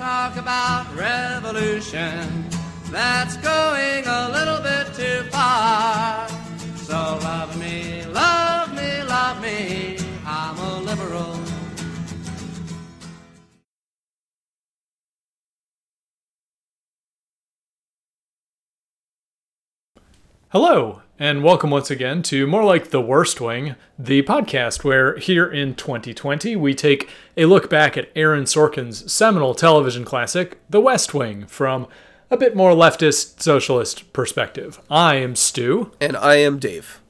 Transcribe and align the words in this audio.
talk 0.00 0.36
about 0.36 0.86
revolution. 0.96 2.46
That's 2.90 3.36
going 3.36 4.06
a 4.06 4.30
little 4.30 4.62
bit 4.62 4.86
too 4.94 5.28
far. 5.28 6.26
So 6.76 6.94
love 7.22 7.54
me, 7.60 8.06
love 8.06 8.74
me, 8.74 9.02
love 9.02 9.42
me. 9.42 9.98
I'm 10.24 10.56
a 10.56 10.80
liberal. 10.80 11.38
Hello, 20.48 21.02
and 21.22 21.44
welcome 21.44 21.68
once 21.70 21.90
again 21.90 22.22
to 22.22 22.46
More 22.46 22.64
Like 22.64 22.88
the 22.90 23.00
Worst 23.00 23.42
Wing, 23.42 23.76
the 23.98 24.22
podcast 24.22 24.82
where 24.84 25.18
here 25.18 25.46
in 25.46 25.74
2020 25.74 26.56
we 26.56 26.72
take 26.74 27.10
a 27.36 27.44
look 27.44 27.68
back 27.68 27.98
at 27.98 28.08
Aaron 28.16 28.44
Sorkin's 28.44 29.12
seminal 29.12 29.54
television 29.54 30.02
classic, 30.04 30.58
The 30.70 30.80
West 30.80 31.12
Wing, 31.12 31.46
from 31.46 31.86
a 32.30 32.38
bit 32.38 32.56
more 32.56 32.72
leftist 32.72 33.42
socialist 33.42 34.10
perspective. 34.14 34.80
I 34.90 35.16
am 35.16 35.36
Stu, 35.36 35.92
And 36.00 36.16
I 36.16 36.36
am 36.36 36.58
Dave. 36.58 37.00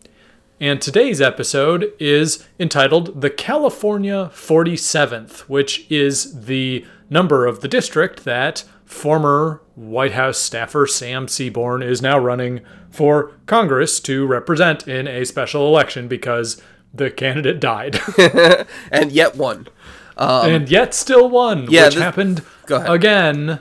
and 0.61 0.83
today's 0.83 1.21
episode 1.21 1.93
is 2.01 2.45
entitled 2.59 3.21
The 3.21 3.31
California 3.31 4.31
47th, 4.35 5.43
which 5.43 5.89
is 5.89 6.47
the 6.47 6.85
number 7.09 7.47
of 7.47 7.61
the 7.61 7.69
district 7.69 8.25
that 8.25 8.65
former 8.91 9.63
White 9.77 10.13
House 10.13 10.37
staffer 10.37 10.87
Sam 10.87 11.29
Seaborn 11.29 11.83
is 11.83 12.03
now 12.03 12.19
running 12.19 12.61
for 12.91 13.33
Congress 13.47 14.01
to 14.01 14.27
represent 14.27 14.89
in 14.89 15.07
a 15.07 15.25
special 15.25 15.67
election 15.69 16.09
because 16.09 16.61
the 16.93 17.11
candidate 17.11 17.61
died. 17.61 18.01
And 18.91 19.13
yet 19.13 19.37
won. 19.37 19.69
Um, 20.17 20.51
and 20.51 20.69
yet 20.69 20.93
still 20.93 21.31
won, 21.31 21.67
yeah, 21.71 21.87
which 21.87 21.95
this- 21.95 22.03
happened 22.03 22.43
again 22.69 23.59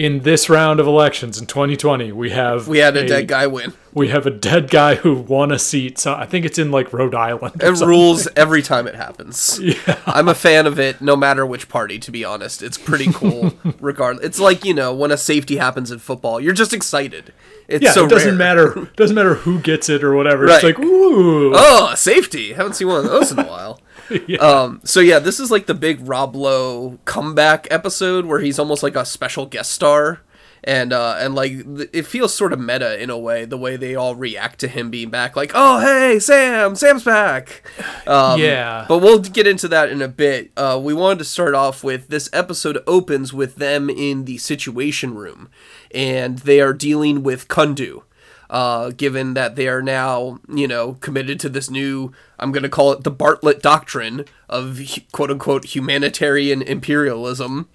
in 0.00 0.20
this 0.20 0.48
round 0.48 0.80
of 0.80 0.86
elections 0.86 1.38
in 1.38 1.46
2020. 1.46 2.10
We 2.12 2.30
have 2.30 2.66
We 2.66 2.78
had 2.78 2.96
a 2.96 3.06
dead 3.06 3.28
guy 3.28 3.46
win. 3.46 3.74
we 3.92 4.08
have 4.08 4.24
a 4.24 4.30
dead 4.30 4.70
guy 4.70 4.94
who 4.94 5.12
won 5.14 5.52
a 5.52 5.58
seat. 5.58 5.98
So 5.98 6.14
I 6.14 6.24
think 6.24 6.46
it's 6.46 6.58
in 6.58 6.70
like 6.70 6.90
Rhode 6.94 7.14
Island. 7.14 7.56
It 7.56 7.66
something. 7.66 7.86
rules 7.86 8.26
every 8.36 8.62
time 8.62 8.86
it 8.88 8.94
happens. 8.94 9.60
Yeah. 9.60 9.98
I'm 10.06 10.26
a 10.26 10.34
fan 10.34 10.66
of 10.66 10.78
it 10.80 11.02
no 11.02 11.16
matter 11.16 11.44
which 11.44 11.68
party, 11.68 11.98
to 11.98 12.10
be 12.10 12.24
honest. 12.24 12.62
It's 12.62 12.78
pretty 12.78 13.12
cool 13.12 13.52
regardless. 13.80 14.24
It's 14.24 14.40
like, 14.40 14.64
you 14.64 14.72
know, 14.72 14.94
when 14.94 15.10
a 15.10 15.18
safety 15.18 15.58
happens 15.58 15.90
in 15.90 15.98
football, 15.98 16.40
you're 16.40 16.54
just 16.54 16.72
excited. 16.72 17.34
It's 17.68 17.84
Yeah, 17.84 17.92
so 17.92 18.06
it 18.06 18.08
doesn't 18.08 18.38
rare. 18.38 18.38
matter. 18.38 18.90
Doesn't 18.96 19.14
matter 19.14 19.34
who 19.34 19.60
gets 19.60 19.90
it 19.90 20.02
or 20.02 20.14
whatever. 20.14 20.46
Right. 20.46 20.54
It's 20.54 20.64
like 20.64 20.78
ooh, 20.78 21.52
Oh, 21.54 21.94
safety. 21.94 22.54
Haven't 22.54 22.72
seen 22.72 22.88
one 22.88 23.04
of 23.04 23.10
those 23.10 23.30
in 23.32 23.38
a 23.38 23.44
while. 23.44 23.80
Um, 24.40 24.80
so 24.84 25.00
yeah, 25.00 25.18
this 25.18 25.38
is 25.40 25.50
like 25.50 25.66
the 25.66 25.74
big 25.74 26.06
Rob 26.06 26.34
Lowe 26.34 26.98
comeback 27.04 27.66
episode 27.70 28.24
where 28.26 28.40
he's 28.40 28.58
almost 28.58 28.82
like 28.82 28.96
a 28.96 29.04
special 29.04 29.46
guest 29.46 29.70
star. 29.72 30.20
And 30.62 30.92
uh, 30.92 31.16
and 31.18 31.34
like 31.34 31.52
it 31.94 32.02
feels 32.04 32.34
sort 32.34 32.52
of 32.52 32.60
meta 32.60 33.02
in 33.02 33.08
a 33.08 33.16
way, 33.16 33.46
the 33.46 33.56
way 33.56 33.76
they 33.76 33.94
all 33.94 34.14
react 34.14 34.58
to 34.60 34.68
him 34.68 34.90
being 34.90 35.08
back. 35.08 35.34
Like, 35.34 35.52
oh 35.54 35.78
hey, 35.80 36.18
Sam, 36.18 36.74
Sam's 36.76 37.02
back. 37.02 37.62
Um, 38.06 38.38
Yeah. 38.40 38.84
but 38.86 38.98
we'll 38.98 39.20
get 39.20 39.46
into 39.46 39.68
that 39.68 39.88
in 39.90 40.02
a 40.02 40.08
bit. 40.08 40.50
Uh, 40.58 40.78
we 40.82 40.92
wanted 40.92 41.20
to 41.20 41.24
start 41.24 41.54
off 41.54 41.82
with 41.82 42.08
this 42.08 42.28
episode 42.34 42.82
opens 42.86 43.32
with 43.32 43.56
them 43.56 43.88
in 43.88 44.26
the 44.26 44.36
Situation 44.36 45.14
Room, 45.14 45.48
and 45.94 46.40
they 46.40 46.60
are 46.60 46.74
dealing 46.74 47.22
with 47.22 47.48
Kundu. 47.48 48.02
Uh, 48.50 48.90
given 48.90 49.34
that 49.34 49.54
they 49.54 49.68
are 49.68 49.80
now, 49.80 50.40
you 50.52 50.66
know, 50.66 50.94
committed 50.94 51.38
to 51.38 51.48
this 51.48 51.70
new, 51.70 52.12
I'm 52.36 52.50
going 52.50 52.64
to 52.64 52.68
call 52.68 52.90
it 52.90 53.04
the 53.04 53.10
Bartlett 53.10 53.62
Doctrine 53.62 54.24
of 54.48 54.80
quote 55.12 55.30
unquote 55.30 55.66
humanitarian 55.66 56.60
imperialism, 56.60 57.68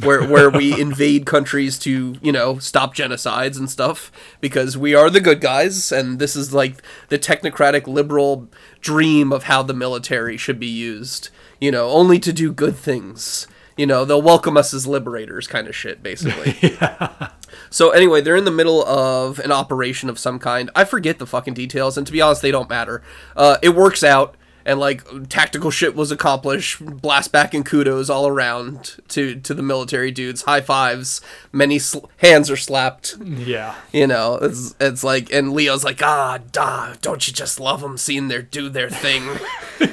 where 0.00 0.26
where 0.26 0.50
we 0.50 0.78
invade 0.80 1.26
countries 1.26 1.78
to 1.78 2.16
you 2.20 2.32
know 2.32 2.58
stop 2.58 2.94
genocides 2.94 3.56
and 3.56 3.70
stuff 3.70 4.10
because 4.40 4.76
we 4.76 4.96
are 4.96 5.10
the 5.10 5.20
good 5.20 5.40
guys 5.40 5.92
and 5.92 6.18
this 6.18 6.34
is 6.34 6.52
like 6.52 6.82
the 7.08 7.18
technocratic 7.18 7.86
liberal 7.86 8.48
dream 8.80 9.32
of 9.32 9.44
how 9.44 9.62
the 9.62 9.74
military 9.74 10.36
should 10.36 10.58
be 10.58 10.66
used 10.66 11.30
you 11.60 11.70
know 11.70 11.88
only 11.88 12.18
to 12.18 12.32
do 12.32 12.52
good 12.52 12.76
things. 12.76 13.46
You 13.76 13.86
know 13.86 14.04
they'll 14.04 14.22
welcome 14.22 14.56
us 14.56 14.72
as 14.72 14.86
liberators 14.86 15.46
kind 15.46 15.68
of 15.68 15.76
shit 15.76 16.02
basically 16.02 16.76
so 17.70 17.90
anyway, 17.90 18.20
they're 18.20 18.36
in 18.36 18.44
the 18.44 18.50
middle 18.50 18.84
of 18.86 19.38
an 19.40 19.52
operation 19.52 20.08
of 20.08 20.18
some 20.18 20.38
kind. 20.38 20.70
I 20.74 20.84
forget 20.84 21.18
the 21.18 21.26
fucking 21.26 21.54
details, 21.54 21.96
and 21.96 22.06
to 22.06 22.12
be 22.12 22.20
honest, 22.20 22.42
they 22.42 22.50
don't 22.50 22.68
matter. 22.68 23.02
Uh, 23.36 23.58
it 23.62 23.70
works 23.70 24.02
out, 24.02 24.36
and 24.66 24.80
like 24.80 25.28
tactical 25.28 25.70
shit 25.70 25.94
was 25.94 26.10
accomplished. 26.10 26.84
Blast 26.84 27.30
back 27.30 27.54
and 27.54 27.64
kudos 27.64 28.10
all 28.10 28.26
around 28.26 28.96
to 29.08 29.36
to 29.36 29.54
the 29.54 29.62
military 29.62 30.10
dudes. 30.10 30.42
High 30.42 30.60
fives. 30.60 31.20
Many 31.52 31.78
sl- 31.78 32.06
hands 32.18 32.50
are 32.50 32.56
slapped. 32.56 33.16
yeah. 33.24 33.76
You 33.92 34.08
know, 34.08 34.34
it's 34.42 34.74
it's 34.80 35.04
like, 35.04 35.32
and 35.32 35.52
Leo's 35.52 35.84
like, 35.84 36.02
ah, 36.02 36.40
da, 36.50 36.94
don't 37.00 37.26
you 37.26 37.32
just 37.32 37.60
love 37.60 37.80
them 37.80 37.96
seeing 37.96 38.26
their 38.28 38.42
do 38.42 38.68
their 38.68 38.90
thing? 38.90 39.38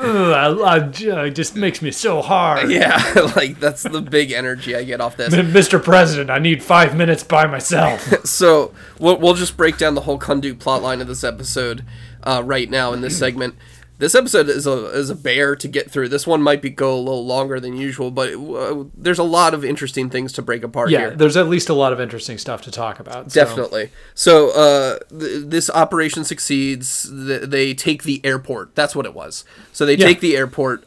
Ugh, 0.00 0.60
I, 0.60 0.76
I 0.76 1.26
it 1.26 1.30
just 1.30 1.54
makes 1.54 1.80
me 1.80 1.90
so 1.90 2.20
hard. 2.20 2.70
yeah, 2.70 3.00
like 3.36 3.60
that's 3.60 3.84
the 3.84 4.00
big 4.00 4.32
energy 4.32 4.74
I 4.74 4.82
get 4.82 5.00
off 5.00 5.16
this. 5.16 5.32
Mr. 5.34 5.82
President, 5.82 6.30
I 6.30 6.38
need 6.38 6.62
five 6.62 6.96
minutes 6.96 7.22
by 7.22 7.46
myself. 7.46 8.00
so 8.26 8.74
we'll, 8.98 9.18
we'll 9.18 9.34
just 9.34 9.56
break 9.56 9.78
down 9.78 9.94
the 9.94 10.02
whole 10.02 10.18
Kundu 10.18 10.54
plotline 10.54 11.00
of 11.00 11.06
this 11.06 11.22
episode 11.22 11.84
uh, 12.24 12.42
right 12.44 12.68
now 12.68 12.92
in 12.92 13.00
this 13.00 13.18
segment. 13.24 13.54
This 13.98 14.16
episode 14.16 14.48
is 14.48 14.66
a 14.66 14.86
is 14.86 15.08
a 15.08 15.14
bear 15.14 15.54
to 15.54 15.68
get 15.68 15.88
through. 15.88 16.08
This 16.08 16.26
one 16.26 16.42
might 16.42 16.60
be 16.60 16.68
go 16.68 16.94
a 16.94 16.98
little 16.98 17.24
longer 17.24 17.60
than 17.60 17.76
usual, 17.76 18.10
but 18.10 18.34
uh, 18.34 18.84
there's 18.96 19.20
a 19.20 19.24
lot 19.24 19.54
of 19.54 19.64
interesting 19.64 20.10
things 20.10 20.32
to 20.32 20.42
break 20.42 20.64
apart 20.64 20.90
yeah, 20.90 20.98
here. 20.98 21.10
there's 21.12 21.36
at 21.36 21.48
least 21.48 21.68
a 21.68 21.74
lot 21.74 21.92
of 21.92 22.00
interesting 22.00 22.36
stuff 22.36 22.60
to 22.62 22.72
talk 22.72 22.98
about. 22.98 23.30
so- 23.30 23.40
Definitely. 23.44 23.90
So 24.14 24.50
uh, 24.50 24.98
th- 25.10 25.44
this 25.46 25.70
operation 25.70 26.24
succeeds. 26.24 27.08
Th- 27.08 27.42
they 27.42 27.72
take 27.72 28.02
the 28.02 28.20
airport. 28.24 28.74
That's 28.74 28.96
what 28.96 29.06
it 29.06 29.14
was. 29.14 29.44
So 29.72 29.86
they 29.86 29.94
Yeah. 29.96 30.06
take 30.06 30.20
the 30.20 30.36
airport. 30.36 30.84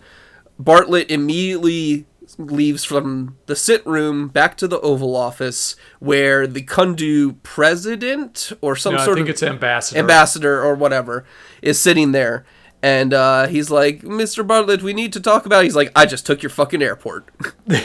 Bartlett 0.59 1.09
immediately 1.09 2.05
leaves 2.37 2.83
from 2.83 3.37
the 3.45 3.55
sit 3.55 3.85
room 3.87 4.27
back 4.27 4.57
to 4.57 4.67
the 4.67 4.81
Oval 4.81 5.15
Office, 5.15 5.77
where 5.99 6.45
the 6.45 6.61
Kundu 6.61 7.37
president 7.41 8.51
or 8.59 8.75
some 8.75 8.95
No, 8.95 9.05
sort 9.05 9.17
of 9.19 9.29
ambassador. 9.43 9.97
ambassador 9.99 10.61
or 10.61 10.75
whatever 10.75 11.23
is 11.61 11.79
sitting 11.79 12.11
there. 12.11 12.45
And 12.81 13.13
uh, 13.13 13.47
he's 13.47 13.71
like, 13.71 14.01
Mr. 14.01 14.45
Bartlett, 14.45 14.83
we 14.83 14.93
need 14.93 15.11
to 15.13 15.19
talk 15.19 15.45
about. 15.45 15.63
He's 15.63 15.75
like, 15.75 15.91
I 15.95 16.05
just 16.05 16.25
took 16.25 16.43
your 16.43 16.49
fucking 16.49 16.81
airport. 16.81 17.29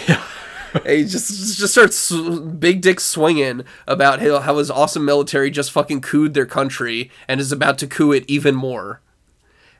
He 0.86 1.04
just 1.04 1.58
just 1.58 1.72
starts 1.72 2.10
big 2.10 2.80
dick 2.80 2.98
swinging 2.98 3.64
about 3.86 4.20
how, 4.20 4.40
how 4.40 4.56
his 4.56 4.70
awesome 4.70 5.04
military 5.04 5.50
just 5.50 5.70
fucking 5.70 6.00
cooed 6.00 6.34
their 6.34 6.46
country 6.46 7.10
and 7.28 7.40
is 7.40 7.52
about 7.52 7.78
to 7.78 7.86
coup 7.86 8.12
it 8.12 8.24
even 8.26 8.54
more. 8.54 9.00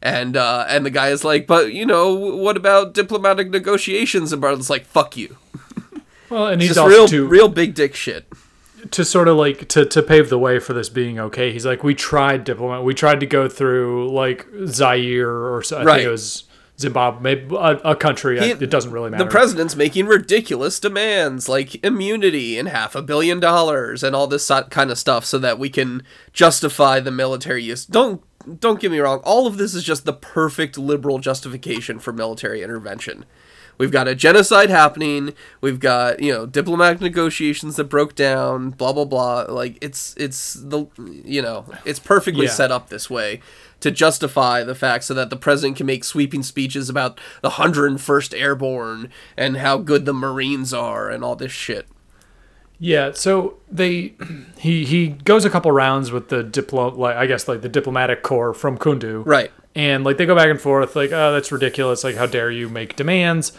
And 0.02 0.36
uh, 0.36 0.66
and 0.68 0.84
the 0.84 0.90
guy 0.90 1.08
is 1.08 1.24
like, 1.24 1.46
but 1.46 1.72
you 1.72 1.86
know, 1.86 2.12
what 2.14 2.56
about 2.56 2.92
diplomatic 2.92 3.50
negotiations? 3.50 4.32
And 4.32 4.42
Bartlett's 4.42 4.68
like, 4.68 4.84
fuck 4.84 5.16
you. 5.16 5.36
well, 6.30 6.48
and 6.48 6.60
he's 6.60 6.74
Just 6.74 6.88
real 6.88 7.08
to, 7.08 7.26
real 7.26 7.48
big 7.48 7.74
dick 7.74 7.94
shit. 7.94 8.26
To 8.90 9.04
sort 9.04 9.28
of 9.28 9.36
like 9.36 9.68
to, 9.68 9.84
to 9.86 10.02
pave 10.02 10.28
the 10.28 10.38
way 10.38 10.58
for 10.58 10.72
this 10.72 10.88
being 10.88 11.18
okay. 11.18 11.52
He's 11.52 11.64
like, 11.64 11.84
we 11.84 11.94
tried 11.94 12.44
diplomat. 12.44 12.84
We 12.84 12.94
tried 12.94 13.20
to 13.20 13.26
go 13.26 13.48
through 13.48 14.10
like 14.12 14.46
Zaire 14.66 15.30
or 15.30 15.62
I 15.72 15.82
Right. 15.84 15.96
think 15.98 16.06
it 16.06 16.10
was 16.10 16.44
Zimbabwe, 16.80 17.20
maybe 17.22 17.54
a, 17.54 17.76
a 17.84 17.94
country. 17.96 18.40
He- 18.40 18.50
it 18.50 18.70
doesn't 18.70 18.90
really 18.92 19.10
matter. 19.10 19.24
The 19.24 19.30
president's 19.30 19.76
making 19.76 20.06
ridiculous 20.06 20.80
demands 20.80 21.48
like 21.48 21.82
immunity 21.84 22.58
and 22.58 22.68
half 22.68 22.94
a 22.94 23.02
billion 23.02 23.38
dollars 23.40 24.02
and 24.02 24.16
all 24.16 24.26
this 24.26 24.50
kind 24.70 24.90
of 24.90 24.98
stuff 24.98 25.24
so 25.24 25.38
that 25.38 25.58
we 25.58 25.68
can 25.68 26.02
justify 26.32 26.98
the 26.98 27.10
military 27.12 27.62
use. 27.62 27.84
Don't 27.86 28.22
don't 28.58 28.80
get 28.80 28.90
me 28.90 28.98
wrong, 28.98 29.20
all 29.22 29.46
of 29.46 29.56
this 29.56 29.72
is 29.72 29.84
just 29.84 30.04
the 30.04 30.12
perfect 30.12 30.76
liberal 30.76 31.20
justification 31.20 32.00
for 32.00 32.12
military 32.12 32.60
intervention. 32.60 33.24
We've 33.78 33.90
got 33.90 34.06
a 34.08 34.14
genocide 34.14 34.70
happening. 34.70 35.34
We've 35.60 35.80
got 35.80 36.20
you 36.20 36.32
know 36.32 36.46
diplomatic 36.46 37.00
negotiations 37.00 37.76
that 37.76 37.84
broke 37.84 38.14
down. 38.14 38.70
Blah 38.70 38.92
blah 38.92 39.04
blah. 39.04 39.46
Like 39.48 39.78
it's 39.80 40.14
it's 40.16 40.54
the 40.54 40.86
you 41.24 41.42
know 41.42 41.64
it's 41.84 41.98
perfectly 41.98 42.46
Yeah. 42.46 42.52
set 42.52 42.70
up 42.70 42.88
this 42.88 43.08
way 43.10 43.40
to 43.80 43.90
justify 43.90 44.62
the 44.62 44.76
fact 44.76 45.02
so 45.02 45.14
that 45.14 45.28
the 45.30 45.36
president 45.36 45.76
can 45.76 45.86
make 45.86 46.04
sweeping 46.04 46.44
speeches 46.44 46.88
about 46.88 47.18
the 47.40 47.50
101st 47.50 48.38
Airborne 48.40 49.10
and 49.36 49.56
how 49.56 49.76
good 49.78 50.04
the 50.04 50.14
Marines 50.14 50.72
are 50.72 51.10
and 51.10 51.24
all 51.24 51.34
this 51.34 51.50
shit. 51.50 51.88
Yeah, 52.78 53.10
so 53.12 53.58
they 53.70 54.14
he 54.58 54.84
he 54.84 55.08
goes 55.08 55.44
a 55.44 55.50
couple 55.50 55.70
rounds 55.72 56.12
with 56.12 56.28
the 56.28 56.44
diplo 56.44 56.96
like 56.96 57.16
I 57.16 57.26
guess 57.26 57.48
like 57.48 57.62
the 57.62 57.68
diplomatic 57.68 58.22
corps 58.22 58.54
from 58.54 58.78
Kundu. 58.78 59.22
Right. 59.26 59.50
And 59.74 60.04
like 60.04 60.16
they 60.16 60.26
go 60.26 60.34
back 60.36 60.48
and 60.48 60.60
forth 60.60 60.94
like 60.94 61.10
oh 61.12 61.32
that's 61.32 61.50
ridiculous 61.50 62.04
like 62.04 62.16
how 62.16 62.26
dare 62.26 62.50
you 62.50 62.68
make 62.68 62.94
demands 62.96 63.52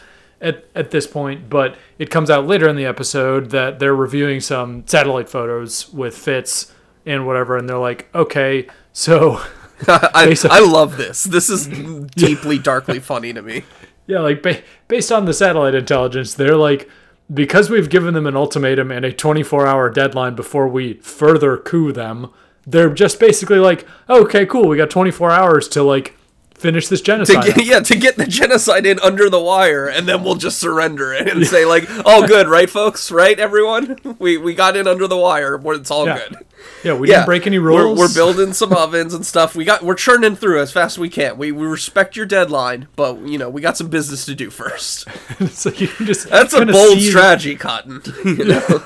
at 0.43 0.65
at 0.75 0.91
this 0.91 1.07
point 1.07 1.49
but 1.49 1.77
it 1.97 2.11
comes 2.11 2.29
out 2.29 2.45
later 2.45 2.67
in 2.67 2.75
the 2.75 2.85
episode 2.85 3.49
that 3.49 3.79
they're 3.79 3.95
reviewing 3.95 4.39
some 4.39 4.85
satellite 4.85 5.29
photos 5.29 5.91
with 5.93 6.15
Fitz 6.15 6.71
and 7.05 7.25
whatever 7.25 7.57
and 7.57 7.67
they're 7.67 7.77
like 7.77 8.07
okay 8.13 8.67
so 8.91 9.41
I, 9.87 10.35
I 10.49 10.59
love 10.59 10.97
this. 10.97 11.23
This 11.23 11.49
is 11.49 11.67
deeply, 12.15 12.59
darkly 12.59 12.99
funny 12.99 13.33
to 13.33 13.41
me. 13.41 13.63
Yeah, 14.07 14.19
like 14.19 14.43
ba- 14.43 14.63
based 14.87 15.11
on 15.11 15.25
the 15.25 15.33
satellite 15.33 15.75
intelligence, 15.75 16.33
they're 16.33 16.55
like 16.55 16.89
because 17.33 17.69
we've 17.69 17.89
given 17.89 18.13
them 18.13 18.27
an 18.27 18.35
ultimatum 18.35 18.91
and 18.91 19.05
a 19.05 19.11
24-hour 19.11 19.89
deadline 19.89 20.35
before 20.35 20.67
we 20.67 20.95
further 20.95 21.57
coup 21.57 21.91
them. 21.91 22.31
They're 22.67 22.93
just 22.93 23.19
basically 23.19 23.59
like, 23.59 23.87
okay, 24.09 24.45
cool, 24.45 24.67
we 24.67 24.77
got 24.77 24.89
24 24.89 25.31
hours 25.31 25.67
to 25.69 25.83
like 25.83 26.15
finish 26.63 26.87
this 26.87 26.99
to 27.01 27.05
genocide. 27.05 27.45
get, 27.45 27.65
yeah, 27.65 27.79
to 27.81 27.95
get 27.95 28.15
the 28.17 28.25
genocide 28.25 28.85
in 28.87 28.99
under 29.01 29.29
the 29.29 29.39
wire, 29.39 29.87
and 29.87 30.07
then 30.07 30.23
we'll 30.23 30.35
just 30.35 30.57
surrender 30.59 31.13
it 31.13 31.27
and 31.27 31.45
say 31.45 31.65
like, 31.65 31.83
"Oh, 32.05 32.25
good, 32.25 32.47
right, 32.47 32.69
folks? 32.69 33.11
Right, 33.11 33.37
everyone? 33.39 33.99
We 34.17 34.37
we 34.37 34.55
got 34.55 34.75
in 34.75 34.87
under 34.87 35.07
the 35.07 35.17
wire. 35.17 35.61
It's 35.75 35.91
all 35.91 36.07
Yeah. 36.07 36.17
good." 36.29 36.37
Yeah, 36.83 36.93
we 36.93 37.09
Yeah, 37.09 37.15
didn't 37.15 37.25
break 37.27 37.47
any 37.47 37.59
we're- 37.59 37.75
rules. 37.75 37.97
We're, 37.99 38.13
building 38.13 38.53
some 38.53 38.73
ovens 38.77 39.13
and 39.13 39.25
stuff. 39.25 39.55
We 39.55 39.65
got 39.65 39.83
we're 39.83 39.95
churning 39.95 40.35
through 40.35 40.61
as 40.61 40.71
fast 40.71 40.95
as 40.95 40.99
we 40.99 41.09
can. 41.09 41.37
We 41.37 41.51
we 41.51 41.65
respect 41.65 42.15
your 42.15 42.25
deadline, 42.25 42.87
but 42.95 43.19
you 43.19 43.37
know 43.37 43.49
we 43.49 43.61
got 43.61 43.77
some 43.77 43.87
business 43.87 44.25
to 44.25 44.35
do 44.35 44.49
first. 44.49 45.07
so 45.49 45.69
you 45.71 45.87
can 45.87 46.05
just 46.05 46.29
That's 46.29 46.53
a 46.53 46.65
bold 46.65 46.99
strategy, 46.99 47.55
Cotton. 47.55 48.01
You 48.23 48.45
know? 48.45 48.79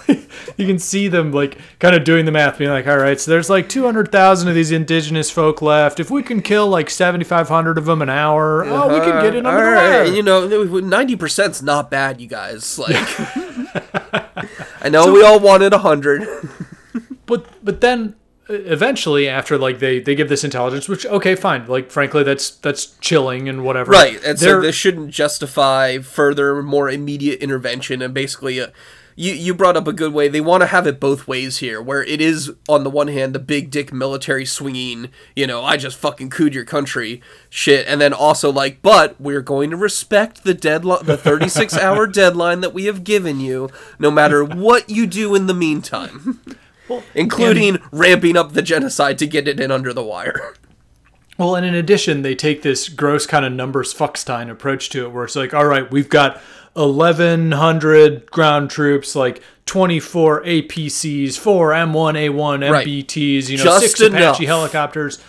you 0.58 0.66
can 0.68 0.80
see 0.80 1.08
them 1.08 1.32
like 1.32 1.58
kind 1.80 1.96
of 1.96 2.04
doing 2.04 2.26
the 2.26 2.32
math, 2.32 2.58
being 2.58 2.70
like, 2.70 2.88
all 2.88 2.98
right, 2.98 3.20
so 3.20 3.32
there's 3.32 3.50
like 3.50 3.70
200,000 3.70 4.48
of 4.48 4.56
these 4.56 4.72
indigenous 4.72 5.30
folk 5.32 5.62
left. 5.62 6.00
If 6.00 6.12
we 6.12 6.22
can 6.22 6.42
kill 6.42 6.68
like 6.68 6.90
7,500 6.90 7.78
of 7.78 7.86
them 7.86 8.02
an 8.02 8.10
hour, 8.10 8.66
oh, 8.66 8.94
we 8.94 9.00
can 9.00 9.22
get 9.22 9.36
uh-huh. 9.36 9.38
in 9.38 9.46
under 9.46 9.50
All 9.50 9.72
the 9.72 10.00
right. 10.00 10.14
You 10.14 10.24
know, 10.24 10.48
ninety 10.80 11.16
percent's 11.16 11.62
not 11.62 11.90
bad, 11.90 12.20
you 12.20 12.28
guys. 12.28 12.78
Like, 12.78 12.96
I 14.82 14.90
know 14.90 15.12
we 15.12 15.24
all 15.24 15.40
wanted 15.40 15.74
hundred. 15.74 16.28
But 17.28 17.46
but 17.64 17.82
then 17.82 18.16
uh, 18.50 18.54
eventually 18.54 19.28
after 19.30 19.58
like 19.58 19.78
they 19.80 20.00
they 20.00 20.16
give 20.16 20.30
this 20.30 20.44
intelligence 20.44 20.88
which 20.90 21.06
okay 21.06 21.36
fine 21.36 21.68
like 21.68 21.92
frankly 21.92 22.24
that's 22.24 22.50
that's 22.50 22.98
chilling 23.02 23.48
and 23.48 23.64
whatever 23.64 23.92
Right, 23.92 24.20
and 24.26 24.40
so 24.40 24.46
They're- 24.46 24.62
this 24.64 24.76
shouldn't 24.76 25.12
justify 25.12 26.00
further, 26.00 26.64
more 26.64 26.90
immediate 26.90 27.40
intervention. 27.44 28.02
And 28.02 28.14
basically, 28.14 28.60
uh, 28.62 28.68
you 29.20 29.34
you 29.34 29.54
brought 29.56 29.76
up 29.76 29.88
a 29.88 29.94
good 29.94 30.14
way. 30.14 30.28
They 30.28 30.42
want 30.42 30.62
to 30.62 30.68
have 30.68 30.86
it 30.86 31.00
both 31.00 31.28
ways 31.28 31.58
here, 31.58 31.82
where 31.82 32.04
it 32.04 32.22
is 32.22 32.52
on 32.70 32.84
the 32.84 32.90
one 32.92 33.08
hand 33.08 33.34
the 33.34 33.40
big 33.40 33.72
dick 33.72 33.92
military 33.92 34.46
swinging, 34.46 35.10
you 35.36 35.48
know, 35.48 35.64
I 35.64 35.76
just 35.76 35.98
fucking 35.98 36.30
cooed 36.30 36.54
your 36.54 36.66
country 36.66 37.22
shit, 37.50 37.88
and 37.88 38.00
then 38.00 38.14
also 38.14 38.52
like, 38.52 38.84
but 38.84 39.20
we're 39.20 39.42
going 39.42 39.72
to 39.72 39.76
respect 39.78 40.44
the 40.44 40.54
deadline, 40.54 41.04
the 41.06 41.18
thirty 41.18 41.50
six 41.50 41.76
hour 41.76 42.06
deadline 42.22 42.62
that 42.62 42.74
we 42.76 42.86
have 42.86 43.04
given 43.04 43.40
you, 43.40 43.70
no 43.98 44.12
matter 44.12 44.46
what 44.46 44.88
you 44.92 45.08
do 45.08 45.34
in 45.36 45.48
the 45.48 45.54
meantime. 45.56 46.40
Including 47.16 47.80
ramping 47.92 48.38
up 48.38 48.54
the 48.54 48.62
genocide 48.62 49.18
to 49.20 49.28
get 49.28 49.48
it 49.48 49.60
in 49.60 49.72
under 49.72 49.94
the 49.94 50.04
wire. 50.04 50.54
Well, 51.38 51.56
and 51.56 51.66
in 51.66 51.76
addition, 51.76 52.24
they 52.24 52.34
take 52.34 52.64
this 52.64 52.90
gross 52.90 53.28
kind 53.28 53.46
of 53.46 53.54
numbers 53.54 53.94
fuckstein 53.94 54.50
approach 54.50 54.90
to 54.90 55.06
it, 55.06 55.12
where 55.12 55.26
it's 55.26 55.36
like, 55.36 55.54
all 55.54 55.66
right, 55.68 55.90
we've 55.92 56.10
got 56.10 56.42
1,100 56.74 58.32
ground 58.32 58.70
troops, 58.70 59.16
like 59.16 59.42
24 59.66 60.44
APCs, 60.44 61.38
four 61.38 61.72
M1A1 61.72 62.72
Right. 62.72 62.88
MBTs, 62.88 63.50
you 63.50 63.58
know, 63.58 63.64
Just 63.64 63.98
six 63.98 64.02
Apache 64.02 64.46
helicopters. 64.46 65.20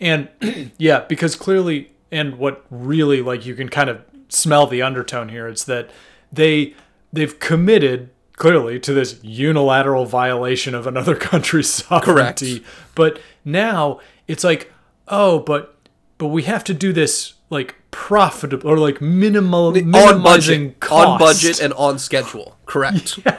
And 0.00 0.28
yeah, 0.78 1.00
because 1.00 1.34
clearly, 1.34 1.90
and 2.12 2.38
what 2.38 2.64
really, 2.70 3.20
like, 3.22 3.44
you 3.44 3.54
can 3.54 3.68
kind 3.68 3.90
of 3.90 4.00
smell 4.28 4.66
the 4.66 4.82
undertone 4.82 5.28
here, 5.28 5.48
it's 5.48 5.64
that 5.64 5.90
they 6.32 6.74
they've 7.12 7.38
committed 7.40 8.10
clearly 8.38 8.78
to 8.80 8.92
this 8.94 9.18
unilateral 9.22 10.06
violation 10.06 10.74
of 10.74 10.86
another 10.86 11.14
country's 11.30 11.68
sovereignty. 11.68 12.60
Correct. 12.60 12.70
But 12.94 13.20
now 13.44 14.00
it's 14.26 14.44
like, 14.44 14.72
oh, 15.08 15.40
but 15.40 15.74
but 16.18 16.28
we 16.28 16.42
have 16.44 16.64
to 16.64 16.74
do 16.74 16.92
this 16.92 17.34
like 17.50 17.74
profitable 17.90 18.68
or 18.70 18.78
like 18.78 19.00
minimal 19.00 19.68
on 19.76 20.22
budget, 20.22 20.80
cost. 20.80 21.06
on 21.08 21.18
budget, 21.18 21.60
and 21.60 21.72
on 21.74 21.98
schedule. 21.98 22.56
Correct. 22.66 23.18
Yeah. 23.26 23.38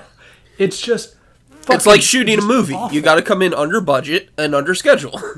It's 0.57 0.81
just 0.81 1.15
It's 1.69 1.85
like 1.85 2.01
shooting 2.01 2.37
a 2.37 2.41
movie. 2.41 2.73
awful. 2.73 2.93
You 2.93 3.01
got 3.01 3.15
to 3.15 3.21
come 3.21 3.41
in 3.41 3.53
under 3.53 3.79
budget 3.79 4.29
and 4.37 4.53
under 4.53 4.75
schedule. 4.75 5.19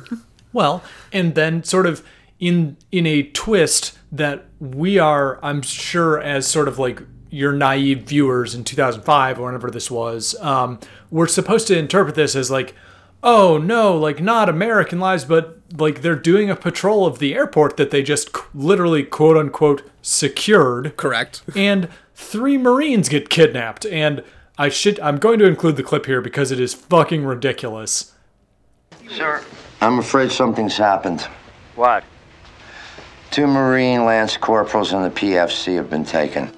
Well, 0.53 0.83
and 1.13 1.33
then 1.35 1.63
sort 1.63 1.85
of 1.85 2.03
in 2.39 2.75
in 2.91 3.05
a 3.07 3.23
twist 3.23 3.97
that 4.11 4.47
we 4.59 4.99
are, 4.99 5.39
I'm 5.41 5.61
sure, 5.61 6.19
as 6.19 6.45
sort 6.45 6.67
of 6.67 6.77
like 6.77 7.01
your 7.31 7.53
naive 7.53 8.03
viewers 8.03 8.53
in 8.53 8.63
2005 8.63 9.39
or 9.39 9.45
whenever 9.45 9.71
this 9.71 9.89
was, 9.89 10.35
um, 10.41 10.79
we're 11.09 11.27
supposed 11.27 11.65
to 11.67 11.77
interpret 11.77 12.13
this 12.13 12.35
as 12.35 12.51
like, 12.51 12.75
oh 13.23 13.57
no, 13.57 13.97
like 13.97 14.21
not 14.21 14.49
American 14.49 14.99
lives, 14.99 15.25
but 15.25 15.57
like 15.75 16.01
they're 16.01 16.15
doing 16.15 16.49
a 16.49 16.55
patrol 16.55 17.05
of 17.05 17.19
the 17.19 17.33
airport 17.33 17.77
that 17.77 17.89
they 17.89 18.03
just 18.03 18.29
literally 18.53 19.03
quote 19.03 19.37
unquote 19.37 19.81
secured, 20.01 20.95
Correct. 20.97 21.41
and 21.55 21.89
three 22.13 22.57
Marines 22.57 23.09
get 23.09 23.29
kidnapped. 23.29 23.85
And 23.85 24.23
I 24.57 24.69
should, 24.69 24.99
I'm 24.99 25.17
going 25.17 25.39
to 25.39 25.45
include 25.45 25.77
the 25.77 25.83
clip 25.83 26.05
here 26.05 26.21
because 26.21 26.51
it 26.51 26.59
is 26.59 26.73
fucking 26.73 27.25
ridiculous. 27.25 28.13
Sir, 29.09 29.43
I'm 29.79 29.99
afraid 29.99 30.31
something's 30.31 30.77
happened. 30.77 31.21
What? 31.75 32.03
Two 33.31 33.47
Marine 33.47 34.03
Lance 34.03 34.35
Corporals 34.35 34.91
and 34.91 35.05
the 35.05 35.09
PFC 35.09 35.75
have 35.77 35.89
been 35.89 36.03
taken. 36.03 36.51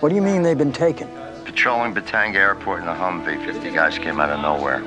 What 0.00 0.08
do 0.08 0.14
you 0.14 0.22
mean 0.22 0.42
they've 0.42 0.56
been 0.56 0.72
taken? 0.72 1.08
Patrolling 1.44 1.94
Batanga 1.94 2.36
Airport 2.36 2.82
in 2.82 2.88
a 2.88 2.94
Humvee. 2.94 3.44
50 3.44 3.70
guys 3.70 3.98
came 3.98 4.20
out 4.20 4.30
of 4.30 4.40
nowhere. 4.40 4.82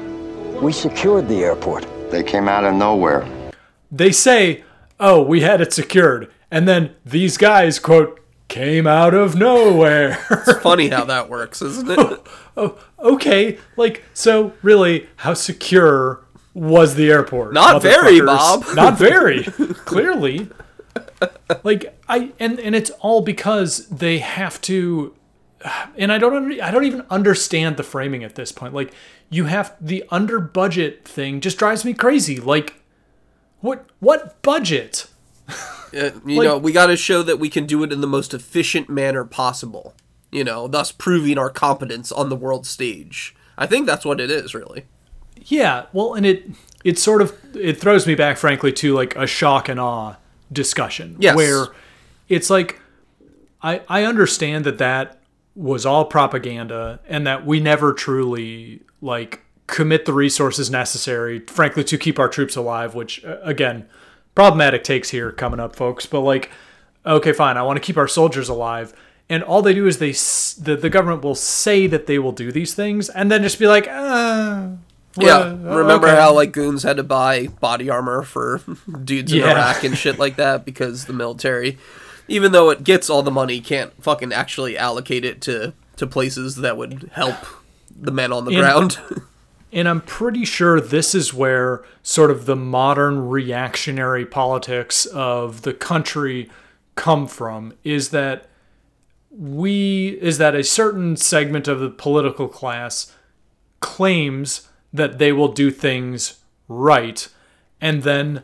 We 0.61 0.71
secured 0.71 1.27
the 1.27 1.43
airport. 1.43 1.85
They 2.09 2.23
came 2.23 2.47
out 2.47 2.63
of 2.63 2.73
nowhere. 2.75 3.25
they 3.91 4.11
say, 4.11 4.63
"Oh, 4.99 5.21
we 5.21 5.41
had 5.41 5.61
it 5.61 5.71
secured," 5.73 6.31
and 6.49 6.67
then 6.67 6.91
these 7.05 7.37
guys 7.37 7.77
quote 7.79 8.19
came 8.47 8.85
out 8.87 9.13
of 9.13 9.35
nowhere. 9.35 10.17
It's 10.31 10.59
funny 10.59 10.89
how 10.89 11.05
that 11.05 11.29
works, 11.29 11.61
isn't 11.61 11.89
it? 11.91 11.99
Oh, 12.55 12.77
oh, 12.99 13.13
okay, 13.15 13.57
like 13.77 14.03
so, 14.13 14.53
really, 14.61 15.09
how 15.17 15.33
secure 15.33 16.19
was 16.53 16.93
the 16.93 17.09
airport? 17.09 17.51
Not 17.53 17.81
very. 17.81 18.21
Bob. 18.21 18.63
Not 18.75 18.95
very. 19.09 19.43
Clearly, 19.85 20.49
like 21.63 21.97
I 22.07 22.31
and 22.39 22.59
and 22.59 22.75
it's 22.75 22.89
all 23.01 23.21
because 23.21 23.87
they 23.87 24.19
have 24.19 24.61
to. 24.61 25.15
And 25.97 26.11
I 26.11 26.17
don't 26.17 26.35
under, 26.35 26.61
I 26.61 26.71
don't 26.71 26.83
even 26.83 27.05
understand 27.09 27.77
the 27.77 27.83
framing 27.83 28.23
at 28.23 28.35
this 28.35 28.51
point. 28.51 28.73
Like 28.73 28.93
you 29.29 29.45
have 29.45 29.73
the 29.79 30.03
under 30.09 30.39
budget 30.39 31.07
thing 31.07 31.39
just 31.39 31.57
drives 31.57 31.85
me 31.85 31.93
crazy. 31.93 32.39
Like 32.39 32.81
what 33.61 33.85
what 33.99 34.41
budget? 34.41 35.07
Uh, 35.95 36.09
you 36.25 36.39
Like- 36.39 36.47
know, 36.47 36.57
we 36.57 36.71
got 36.71 36.87
to 36.87 36.97
show 36.97 37.21
that 37.23 37.37
we 37.39 37.49
can 37.49 37.65
do 37.65 37.83
it 37.83 37.93
in 37.93 38.01
the 38.01 38.07
most 38.07 38.33
efficient 38.33 38.89
manner 38.89 39.23
possible. 39.23 39.93
You 40.31 40.43
know, 40.43 40.67
thus 40.67 40.91
proving 40.91 41.37
our 41.37 41.51
competence 41.51 42.11
on 42.11 42.29
the 42.29 42.35
world 42.35 42.65
stage. 42.65 43.35
I 43.57 43.67
think 43.67 43.85
that's 43.85 44.03
what 44.03 44.19
it 44.19 44.31
is, 44.31 44.55
really. 44.55 44.85
Yeah, 45.45 45.85
well, 45.93 46.15
and 46.15 46.25
it 46.25 46.49
it 46.83 46.97
sort 46.97 47.21
of 47.21 47.37
it 47.55 47.79
throws 47.79 48.07
me 48.07 48.15
back, 48.15 48.37
frankly, 48.37 48.71
to 48.73 48.93
like 48.95 49.15
a 49.15 49.27
shock 49.27 49.69
and 49.69 49.79
awe 49.79 50.15
discussion, 50.53 51.15
Yes. 51.19 51.35
where 51.35 51.67
it's 52.29 52.49
like 52.49 52.79
I 53.61 53.81
I 53.89 54.03
understand 54.03 54.65
that 54.65 54.77
that 54.77 55.19
was 55.55 55.85
all 55.85 56.05
propaganda 56.05 56.99
and 57.07 57.27
that 57.27 57.45
we 57.45 57.59
never 57.59 57.93
truly 57.93 58.81
like 59.01 59.41
commit 59.67 60.05
the 60.05 60.13
resources 60.13 60.69
necessary, 60.71 61.39
frankly, 61.47 61.83
to 61.83 61.97
keep 61.97 62.19
our 62.19 62.27
troops 62.29 62.55
alive. 62.55 62.95
Which 62.95 63.23
uh, 63.25 63.37
again, 63.43 63.87
problematic 64.35 64.83
takes 64.83 65.09
here 65.09 65.31
coming 65.31 65.59
up, 65.59 65.75
folks. 65.75 66.05
But 66.05 66.21
like, 66.21 66.49
okay, 67.05 67.33
fine, 67.33 67.57
I 67.57 67.63
want 67.63 67.77
to 67.77 67.81
keep 67.85 67.97
our 67.97 68.07
soldiers 68.07 68.49
alive. 68.49 68.93
And 69.29 69.41
all 69.41 69.61
they 69.61 69.73
do 69.73 69.87
is 69.87 69.99
they 69.99 70.11
the, 70.11 70.75
the 70.75 70.89
government 70.89 71.23
will 71.23 71.33
say 71.35 71.87
that 71.87 72.07
they 72.07 72.19
will 72.19 72.33
do 72.33 72.51
these 72.51 72.73
things, 72.75 73.09
and 73.09 73.31
then 73.31 73.41
just 73.41 73.57
be 73.57 73.67
like, 73.67 73.87
uh, 73.87 74.67
Yeah, 75.17 75.53
well, 75.53 75.77
remember 75.77 76.07
okay. 76.07 76.19
how 76.19 76.33
like 76.33 76.51
goons 76.53 76.83
had 76.83 76.97
to 76.97 77.03
buy 77.03 77.47
body 77.47 77.89
armor 77.89 78.23
for 78.23 78.61
dudes 79.03 79.31
in 79.31 79.39
Yeah. 79.39 79.51
Iraq 79.51 79.83
and 79.83 79.97
shit 79.97 80.17
like 80.17 80.35
that 80.37 80.65
because 80.65 81.05
the 81.05 81.13
military, 81.13 81.77
even 82.27 82.51
though 82.51 82.69
it 82.71 82.83
gets 82.83 83.09
all 83.09 83.21
the 83.23 83.31
money, 83.31 83.59
can't 83.61 83.93
fucking 84.03 84.33
actually 84.33 84.77
allocate 84.77 85.23
it 85.25 85.41
to 85.41 85.73
to 85.97 86.07
places 86.07 86.55
that 86.57 86.75
would 86.77 87.11
help 87.13 87.35
the 87.95 88.11
men 88.11 88.31
on 88.33 88.45
the 88.45 88.51
And- 88.51 88.59
ground. 88.59 88.99
And 89.75 89.89
I'm 89.89 90.01
pretty 90.01 90.45
sure 90.45 90.79
this 90.79 91.15
is 91.15 91.33
where 91.33 91.83
sort 92.03 92.29
of 92.29 92.45
the 92.45 92.55
modern 92.55 93.27
reactionary 93.27 94.23
politics 94.23 95.07
of 95.07 95.63
the 95.63 95.73
country 95.73 96.47
come 96.93 97.25
from 97.25 97.73
is 97.83 98.09
that 98.09 98.45
we 99.31 100.09
is 100.21 100.37
that 100.37 100.53
a 100.53 100.63
certain 100.63 101.17
segment 101.17 101.67
of 101.67 101.79
the 101.79 101.89
political 101.89 102.47
class 102.47 103.11
claims 103.79 104.67
that 104.93 105.17
they 105.17 105.31
will 105.31 105.47
do 105.51 105.71
things 105.71 106.39
right 106.67 107.27
and 107.81 108.03
then 108.03 108.43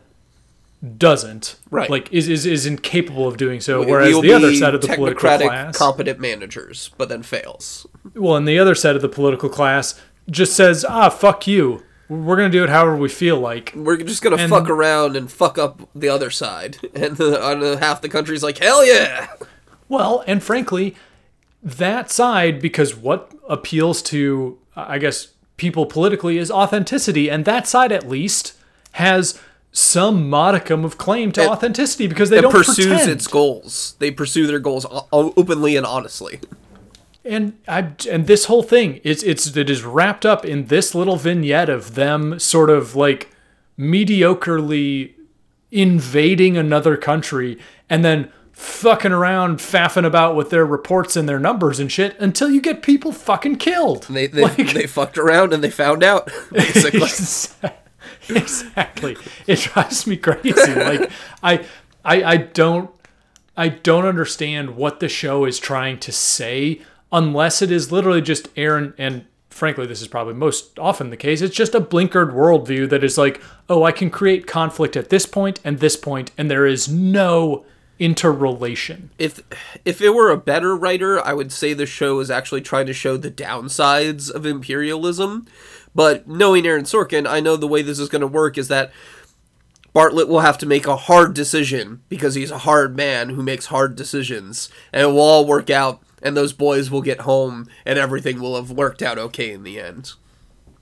doesn't 0.96 1.56
Right. 1.70 1.90
like 1.90 2.10
is 2.12 2.28
is, 2.28 2.46
is 2.46 2.64
incapable 2.66 3.26
of 3.28 3.36
doing 3.36 3.60
so 3.60 3.84
whereas 3.84 4.18
the 4.20 4.32
other 4.32 4.54
side 4.54 4.74
of 4.74 4.80
the 4.80 4.88
political 4.88 5.28
class 5.38 5.76
competent 5.76 6.18
managers, 6.18 6.90
but 6.96 7.08
then 7.10 7.22
fails. 7.22 7.86
well, 8.14 8.36
and 8.36 8.48
the 8.48 8.58
other 8.58 8.74
side 8.74 8.96
of 8.96 9.02
the 9.02 9.08
political 9.08 9.48
class 9.50 10.00
just 10.30 10.54
says, 10.56 10.84
"Ah, 10.88 11.10
fuck 11.10 11.46
you. 11.46 11.82
We're 12.08 12.36
gonna 12.36 12.48
do 12.48 12.64
it 12.64 12.70
however 12.70 12.96
we 12.96 13.08
feel 13.10 13.38
like." 13.38 13.72
We're 13.76 13.98
just 13.98 14.22
gonna 14.22 14.36
And- 14.36 14.50
fuck 14.50 14.70
around 14.70 15.16
and 15.16 15.30
fuck 15.30 15.58
up 15.58 15.88
the 15.94 16.08
other 16.08 16.30
side, 16.30 16.78
and 16.94 17.16
the, 17.18 17.42
on 17.42 17.60
the, 17.60 17.78
half 17.78 18.00
the 18.00 18.08
country's 18.08 18.42
like, 18.42 18.56
hell 18.58 18.84
yeah. 18.84 19.28
Well, 19.88 20.24
and 20.26 20.42
frankly, 20.42 20.94
that 21.62 22.10
side, 22.10 22.60
because 22.62 22.96
what 22.96 23.32
appeals 23.48 24.00
to, 24.02 24.58
I 24.74 24.98
guess, 24.98 25.28
people 25.60 25.84
politically 25.84 26.38
is 26.38 26.50
authenticity, 26.50 27.28
and 27.30 27.44
that 27.44 27.66
side 27.68 27.92
at 27.92 28.08
least 28.08 28.54
has 28.92 29.38
some 29.72 30.28
modicum 30.28 30.84
of 30.86 30.96
claim 30.96 31.30
to 31.32 31.42
It- 31.42 31.48
authenticity 31.48 32.06
because 32.06 32.30
they 32.30 32.38
It 32.38 32.42
don't 32.42 32.50
pursues 32.52 32.86
pretend. 32.86 33.10
its 33.10 33.26
goals. 33.26 33.94
They 33.98 34.10
pursue 34.10 34.46
their 34.46 34.58
goals 34.58 34.86
openly 35.12 35.76
and 35.76 35.84
honestly. 35.86 36.40
and 37.24 37.52
I 37.68 37.88
and 38.10 38.26
this 38.26 38.46
whole 38.46 38.62
thing 38.62 39.00
is 39.04 39.22
it's 39.22 39.54
it 39.54 39.68
is 39.68 39.84
wrapped 39.84 40.24
up 40.24 40.44
in 40.46 40.66
this 40.68 40.94
little 40.94 41.16
vignette 41.16 41.68
of 41.68 41.94
them 41.94 42.38
sort 42.38 42.70
of 42.70 42.96
like 42.96 43.28
mediocrely 43.78 45.10
invading 45.70 46.56
another 46.56 46.96
country 46.96 47.58
and 47.90 48.02
then 48.04 48.32
fucking 48.60 49.10
around 49.12 49.58
faffing 49.58 50.04
about 50.04 50.36
with 50.36 50.50
their 50.50 50.66
reports 50.66 51.16
and 51.16 51.26
their 51.28 51.40
numbers 51.40 51.80
and 51.80 51.90
shit 51.90 52.14
until 52.20 52.50
you 52.50 52.60
get 52.60 52.82
people 52.82 53.10
fucking 53.10 53.56
killed. 53.56 54.02
They 54.04 54.26
they, 54.26 54.42
Like- 54.42 54.72
they 54.74 54.86
fucked 54.86 55.16
around 55.16 55.52
and 55.54 55.64
they 55.64 55.70
found 55.70 56.04
out. 56.04 56.30
Basically. 56.52 57.00
exactly. 58.28 59.16
It 59.46 59.58
drives 59.60 60.06
me 60.06 60.16
crazy. 60.16 60.74
Like 60.74 61.10
I, 61.42 61.64
I, 62.04 62.22
I 62.24 62.36
don't, 62.36 62.90
I 63.56 63.68
don't 63.68 64.04
understand 64.06 64.76
what 64.76 65.00
the 65.00 65.08
show 65.08 65.44
is 65.44 65.58
trying 65.58 65.98
to 66.00 66.12
say 66.12 66.82
unless 67.12 67.62
it 67.62 67.70
is 67.72 67.90
literally 67.90 68.20
just 68.22 68.48
Aaron 68.56 68.94
and. 68.98 69.24
Frankly, 69.48 69.84
this 69.84 70.00
is 70.00 70.06
probably 70.06 70.32
most 70.32 70.78
often 70.78 71.10
the 71.10 71.16
case. 71.16 71.40
It's 71.42 71.54
just 71.56 71.74
a 71.74 71.80
blinkered 71.80 72.32
worldview 72.32 72.88
that 72.88 73.02
is 73.02 73.18
like, 73.18 73.42
oh, 73.68 73.82
I 73.82 73.90
can 73.90 74.08
create 74.08 74.46
conflict 74.46 74.96
at 74.96 75.10
this 75.10 75.26
point 75.26 75.58
and 75.64 75.80
this 75.80 75.96
point, 75.96 76.30
and 76.38 76.48
there 76.48 76.64
is 76.66 76.88
no 76.88 77.66
interrelation. 78.00 79.10
if 79.18 79.42
if 79.84 80.00
it 80.00 80.14
were 80.14 80.30
a 80.30 80.36
better 80.36 80.74
writer, 80.74 81.24
I 81.24 81.34
would 81.34 81.52
say 81.52 81.74
the 81.74 81.86
show 81.86 82.18
is 82.18 82.30
actually 82.30 82.62
trying 82.62 82.86
to 82.86 82.94
show 82.94 83.16
the 83.16 83.30
downsides 83.30 84.30
of 84.30 84.46
imperialism. 84.46 85.46
But 85.94 86.26
knowing 86.26 86.66
Aaron 86.66 86.84
Sorkin, 86.84 87.28
I 87.28 87.40
know 87.40 87.56
the 87.56 87.68
way 87.68 87.82
this 87.82 87.98
is 87.98 88.08
going 88.08 88.20
to 88.22 88.26
work 88.26 88.56
is 88.56 88.68
that 88.68 88.90
Bartlett 89.92 90.28
will 90.28 90.40
have 90.40 90.56
to 90.58 90.66
make 90.66 90.86
a 90.86 90.96
hard 90.96 91.34
decision 91.34 92.02
because 92.08 92.34
he's 92.34 92.50
a 92.50 92.58
hard 92.58 92.96
man 92.96 93.30
who 93.30 93.42
makes 93.42 93.66
hard 93.66 93.96
decisions, 93.96 94.70
and 94.92 95.02
it 95.02 95.06
will 95.06 95.20
all 95.20 95.44
work 95.44 95.68
out, 95.68 96.00
and 96.22 96.36
those 96.36 96.52
boys 96.52 96.90
will 96.90 97.02
get 97.02 97.22
home, 97.22 97.66
and 97.84 97.98
everything 97.98 98.40
will 98.40 98.56
have 98.56 98.70
worked 98.70 99.02
out 99.02 99.18
okay 99.18 99.52
in 99.52 99.64
the 99.64 99.80
end. 99.80 100.12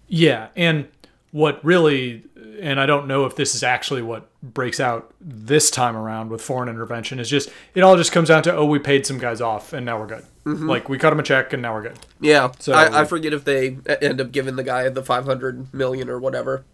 Yeah, 0.06 0.48
and 0.54 0.88
what 1.30 1.62
really, 1.64 2.24
and 2.60 2.80
I 2.80 2.86
don't 2.86 3.06
know 3.06 3.26
if 3.26 3.36
this 3.36 3.54
is 3.54 3.62
actually 3.62 4.02
what 4.02 4.28
breaks 4.42 4.80
out 4.80 5.12
this 5.20 5.70
time 5.70 5.96
around 5.96 6.30
with 6.30 6.40
foreign 6.40 6.68
intervention, 6.68 7.18
is 7.18 7.28
just 7.28 7.50
it 7.74 7.82
all 7.82 7.96
just 7.96 8.12
comes 8.12 8.28
down 8.28 8.42
to 8.44 8.54
oh, 8.54 8.64
we 8.64 8.78
paid 8.78 9.06
some 9.06 9.18
guys 9.18 9.40
off 9.40 9.72
and 9.72 9.84
now 9.84 9.98
we're 9.98 10.06
good. 10.06 10.24
Mm-hmm. 10.44 10.68
Like 10.68 10.88
we 10.88 10.96
cut 10.98 11.10
them 11.10 11.20
a 11.20 11.22
check 11.22 11.52
and 11.52 11.60
now 11.60 11.74
we're 11.74 11.82
good. 11.82 11.98
Yeah, 12.20 12.50
So- 12.58 12.72
I, 12.72 13.02
I 13.02 13.04
forget 13.04 13.32
if 13.32 13.44
they 13.44 13.76
end 14.00 14.20
up 14.20 14.32
giving 14.32 14.56
the 14.56 14.62
guy 14.64 14.88
the 14.88 15.02
500 15.02 15.74
million 15.74 16.08
or 16.08 16.18
whatever 16.18 16.64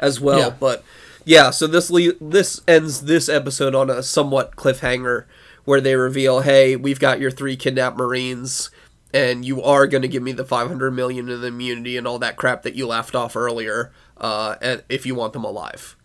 as 0.00 0.20
well. 0.20 0.38
Yeah. 0.38 0.50
But 0.58 0.82
yeah, 1.24 1.50
so 1.50 1.66
this 1.66 1.90
le- 1.90 2.14
this 2.20 2.60
ends 2.66 3.02
this 3.02 3.28
episode 3.28 3.74
on 3.74 3.90
a 3.90 4.02
somewhat 4.02 4.56
cliffhanger 4.56 5.24
where 5.64 5.80
they 5.80 5.94
reveal, 5.96 6.40
"Hey, 6.40 6.76
we've 6.76 7.00
got 7.00 7.20
your 7.20 7.30
three 7.30 7.56
kidnapped 7.56 7.96
Marines." 7.96 8.70
And 9.14 9.44
you 9.44 9.62
are 9.62 9.86
going 9.86 10.02
to 10.02 10.08
give 10.08 10.22
me 10.22 10.32
the 10.32 10.44
500 10.44 10.90
million 10.90 11.28
in 11.30 11.42
immunity 11.44 11.96
and 11.96 12.06
all 12.06 12.18
that 12.18 12.36
crap 12.36 12.62
that 12.64 12.74
you 12.74 12.86
laughed 12.88 13.14
off 13.14 13.36
earlier, 13.36 13.92
uh, 14.18 14.56
and 14.60 14.82
if 14.88 15.06
you 15.06 15.14
want 15.14 15.32
them 15.32 15.44
alive. 15.44 15.96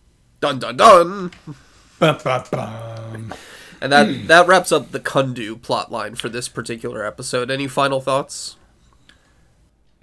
Dun 0.42 0.60
dun 0.60 0.78
dun! 0.78 1.32
Bum, 2.00 2.18
bum, 2.24 2.44
bum. 2.52 3.34
And 3.82 3.92
that 3.92 4.28
that 4.28 4.48
wraps 4.48 4.72
up 4.72 4.92
the 4.92 5.00
Kundu 5.00 5.56
plotline 5.60 6.18
for 6.18 6.30
this 6.30 6.48
particular 6.48 7.04
episode. 7.06 7.50
Any 7.52 7.68
final 7.68 8.00
thoughts? 8.00 8.56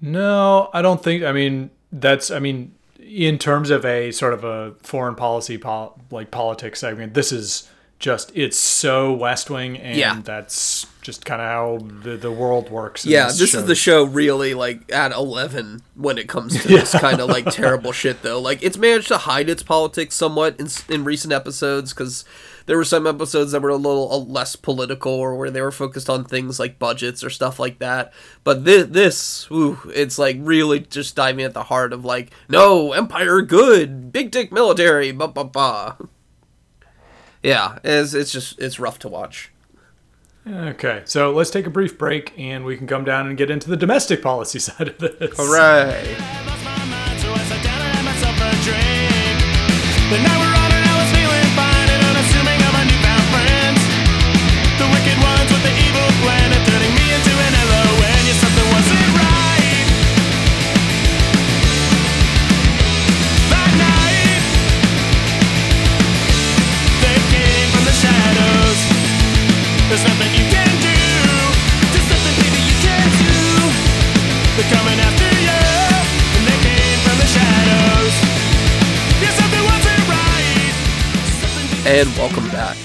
No, 0.01 0.69
I 0.75 0.83
don't 0.83 1.03
think. 1.03 1.23
I 1.25 1.33
mean, 1.33 1.71
that's. 1.93 2.31
I 2.31 2.39
mean, 2.39 2.75
in 3.01 3.39
terms 3.39 3.71
of 3.71 3.85
a 3.85 4.11
sort 4.11 4.35
of 4.35 4.45
a 4.45 4.75
foreign 4.83 5.15
policy, 5.15 5.57
pol- 5.59 5.99
like 6.11 6.31
politics 6.31 6.81
segment, 6.81 7.15
this 7.15 7.33
is 7.33 7.69
just 7.99 8.31
it's 8.35 8.59
so 8.59 9.13
West 9.13 9.49
Wing, 9.49 9.79
and 9.79 9.97
Yeah. 9.97 10.21
that's 10.23 10.87
just 11.07 11.25
kind 11.25 11.41
of 11.41 11.47
how 11.47 11.79
the, 12.03 12.17
the 12.17 12.33
world 12.33 12.69
works. 12.69 13.07
Yeah, 13.07 13.27
this 13.27 13.55
is 13.55 13.65
the 13.65 13.77
show 13.77 14.03
really 14.03 14.55
like 14.55 14.93
at 14.93 15.13
11 15.13 15.83
when 15.95 16.19
it 16.19 16.29
comes 16.29 16.61
to 16.61 16.67
this 16.67 16.99
kind 16.99 17.21
of 17.21 17.29
like 17.29 17.45
terrible 17.53 17.93
shit 17.93 18.23
though. 18.23 18.41
Like 18.41 18.61
it's 18.61 18.77
managed 18.77 19.07
to 19.09 19.19
hide 19.19 19.49
its 19.49 19.63
politics 19.63 20.17
somewhat 20.17 20.59
in, 20.59 20.67
in 20.93 21.05
recent 21.05 21.33
episodes 21.33 21.93
cuz 21.93 22.25
there 22.67 22.77
were 22.77 22.85
some 22.85 23.07
episodes 23.07 23.53
that 23.53 23.63
were 23.63 23.69
a 23.69 23.77
little 23.77 24.13
uh, 24.13 24.19
less 24.19 24.57
political 24.57 25.13
or 25.13 25.37
where 25.37 25.49
they 25.49 25.63
were 25.63 25.71
focused 25.71 26.11
on 26.11 26.25
things 26.25 26.59
like 26.59 26.81
budgets 26.81 27.23
or 27.23 27.31
stuff 27.31 27.61
like 27.61 27.79
that. 27.79 28.13
But 28.43 28.65
this 28.65 28.89
this 28.89 29.49
ooh, 29.53 29.79
it's 29.95 30.19
like 30.19 30.37
really 30.41 30.81
just 30.81 31.15
diving 31.15 31.45
at 31.45 31.55
the 31.55 31.63
heart 31.63 31.93
of 31.93 32.05
like 32.05 32.33
no, 32.49 32.93
empire 32.93 33.43
good, 33.43 34.11
big 34.11 34.33
dick 34.33 34.51
military, 34.51 35.13
ba 35.13 35.29
ba 35.29 35.45
ba. 35.45 35.99
Yeah, 37.45 37.79
it's 37.85 38.13
it's 38.13 38.33
just 38.33 38.59
it's 38.59 38.81
rough 38.81 38.99
to 38.99 39.09
watch. 39.09 39.53
Okay, 40.49 41.03
so 41.07 41.33
let's 41.33 41.51
take 41.51 41.67
a 41.67 41.71
brief 41.71 41.99
break, 41.99 42.33
and 42.39 42.65
we 42.65 42.77
can 42.77 42.87
come 42.87 43.05
down 43.05 43.27
and 43.27 43.37
get 43.37 43.51
into 43.51 43.69
the 43.69 43.77
domestic 43.77 44.23
policy 44.23 44.59
side 44.61 44.89
of 44.89 44.99
this. 44.99 45.37
Hooray. 45.37 46.17
And 81.87 82.09
welcome 82.17 82.49
back. 82.49 82.77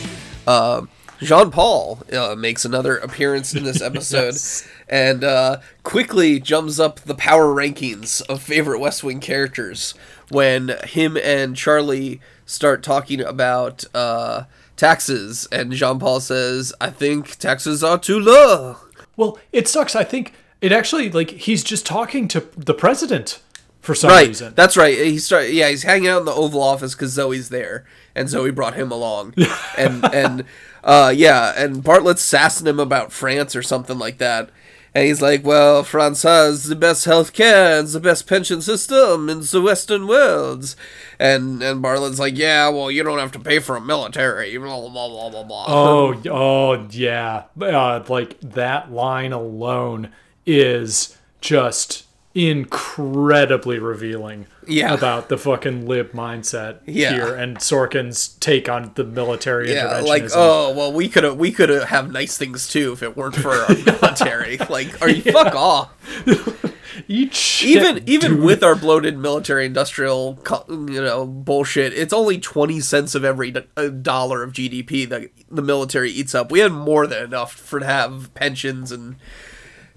Uh, 0.45 0.83
Jean 1.19 1.49
Paul 1.51 1.99
uh, 2.13 2.35
makes 2.35 2.65
another 2.65 2.97
appearance 2.97 3.53
in 3.55 3.63
this 3.63 3.81
episode 3.81 4.25
Yes. 4.33 4.67
and 4.87 5.23
uh, 5.23 5.59
quickly 5.83 6.39
jumps 6.39 6.79
up 6.79 6.99
the 6.99 7.15
power 7.15 7.47
rankings 7.53 8.21
of 8.29 8.41
favorite 8.43 8.79
West 8.79 9.03
Wing 9.03 9.19
characters 9.19 9.93
when 10.29 10.69
him 10.85 11.17
and 11.17 11.55
Charlie 11.55 12.21
start 12.45 12.83
talking 12.83 13.21
about 13.21 13.83
uh, 13.95 14.43
taxes. 14.77 15.47
And 15.51 15.71
Jean 15.71 15.97
Paul 15.99 16.19
says, 16.19 16.71
I 16.79 16.91
think 16.91 17.37
taxes 17.37 17.83
are 17.83 17.97
too 17.99 18.19
low. 18.19 18.77
Well, 19.17 19.39
it 19.51 19.67
sucks. 19.67 19.95
I 19.95 20.03
think 20.03 20.33
it 20.61 20.71
actually 20.71 21.09
like 21.09 21.31
he's 21.31 21.63
just 21.63 21.85
talking 21.87 22.27
to 22.29 22.47
the 22.55 22.73
president 22.75 23.41
for 23.81 23.95
some 23.95 24.09
Right, 24.11 24.27
reason. 24.27 24.53
that's 24.55 24.77
right. 24.77 24.97
He 24.97 25.17
start, 25.19 25.49
yeah, 25.49 25.69
he's 25.69 25.83
hanging 25.83 26.07
out 26.07 26.19
in 26.19 26.25
the 26.25 26.33
Oval 26.33 26.61
Office 26.61 26.93
because 26.95 27.11
Zoe's 27.11 27.49
there, 27.49 27.85
and 28.15 28.29
Zoe 28.29 28.51
brought 28.51 28.75
him 28.75 28.91
along, 28.91 29.33
and 29.77 30.05
and 30.13 30.45
uh, 30.83 31.13
yeah, 31.15 31.53
and 31.57 31.83
Bartlett's 31.83 32.21
sassing 32.21 32.67
him 32.67 32.79
about 32.79 33.11
France 33.11 33.55
or 33.55 33.61
something 33.63 33.97
like 33.99 34.17
that, 34.19 34.49
and 34.93 35.05
he's 35.05 35.21
like, 35.21 35.43
"Well, 35.45 35.83
France 35.83 36.23
has 36.23 36.65
the 36.65 36.75
best 36.75 37.05
health 37.05 37.33
care 37.33 37.79
and 37.79 37.87
the 37.87 37.99
best 37.99 38.27
pension 38.27 38.61
system 38.61 39.29
in 39.29 39.39
the 39.41 39.61
Western 39.61 40.07
world," 40.07 40.75
and 41.19 41.61
and 41.63 41.81
Bartlett's 41.81 42.19
like, 42.19 42.37
"Yeah, 42.37 42.69
well, 42.69 42.91
you 42.91 43.01
don't 43.03 43.19
have 43.19 43.31
to 43.33 43.39
pay 43.39 43.59
for 43.59 43.75
a 43.75 43.81
military." 43.81 44.55
Blah 44.57 44.89
blah 44.89 45.07
blah 45.09 45.29
blah 45.29 45.43
blah. 45.43 45.65
oh, 45.67 46.21
oh 46.29 46.87
yeah. 46.91 47.43
Uh, 47.59 48.03
like 48.07 48.39
that 48.41 48.91
line 48.91 49.31
alone 49.33 50.11
is 50.45 51.17
just 51.39 52.05
incredibly 52.33 53.77
revealing 53.79 54.45
Yeah. 54.65 54.93
about 54.93 55.27
the 55.29 55.37
fucking 55.37 55.85
lib 55.87 56.11
mindset 56.13 56.77
Yeah. 56.85 57.13
here 57.13 57.35
and 57.35 57.57
Sorkin's 57.57 58.29
take 58.39 58.69
on 58.69 58.91
the 58.95 59.03
military 59.03 59.71
Yeah, 59.73 59.87
interventionism. 60.01 60.07
like 60.07 60.23
oh 60.35 60.73
well, 60.73 60.93
we 60.93 61.09
could 61.09 61.23
have 61.23 61.35
we 61.37 61.51
could 61.51 61.69
have 61.69 62.11
nice 62.11 62.37
things 62.37 62.67
too 62.67 62.93
if 62.93 63.03
it 63.03 63.17
weren't 63.17 63.35
for 63.35 63.51
our 63.51 63.75
military. 63.85 64.57
like, 64.69 65.01
are 65.01 65.09
you 65.09 65.21
fuck 65.31 65.53
off? 65.55 65.89
Eat 67.07 67.33
shit, 67.33 67.69
even 67.77 68.03
even 68.07 68.31
dude. 68.35 68.43
with 68.43 68.63
our 68.63 68.75
bloated 68.75 69.17
military 69.17 69.65
industrial 69.65 70.39
you 70.69 71.01
know 71.01 71.25
bullshit 71.25 71.93
it's 71.93 72.13
only 72.13 72.37
20 72.37 72.79
cents 72.81 73.15
of 73.15 73.23
every 73.23 73.53
uh, 73.77 73.87
dollar 73.87 74.43
of 74.43 74.51
gdp 74.51 75.07
that 75.09 75.29
the 75.49 75.61
military 75.61 76.11
eats 76.11 76.35
up 76.35 76.51
we 76.51 76.59
had 76.59 76.71
more 76.71 77.07
than 77.07 77.23
enough 77.23 77.53
for 77.53 77.79
to 77.79 77.85
have 77.85 78.33
pensions 78.33 78.91
and 78.91 79.15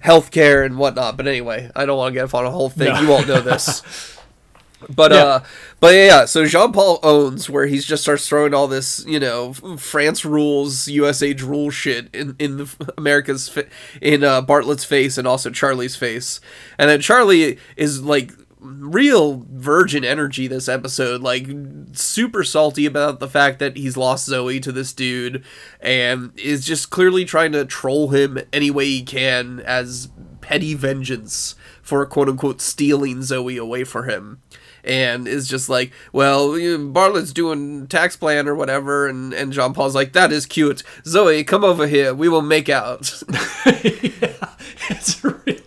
healthcare 0.05 0.65
and 0.67 0.77
whatnot 0.79 1.17
but 1.17 1.27
anyway 1.27 1.71
i 1.75 1.87
don't 1.87 1.97
want 1.97 2.13
to 2.13 2.15
get 2.19 2.25
off 2.25 2.35
on 2.35 2.45
a 2.45 2.51
whole 2.51 2.69
thing 2.69 2.93
No. 2.93 3.01
you 3.01 3.13
all 3.13 3.25
know 3.25 3.41
this 3.41 3.83
But 4.95 5.13
Yeah. 5.13 5.25
uh, 5.25 5.45
but 5.81 5.95
yeah, 5.95 6.25
so 6.27 6.45
Jean 6.45 6.71
Paul 6.71 6.99
owns 7.03 7.49
where 7.49 7.65
he 7.65 7.79
just 7.79 8.03
starts 8.03 8.29
throwing 8.29 8.53
all 8.53 8.69
this, 8.69 9.03
you 9.09 9.19
know, 9.19 9.55
France 9.79 10.27
rules, 10.27 10.89
USA 10.89 11.33
rule 11.33 11.71
shit 11.71 12.15
in 12.15 12.37
in 12.39 12.59
the 12.59 12.93
America's 12.99 13.51
in 14.03 14.23
uh, 14.25 14.43
Bartlett's 14.43 14.85
face 14.85 15.17
and 15.17 15.27
also 15.27 15.49
Charlie's 15.49 15.97
face, 15.97 16.39
and 16.79 16.91
then 16.91 17.01
Charlie 17.01 17.59
is 17.79 18.03
like 18.03 18.33
real 18.65 19.45
virgin 19.51 20.05
energy 20.05 20.47
this 20.47 20.69
episode 20.69 21.21
like 21.21 21.47
super 21.93 22.43
salty 22.43 22.87
about 22.87 23.21
the 23.21 23.29
fact 23.29 23.59
that 23.59 23.77
he's 23.77 23.97
lost 23.97 24.27
zoe 24.27 24.59
to 24.59 24.73
this 24.73 24.93
dude 24.93 25.45
and 25.81 26.33
is 26.39 26.65
just 26.65 26.89
clearly 26.91 27.25
trying 27.25 27.53
to 27.53 27.65
troll 27.65 28.09
him 28.09 28.39
any 28.53 28.71
way 28.71 28.87
he 28.87 29.03
can 29.03 29.61
as 29.61 30.09
petty 30.41 30.75
vengeance 30.75 31.55
for 31.83 32.05
quote 32.07 32.29
unquote 32.29 32.61
stealing 32.61 33.23
zoe 33.23 33.59
away 33.59 33.85
for 33.85 34.05
him 34.05 34.41
and 34.83 35.27
is 35.27 35.49
just 35.49 35.71
like, 35.71 35.93
well, 36.13 36.51
Bartlett's 36.93 37.33
doing 37.33 37.87
tax 37.87 38.17
plan 38.17 38.47
or 38.47 38.55
whatever, 38.55 39.09
and 39.09 39.33
and 39.33 39.51
Jean 39.51 39.73
Paul's 39.73 39.95
like, 39.95 40.13
that 40.13 40.31
is 40.31 40.45
cute. 40.45 40.83
Zoe, 41.07 41.43
come 41.43 41.65
over 41.65 41.87
here. 41.87 42.13
We 42.13 42.29
will 42.29 42.43
make 42.43 42.69
out. 42.69 43.23
yeah, 43.67 44.51
it's 44.91 45.25
really 45.25 45.63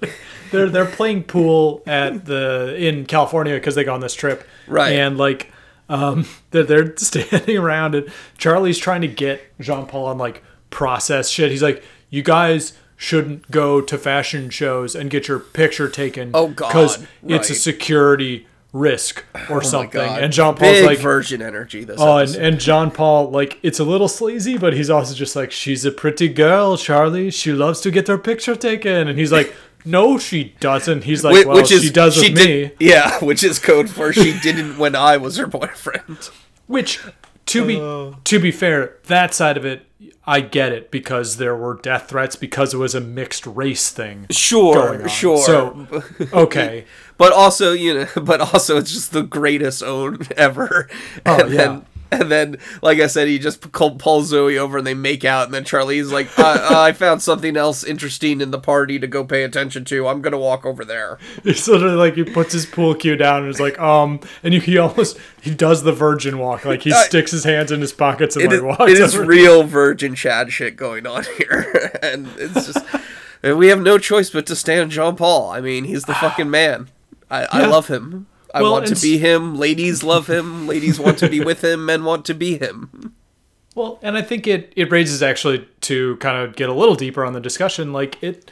they're 0.51 0.69
they're 0.69 0.85
playing 0.85 1.23
pool 1.23 1.83
at 1.85 2.25
the 2.25 2.75
in 2.77 3.05
California 3.05 3.53
because 3.53 3.75
they 3.75 3.83
go 3.83 3.93
on 3.93 3.99
this 4.01 4.13
trip, 4.13 4.47
Right. 4.67 4.93
And 4.93 5.17
like, 5.17 5.51
um, 5.89 6.25
they're, 6.51 6.63
they're 6.63 6.97
standing 6.97 7.57
around 7.57 7.95
and 7.95 8.11
Charlie's 8.37 8.77
trying 8.77 9.01
to 9.01 9.07
get 9.07 9.41
Jean 9.59 9.85
Paul 9.85 10.05
on 10.07 10.17
like 10.17 10.43
process 10.69 11.29
shit. 11.29 11.51
He's 11.51 11.63
like, 11.63 11.83
you 12.09 12.21
guys 12.21 12.73
shouldn't 12.95 13.49
go 13.51 13.79
to 13.79 13.97
fashion 13.97 14.49
shows 14.49 14.95
and 14.95 15.09
get 15.09 15.27
your 15.27 15.39
picture 15.39 15.87
taken. 15.87 16.31
Oh, 16.33 16.49
God, 16.49 16.67
because 16.69 16.95
it's 16.97 17.05
a 17.23 17.27
right. 17.27 17.51
Oh, 17.51 17.53
security 17.53 18.47
risk 18.73 19.23
or 19.49 19.61
something. 19.61 20.01
And 20.01 20.33
Jean 20.33 20.55
Paul's 20.55 20.73
Big 20.73 20.85
like, 20.85 20.99
virgin 20.99 21.41
energy. 21.41 21.83
This 21.83 21.99
Oh, 21.99 22.17
and, 22.17 22.35
and 22.35 22.59
Jean 22.59 22.91
Paul, 22.91 23.29
like, 23.29 23.59
it's 23.63 23.79
a 23.79 23.83
little 23.83 24.07
sleazy, 24.07 24.57
but 24.57 24.73
he's 24.73 24.89
also 24.89 25.13
just 25.13 25.35
like, 25.35 25.51
she's 25.51 25.85
a 25.85 25.91
pretty 25.91 26.27
girl, 26.27 26.77
Charlie. 26.77 27.31
She 27.31 27.51
loves 27.51 27.81
to 27.81 27.91
get 27.91 28.07
her 28.07 28.17
picture 28.17 28.55
taken. 28.55 29.07
And 29.07 29.17
he's 29.17 29.31
like, 29.31 29.55
no, 29.88 30.17
she 30.17 30.56
doesn't. 30.60 31.06
He's 31.06 31.24
like, 31.24 31.46
Whi- 31.46 31.53
well, 31.53 31.65
she 31.65 31.89
does 31.89 32.17
with 32.17 32.25
she 32.25 32.34
me. 32.34 32.72
yeah, 32.79 33.20
which 33.24 33.44
is 33.44 33.60
code 33.60 33.89
for 33.89 34.13
she 34.13 34.38
didn't 34.39 34.77
when 34.77 34.96
I 34.96 35.17
was 35.17 35.38
her 35.38 35.48
boyfriend. 35.48 36.29
Which, 36.67 37.00
to 37.48 37.65
be 37.65 37.77
oh. 37.77 38.17
to 38.25 38.39
be 38.39 38.51
fair, 38.51 38.98
that 39.06 39.34
side 39.34 39.58
of 39.58 39.65
it, 39.65 39.86
I 40.25 40.41
get 40.41 40.74
it 40.74 40.91
because 40.91 41.38
there 41.38 41.56
were 41.56 41.75
death 41.75 42.10
threats 42.10 42.36
because 42.36 42.74
it 42.74 42.77
was 42.77 42.94
a 42.94 43.00
mixed 43.00 43.48
race 43.48 43.89
thing. 43.91 44.27
Sure, 44.29 44.74
going 44.89 45.01
on. 45.03 45.08
sure. 45.08 45.38
So, 45.38 46.03
okay. 46.34 46.86
but 47.17 47.32
also, 47.32 47.72
you 47.72 47.94
know, 47.94 48.08
but 48.22 48.41
also 48.41 48.77
it's 48.77 48.91
just 48.91 49.13
the 49.13 49.24
greatest 49.24 49.82
own 49.82 50.20
ever. 50.36 50.89
Oh, 51.25 51.39
and 51.39 51.53
yeah. 51.53 51.58
then 51.58 51.86
and 52.11 52.31
then, 52.31 52.57
like 52.81 52.99
I 52.99 53.07
said, 53.07 53.27
he 53.27 53.39
just 53.39 53.71
called 53.71 53.99
Paul 53.99 54.23
Zoe 54.23 54.57
over 54.57 54.77
and 54.77 54.87
they 54.87 54.93
make 54.93 55.25
out. 55.25 55.45
And 55.45 55.53
then 55.53 55.63
Charlie's 55.63 56.11
like, 56.11 56.27
I, 56.39 56.87
I 56.89 56.91
found 56.93 57.21
something 57.21 57.57
else 57.57 57.83
interesting 57.83 58.41
in 58.41 58.51
the 58.51 58.59
party 58.59 58.99
to 58.99 59.07
go 59.07 59.23
pay 59.23 59.43
attention 59.43 59.85
to. 59.85 60.07
I'm 60.07 60.21
gonna 60.21 60.37
walk 60.37 60.65
over 60.65 60.85
there. 60.85 61.17
It's 61.43 61.67
literally 61.67 61.95
like 61.95 62.15
he 62.15 62.23
puts 62.23 62.53
his 62.53 62.65
pool 62.65 62.95
cue 62.95 63.15
down 63.15 63.41
and 63.43 63.49
is 63.49 63.59
like, 63.59 63.79
um, 63.79 64.19
and 64.43 64.53
he, 64.53 64.59
he 64.59 64.77
almost 64.77 65.17
he 65.41 65.53
does 65.53 65.83
the 65.83 65.91
virgin 65.93 66.37
walk, 66.39 66.65
like 66.65 66.83
he 66.83 66.91
sticks 66.91 67.31
his 67.31 67.43
hands 67.43 67.71
in 67.71 67.81
his 67.81 67.93
pockets 67.93 68.35
and 68.35 68.45
It 68.45 68.47
like 68.47 68.55
is, 68.57 68.61
walks. 68.63 68.91
it 68.91 68.99
is 68.99 69.17
real 69.17 69.63
Virgin 69.63 70.15
Chad 70.15 70.51
shit 70.51 70.75
going 70.75 71.05
on 71.07 71.23
here, 71.37 71.91
and 72.01 72.27
it's 72.37 72.67
just 72.71 72.85
and 73.43 73.57
we 73.57 73.67
have 73.67 73.81
no 73.81 73.97
choice 73.97 74.29
but 74.29 74.45
to 74.47 74.55
stand 74.55 74.91
Jean 74.91 75.15
Paul. 75.15 75.49
I 75.51 75.61
mean, 75.61 75.83
he's 75.83 76.03
the 76.03 76.13
fucking 76.15 76.49
man. 76.49 76.89
I, 77.29 77.43
I 77.51 77.65
love 77.65 77.87
him. 77.87 78.27
I 78.57 78.61
Well, 78.61 78.73
want 78.73 78.87
to 78.87 78.95
be 79.01 79.17
him. 79.17 79.55
Ladies 79.55 80.03
love 80.03 80.27
him. 80.27 80.67
Ladies 80.67 80.99
want 80.99 81.17
to 81.19 81.29
be 81.29 81.39
with 81.39 81.63
him. 81.63 81.85
Men 81.85 82.03
want 82.03 82.25
to 82.25 82.33
be 82.33 82.57
him. 82.57 83.13
Well, 83.75 83.99
and 84.01 84.17
I 84.17 84.21
think 84.23 84.47
it 84.47 84.73
it 84.75 84.91
raises 84.91 85.21
actually 85.21 85.67
to 85.81 86.17
kind 86.17 86.37
of 86.37 86.55
get 86.55 86.69
a 86.69 86.73
little 86.73 86.95
deeper 86.95 87.23
on 87.23 87.33
the 87.33 87.39
discussion. 87.39 87.93
Like 87.93 88.21
it, 88.23 88.49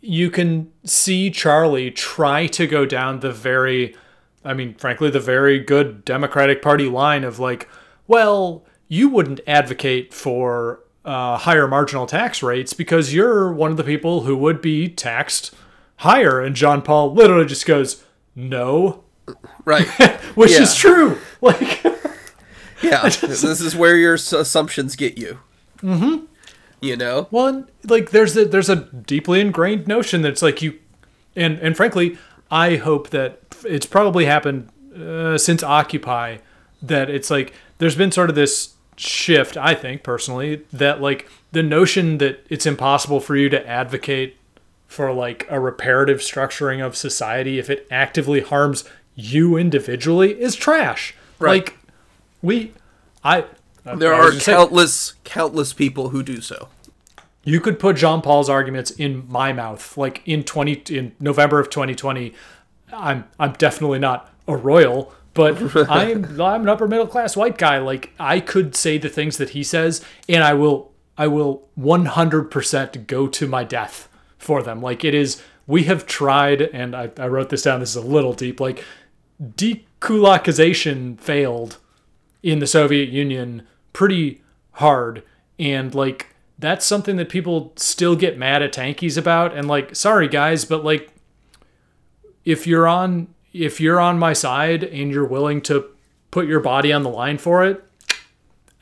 you 0.00 0.30
can 0.30 0.70
see 0.84 1.30
Charlie 1.30 1.90
try 1.90 2.46
to 2.48 2.66
go 2.66 2.84
down 2.86 3.20
the 3.20 3.32
very, 3.32 3.96
I 4.44 4.54
mean, 4.54 4.74
frankly, 4.74 5.10
the 5.10 5.20
very 5.20 5.58
good 5.58 6.04
Democratic 6.04 6.60
Party 6.62 6.88
line 6.88 7.24
of 7.24 7.38
like, 7.38 7.68
well, 8.06 8.64
you 8.88 9.08
wouldn't 9.08 9.40
advocate 9.46 10.12
for 10.12 10.80
uh, 11.04 11.38
higher 11.38 11.66
marginal 11.66 12.06
tax 12.06 12.42
rates 12.42 12.74
because 12.74 13.14
you're 13.14 13.52
one 13.52 13.70
of 13.70 13.76
the 13.76 13.84
people 13.84 14.22
who 14.22 14.36
would 14.36 14.60
be 14.60 14.88
taxed 14.88 15.54
higher. 15.96 16.40
And 16.40 16.54
Jean 16.54 16.82
Paul 16.82 17.14
literally 17.14 17.46
just 17.46 17.64
goes, 17.66 18.04
no, 18.34 19.04
Right. 19.64 19.86
which 20.36 20.52
Yeah. 20.52 20.62
is 20.62 20.74
true. 20.74 21.18
Like. 21.40 21.82
Yeah. 22.82 23.02
this 23.08 23.44
is 23.44 23.74
where 23.76 23.96
your 23.96 24.14
assumptions 24.14 24.96
get 24.96 25.16
you. 25.18 25.38
Mm-hmm. 25.82 26.24
You 26.80 26.96
know? 26.96 27.28
Well, 27.30 27.66
like 27.84 28.10
there's 28.10 28.36
a, 28.36 28.44
there's 28.44 28.68
a 28.68 28.76
deeply 28.76 29.40
ingrained 29.40 29.86
notion 29.86 30.22
that 30.22 30.28
it's 30.30 30.42
like 30.42 30.60
you, 30.62 30.78
and 31.36 31.58
and 31.60 31.76
frankly, 31.76 32.18
I 32.50 32.76
hope 32.76 33.10
that 33.10 33.40
it's 33.64 33.86
probably 33.86 34.24
happened 34.26 34.68
uh, 34.98 35.36
since 35.38 35.62
Occupy 35.62 36.38
that 36.82 37.08
it's 37.10 37.30
like 37.30 37.52
there's 37.78 37.94
been 37.96 38.10
sort 38.12 38.30
of 38.30 38.36
this 38.36 38.74
shift. 38.96 39.56
I 39.56 39.74
think 39.74 40.02
personally 40.02 40.62
that 40.72 41.00
like 41.02 41.28
the 41.52 41.62
notion 41.62 42.18
that 42.18 42.44
it's 42.48 42.64
impossible 42.66 43.20
for 43.20 43.36
you 43.36 43.48
to 43.50 43.66
advocate 43.68 44.36
for 44.86 45.12
like 45.12 45.46
a 45.50 45.60
reparative 45.60 46.18
structuring 46.18 46.84
of 46.84 46.96
society 46.96 47.58
if 47.58 47.70
it 47.70 47.86
actively 47.90 48.40
harms 48.40 48.84
you 49.20 49.56
individually 49.56 50.40
is 50.40 50.54
trash. 50.56 51.14
Right. 51.38 51.64
Like 51.64 51.78
we, 52.42 52.72
I. 53.24 53.44
There 53.84 54.12
I 54.14 54.18
are 54.18 54.28
gonna 54.30 54.40
say- 54.40 54.52
countless, 54.52 55.14
countless 55.24 55.72
people 55.72 56.10
who 56.10 56.22
do 56.22 56.40
so. 56.40 56.68
you 57.44 57.60
could 57.60 57.78
put 57.78 57.96
Jean 57.96 58.20
Paul's 58.20 58.48
arguments 58.50 58.90
in 58.90 59.24
my 59.28 59.52
mouth, 59.52 59.96
like 59.96 60.22
in 60.26 60.42
twenty 60.44 60.72
in 60.90 61.12
November 61.18 61.58
of 61.58 61.70
2020. 61.70 62.34
I'm 62.92 63.24
I'm 63.38 63.52
definitely 63.52 63.98
not 63.98 64.30
a 64.46 64.56
royal, 64.56 65.14
but 65.32 65.56
I'm 65.90 66.40
I'm 66.40 66.62
an 66.62 66.68
upper 66.68 66.86
middle 66.88 67.06
class 67.06 67.36
white 67.36 67.56
guy. 67.56 67.78
Like 67.78 68.12
I 68.18 68.40
could 68.40 68.74
say 68.76 68.98
the 68.98 69.08
things 69.08 69.38
that 69.38 69.50
he 69.50 69.62
says, 69.62 70.04
and 70.28 70.44
I 70.44 70.52
will 70.54 70.92
I 71.16 71.26
will 71.26 71.68
100% 71.78 73.06
go 73.06 73.26
to 73.26 73.46
my 73.46 73.64
death 73.64 74.08
for 74.38 74.62
them. 74.62 74.80
Like 74.82 75.04
it 75.04 75.14
is. 75.14 75.42
We 75.66 75.84
have 75.84 76.04
tried, 76.04 76.62
and 76.62 76.96
I, 76.96 77.10
I 77.16 77.28
wrote 77.28 77.50
this 77.50 77.62
down. 77.62 77.78
This 77.78 77.90
is 77.90 77.96
a 77.96 78.00
little 78.00 78.32
deep. 78.32 78.58
Like 78.58 78.84
dekulakization 79.42 81.18
failed 81.18 81.78
in 82.42 82.58
the 82.58 82.66
Soviet 82.66 83.08
Union 83.08 83.66
pretty 83.92 84.42
hard. 84.72 85.22
And 85.58 85.94
like 85.94 86.34
that's 86.58 86.84
something 86.84 87.16
that 87.16 87.28
people 87.28 87.72
still 87.76 88.16
get 88.16 88.38
mad 88.38 88.62
at 88.62 88.72
tankies 88.72 89.16
about 89.16 89.56
and 89.56 89.66
like 89.66 89.96
sorry 89.96 90.28
guys 90.28 90.66
but 90.66 90.84
like 90.84 91.10
if 92.44 92.66
you're 92.66 92.86
on 92.86 93.28
if 93.54 93.80
you're 93.80 93.98
on 93.98 94.18
my 94.18 94.34
side 94.34 94.84
and 94.84 95.10
you're 95.10 95.26
willing 95.26 95.62
to 95.62 95.86
put 96.30 96.46
your 96.46 96.60
body 96.60 96.92
on 96.92 97.02
the 97.02 97.08
line 97.08 97.38
for 97.38 97.64
it 97.64 97.82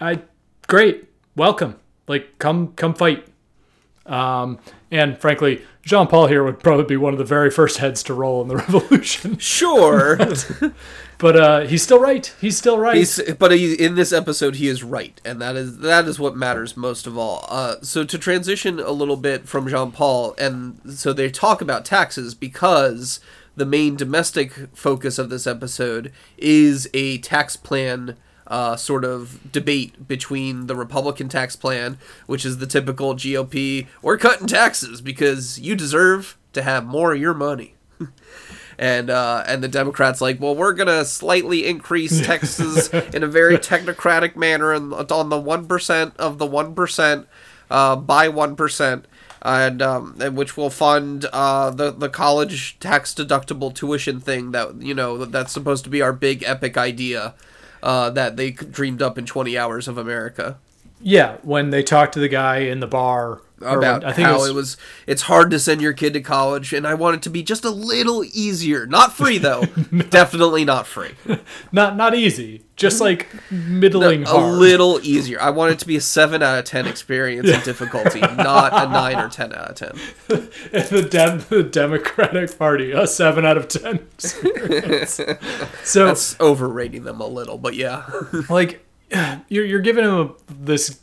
I 0.01 0.23
great 0.66 1.09
welcome. 1.35 1.77
Like 2.07 2.38
come 2.38 2.73
come 2.75 2.94
fight. 2.94 3.27
Um 4.07 4.59
and 4.90 5.18
frankly 5.18 5.62
Jean 5.83 6.07
Paul 6.07 6.27
here 6.27 6.44
would 6.44 6.61
probably 6.61 6.85
be 6.85 6.96
one 6.96 7.14
of 7.14 7.18
the 7.18 7.24
very 7.24 7.51
first 7.51 7.79
heads 7.79 8.03
to 8.05 8.14
roll 8.14 8.42
in 8.42 8.48
the 8.48 8.57
revolution 8.64 9.38
Sure. 9.38 10.16
but 11.18 11.37
uh 11.37 11.61
he's 11.61 11.83
still 11.83 11.98
right 12.01 12.33
he's 12.40 12.57
still 12.57 12.79
right 12.79 12.96
He's, 12.96 13.20
but 13.38 13.51
he, 13.53 13.74
in 13.74 13.94
this 13.94 14.12
episode, 14.12 14.57
he 14.57 14.68
is 14.68 14.83
right, 14.85 15.20
and 15.24 15.40
that 15.40 15.57
is 15.57 15.79
that 15.79 16.07
is 16.07 16.18
what 16.18 16.37
matters 16.37 16.77
most 16.77 17.07
of 17.07 17.16
all. 17.18 17.44
Uh, 17.48 17.77
so 17.83 18.05
to 18.05 18.18
transition 18.18 18.79
a 18.79 18.90
little 18.92 19.16
bit 19.16 19.48
from 19.48 19.68
Jean 19.68 19.90
Paul, 19.90 20.35
and 20.38 20.79
so 20.88 21.12
they 21.12 21.29
talk 21.31 21.61
about 21.61 21.85
taxes 21.85 22.35
because 22.35 23.20
the 23.57 23.66
main 23.66 23.96
domestic 23.96 24.53
focus 24.77 25.18
of 25.18 25.31
this 25.31 25.46
episode 25.46 26.12
is 26.37 26.88
a 26.94 27.18
tax 27.18 27.57
plan. 27.57 28.16
Uh, 28.48 28.76
sort 28.76 29.04
of 29.04 29.52
debate 29.52 30.08
between 30.08 30.68
the 30.68 30.74
Republican 30.74 31.28
tax 31.28 31.54
plan, 31.54 31.98
which 32.24 32.46
is 32.46 32.56
the 32.56 32.66
typical 32.66 33.14
GOP, 33.14 33.87
we're 34.00 34.16
cutting 34.16 34.46
taxes 34.46 35.02
because 35.02 35.61
you 35.61 35.76
deserve 35.76 36.38
to 36.54 36.62
have 36.62 36.87
more 36.87 37.12
of 37.12 37.20
your 37.20 37.34
money. 37.34 37.74
And 38.80 39.11
uh, 39.11 39.42
and 39.48 39.61
the 39.61 39.66
Democrats 39.66 40.20
like, 40.20 40.40
well, 40.40 40.54
we're 40.54 40.72
gonna 40.72 41.04
slightly 41.04 41.66
increase 41.66 42.24
taxes 42.24 42.88
in 43.12 43.24
a 43.24 43.26
very 43.26 43.58
technocratic 43.58 44.37
manner 44.37 44.72
on, 44.72 44.92
on 44.92 45.28
the 45.30 45.40
one 45.40 45.66
percent 45.66 46.16
of 46.16 46.38
the 46.38 46.46
one 46.46 46.76
percent 46.76 47.26
uh, 47.72 47.96
by 47.96 48.28
one 48.28 48.54
percent, 48.54 49.06
and 49.42 49.82
um, 49.82 50.16
and 50.20 50.37
which 50.37 50.56
will 50.56 50.70
fund 50.70 51.24
uh, 51.32 51.70
the 51.70 51.90
the 51.90 52.08
college 52.08 52.78
tax 52.78 53.12
deductible 53.12 53.74
tuition 53.74 54.20
thing 54.20 54.52
that 54.52 54.80
you 54.80 54.94
know 54.94 55.24
that's 55.24 55.52
supposed 55.52 55.82
to 55.82 55.90
be 55.90 56.00
our 56.00 56.12
big 56.12 56.44
epic 56.44 56.76
idea 56.76 57.34
uh, 57.82 58.10
that 58.10 58.36
they 58.36 58.50
dreamed 58.50 59.02
up 59.02 59.18
in 59.18 59.26
twenty 59.26 59.56
hours 59.56 59.88
of 59.88 59.98
America. 59.98 60.58
Yeah, 61.00 61.36
when 61.42 61.70
they 61.70 61.82
talk 61.82 62.12
to 62.12 62.18
the 62.18 62.28
guy 62.28 62.58
in 62.58 62.80
the 62.80 62.86
bar 62.86 63.40
about 63.61 64.03
how 64.16 64.35
it 64.35 64.38
was- 64.38 64.49
it 64.51 64.55
was 64.55 64.77
it's 65.07 65.23
hard 65.23 65.51
to 65.51 65.59
send 65.59 65.81
your 65.81 65.92
kid 65.92 66.12
to 66.14 66.21
college 66.21 66.73
and 66.73 66.87
I 66.87 66.94
want 66.94 67.16
it 67.16 67.23
to 67.23 67.31
be 67.31 67.42
just 67.42 67.64
a 67.64 67.71
little 67.71 68.25
easier. 68.33 68.87
Not 68.87 69.12
free 69.12 69.38
though. 69.49 69.64
Definitely 70.11 70.64
not 70.64 70.87
free. 70.87 71.11
Not 71.73 71.97
not 71.97 72.14
easy, 72.14 72.64
just 72.77 73.01
like 73.01 73.29
middling 73.51 74.23
a 74.25 74.27
hard. 74.29 74.55
little 74.59 75.01
easier. 75.03 75.40
I 75.40 75.51
want 75.51 75.73
it 75.73 75.79
to 75.81 75.87
be 75.87 75.97
a 75.97 76.01
7 76.01 76.42
out 76.42 76.59
of 76.59 76.64
10 76.64 76.87
experience 76.87 77.49
in 77.49 77.61
difficulty, 77.62 78.21
not 78.21 78.73
a 78.73 78.88
9 78.90 79.16
or 79.18 79.29
10 79.29 79.53
out 79.53 79.71
of 79.71 79.75
10. 79.75 79.92
the, 80.73 81.09
Dem- 81.11 81.44
the 81.49 81.62
Democratic 81.62 82.57
Party, 82.59 82.92
a 82.92 83.07
seven 83.07 83.44
out 83.44 83.57
of 83.57 83.68
ten. 83.68 83.97
experience. 84.14 85.21
so 85.85 86.07
That's 86.07 86.38
overrating 86.40 87.05
them 87.05 87.21
a 87.21 87.27
little, 87.27 87.59
but 87.59 87.75
yeah. 87.75 88.05
like 88.49 88.85
you're 89.49 89.64
you're 89.64 89.81
giving 89.81 90.05
him 90.05 90.14
a, 90.14 90.31
this 90.49 91.01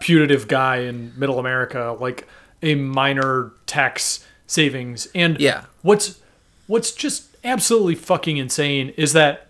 putative 0.00 0.48
guy 0.48 0.78
in 0.78 1.12
middle 1.16 1.38
America 1.38 1.96
like 2.00 2.26
a 2.62 2.74
minor 2.74 3.52
tax 3.66 4.24
savings 4.46 5.06
and 5.14 5.38
Yeah. 5.40 5.64
what's 5.82 6.20
what's 6.66 6.92
just 6.92 7.24
absolutely 7.44 7.94
fucking 7.94 8.36
insane 8.36 8.90
is 8.96 9.12
that 9.12 9.48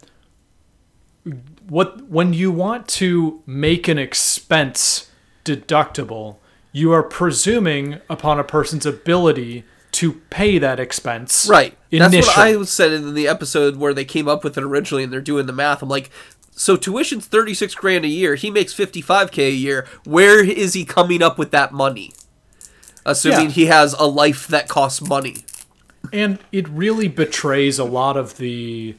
what 1.68 2.08
when 2.08 2.32
you 2.32 2.50
want 2.50 2.88
to 2.88 3.42
make 3.46 3.88
an 3.88 3.98
expense 3.98 5.10
deductible 5.44 6.36
you 6.72 6.92
are 6.92 7.02
presuming 7.02 8.00
upon 8.08 8.38
a 8.38 8.44
person's 8.44 8.86
ability 8.86 9.64
to 9.90 10.12
pay 10.30 10.58
that 10.58 10.78
expense 10.78 11.46
Right. 11.48 11.76
That's 11.90 12.14
what 12.26 12.38
I 12.38 12.62
said 12.64 12.92
in 12.92 13.14
the 13.14 13.26
episode 13.26 13.76
where 13.76 13.94
they 13.94 14.04
came 14.04 14.28
up 14.28 14.44
with 14.44 14.56
it 14.58 14.62
originally 14.64 15.02
and 15.04 15.10
they're 15.12 15.22
doing 15.22 15.46
the 15.46 15.52
math. 15.54 15.80
I'm 15.82 15.88
like, 15.88 16.10
so 16.58 16.76
tuition's 16.76 17.26
36 17.26 17.74
grand 17.76 18.04
a 18.04 18.08
year. 18.08 18.34
He 18.34 18.50
makes 18.50 18.74
55k 18.74 19.38
a 19.48 19.50
year. 19.50 19.86
Where 20.04 20.44
is 20.44 20.74
he 20.74 20.84
coming 20.84 21.22
up 21.22 21.38
with 21.38 21.50
that 21.52 21.72
money? 21.72 22.12
Assuming 23.06 23.46
Yeah. 23.46 23.50
he 23.50 23.66
has 23.66 23.94
a 23.94 24.04
life 24.06 24.46
that 24.48 24.68
costs 24.68 25.00
money. 25.00 25.44
and 26.12 26.38
it 26.52 26.66
really 26.68 27.06
betrays 27.08 27.78
a 27.78 27.84
lot 27.84 28.16
of 28.16 28.36
the 28.38 28.94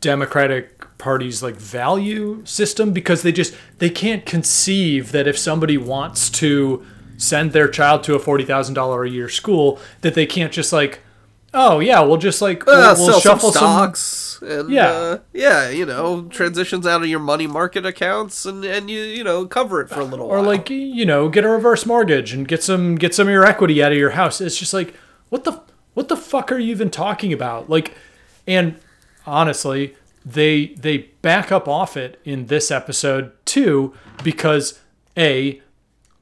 democratic 0.00 0.84
party's 0.98 1.42
like 1.42 1.56
value 1.56 2.40
system 2.44 2.92
because 2.92 3.22
they 3.22 3.32
just 3.32 3.54
they 3.78 3.90
can't 3.90 4.24
conceive 4.26 5.12
that 5.12 5.26
if 5.26 5.36
somebody 5.38 5.76
wants 5.76 6.30
to 6.30 6.84
send 7.18 7.52
their 7.52 7.68
child 7.68 8.02
to 8.04 8.14
a 8.14 8.18
$40,000 8.20 9.06
a 9.06 9.10
year 9.10 9.28
school 9.28 9.78
that 10.02 10.14
they 10.14 10.26
can't 10.26 10.52
just 10.52 10.72
like 10.72 11.00
oh 11.56 11.80
yeah 11.80 12.00
we'll 12.00 12.16
just 12.18 12.40
like 12.40 12.64
we'll, 12.66 12.76
Uh, 12.76 12.94
we'll 12.96 13.06
sell 13.12 13.20
shuffle 13.20 13.50
some 13.50 13.60
some 13.60 13.72
stocks 13.72 14.38
and 14.42 14.70
Yeah. 14.70 14.90
uh, 14.90 15.18
yeah, 15.32 15.70
you 15.70 15.86
know, 15.86 16.24
transitions 16.28 16.86
out 16.86 17.00
of 17.02 17.08
your 17.08 17.18
money 17.20 17.46
market 17.46 17.84
accounts 17.86 18.44
and 18.46 18.64
and 18.64 18.88
you 18.90 19.00
you 19.00 19.24
know 19.24 19.46
cover 19.46 19.80
it 19.80 19.88
for 19.88 20.00
a 20.00 20.04
little 20.04 20.28
while. 20.28 20.38
or 20.38 20.40
while. 20.42 20.50
like 20.50 20.68
you 20.70 21.06
know 21.06 21.28
get 21.30 21.44
a 21.44 21.48
reverse 21.48 21.86
mortgage 21.86 22.32
and 22.34 22.46
get 22.46 22.62
some 22.62 22.94
get 22.96 23.14
some 23.14 23.26
of 23.26 23.32
your 23.32 23.44
equity 23.46 23.82
out 23.82 23.90
of 23.92 23.98
your 23.98 24.10
house 24.10 24.40
it's 24.40 24.58
just 24.58 24.74
like 24.74 24.94
what 25.30 25.44
the 25.44 25.60
what 25.94 26.08
the 26.08 26.16
fuck 26.16 26.52
are 26.52 26.58
you 26.58 26.70
even 26.70 26.90
talking 26.90 27.32
about 27.32 27.70
like 27.70 27.94
and 28.46 28.76
honestly 29.26 29.96
they 30.24 30.66
they 30.78 30.98
back 31.22 31.50
up 31.50 31.66
off 31.66 31.96
it 31.96 32.20
in 32.24 32.46
this 32.46 32.70
episode 32.70 33.32
too 33.46 33.94
because 34.22 34.78
a 35.16 35.60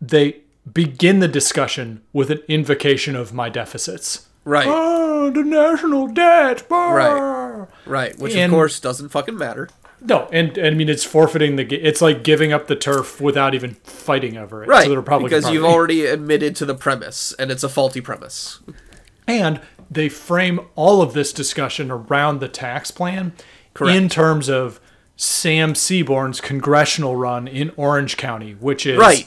they 0.00 0.40
begin 0.72 1.18
the 1.18 1.28
discussion 1.28 2.00
with 2.12 2.30
an 2.30 2.40
invocation 2.48 3.16
of 3.16 3.32
my 3.34 3.48
deficits 3.48 4.28
right, 4.44 4.66
oh 4.68 5.30
the 5.30 5.42
national 5.42 6.08
debt 6.08 6.64
Right. 6.70 7.66
right, 7.86 8.18
which 8.18 8.34
and- 8.34 8.52
of 8.52 8.56
course 8.56 8.80
doesn't 8.80 9.08
fucking 9.10 9.36
matter. 9.36 9.68
no 10.00 10.28
and, 10.32 10.56
and 10.58 10.66
i 10.68 10.70
mean 10.78 10.88
it's 10.88 11.04
forfeiting 11.04 11.56
the 11.56 11.64
it's 11.76 12.02
like 12.02 12.22
giving 12.22 12.52
up 12.52 12.66
the 12.66 12.76
turf 12.76 13.20
without 13.20 13.54
even 13.54 13.74
fighting 13.84 14.36
over 14.36 14.62
it 14.62 14.68
Right, 14.68 14.84
to 14.84 14.90
the 14.90 14.96
republican 14.96 15.38
because 15.38 15.50
you've 15.52 15.64
already 15.64 16.06
admitted 16.06 16.54
to 16.56 16.66
the 16.66 16.74
premise, 16.74 17.32
and 17.38 17.50
it's 17.50 17.62
a 17.64 17.68
faulty 17.68 18.00
premise. 18.00 18.60
And 19.26 19.60
they 19.90 20.08
frame 20.10 20.60
all 20.76 21.00
of 21.00 21.14
this 21.14 21.32
discussion 21.32 21.90
around 21.90 22.40
the 22.40 22.48
tax 22.48 22.90
plan 22.90 23.32
Correct. 23.72 23.96
in 23.96 24.08
terms 24.10 24.50
of 24.50 24.80
Sam 25.16 25.74
Seaborn's 25.74 26.40
congressional 26.42 27.16
run 27.16 27.46
in 27.48 27.70
Orange 27.76 28.16
County, 28.18 28.52
which 28.52 28.84
is 28.84 28.98
Right. 28.98 29.26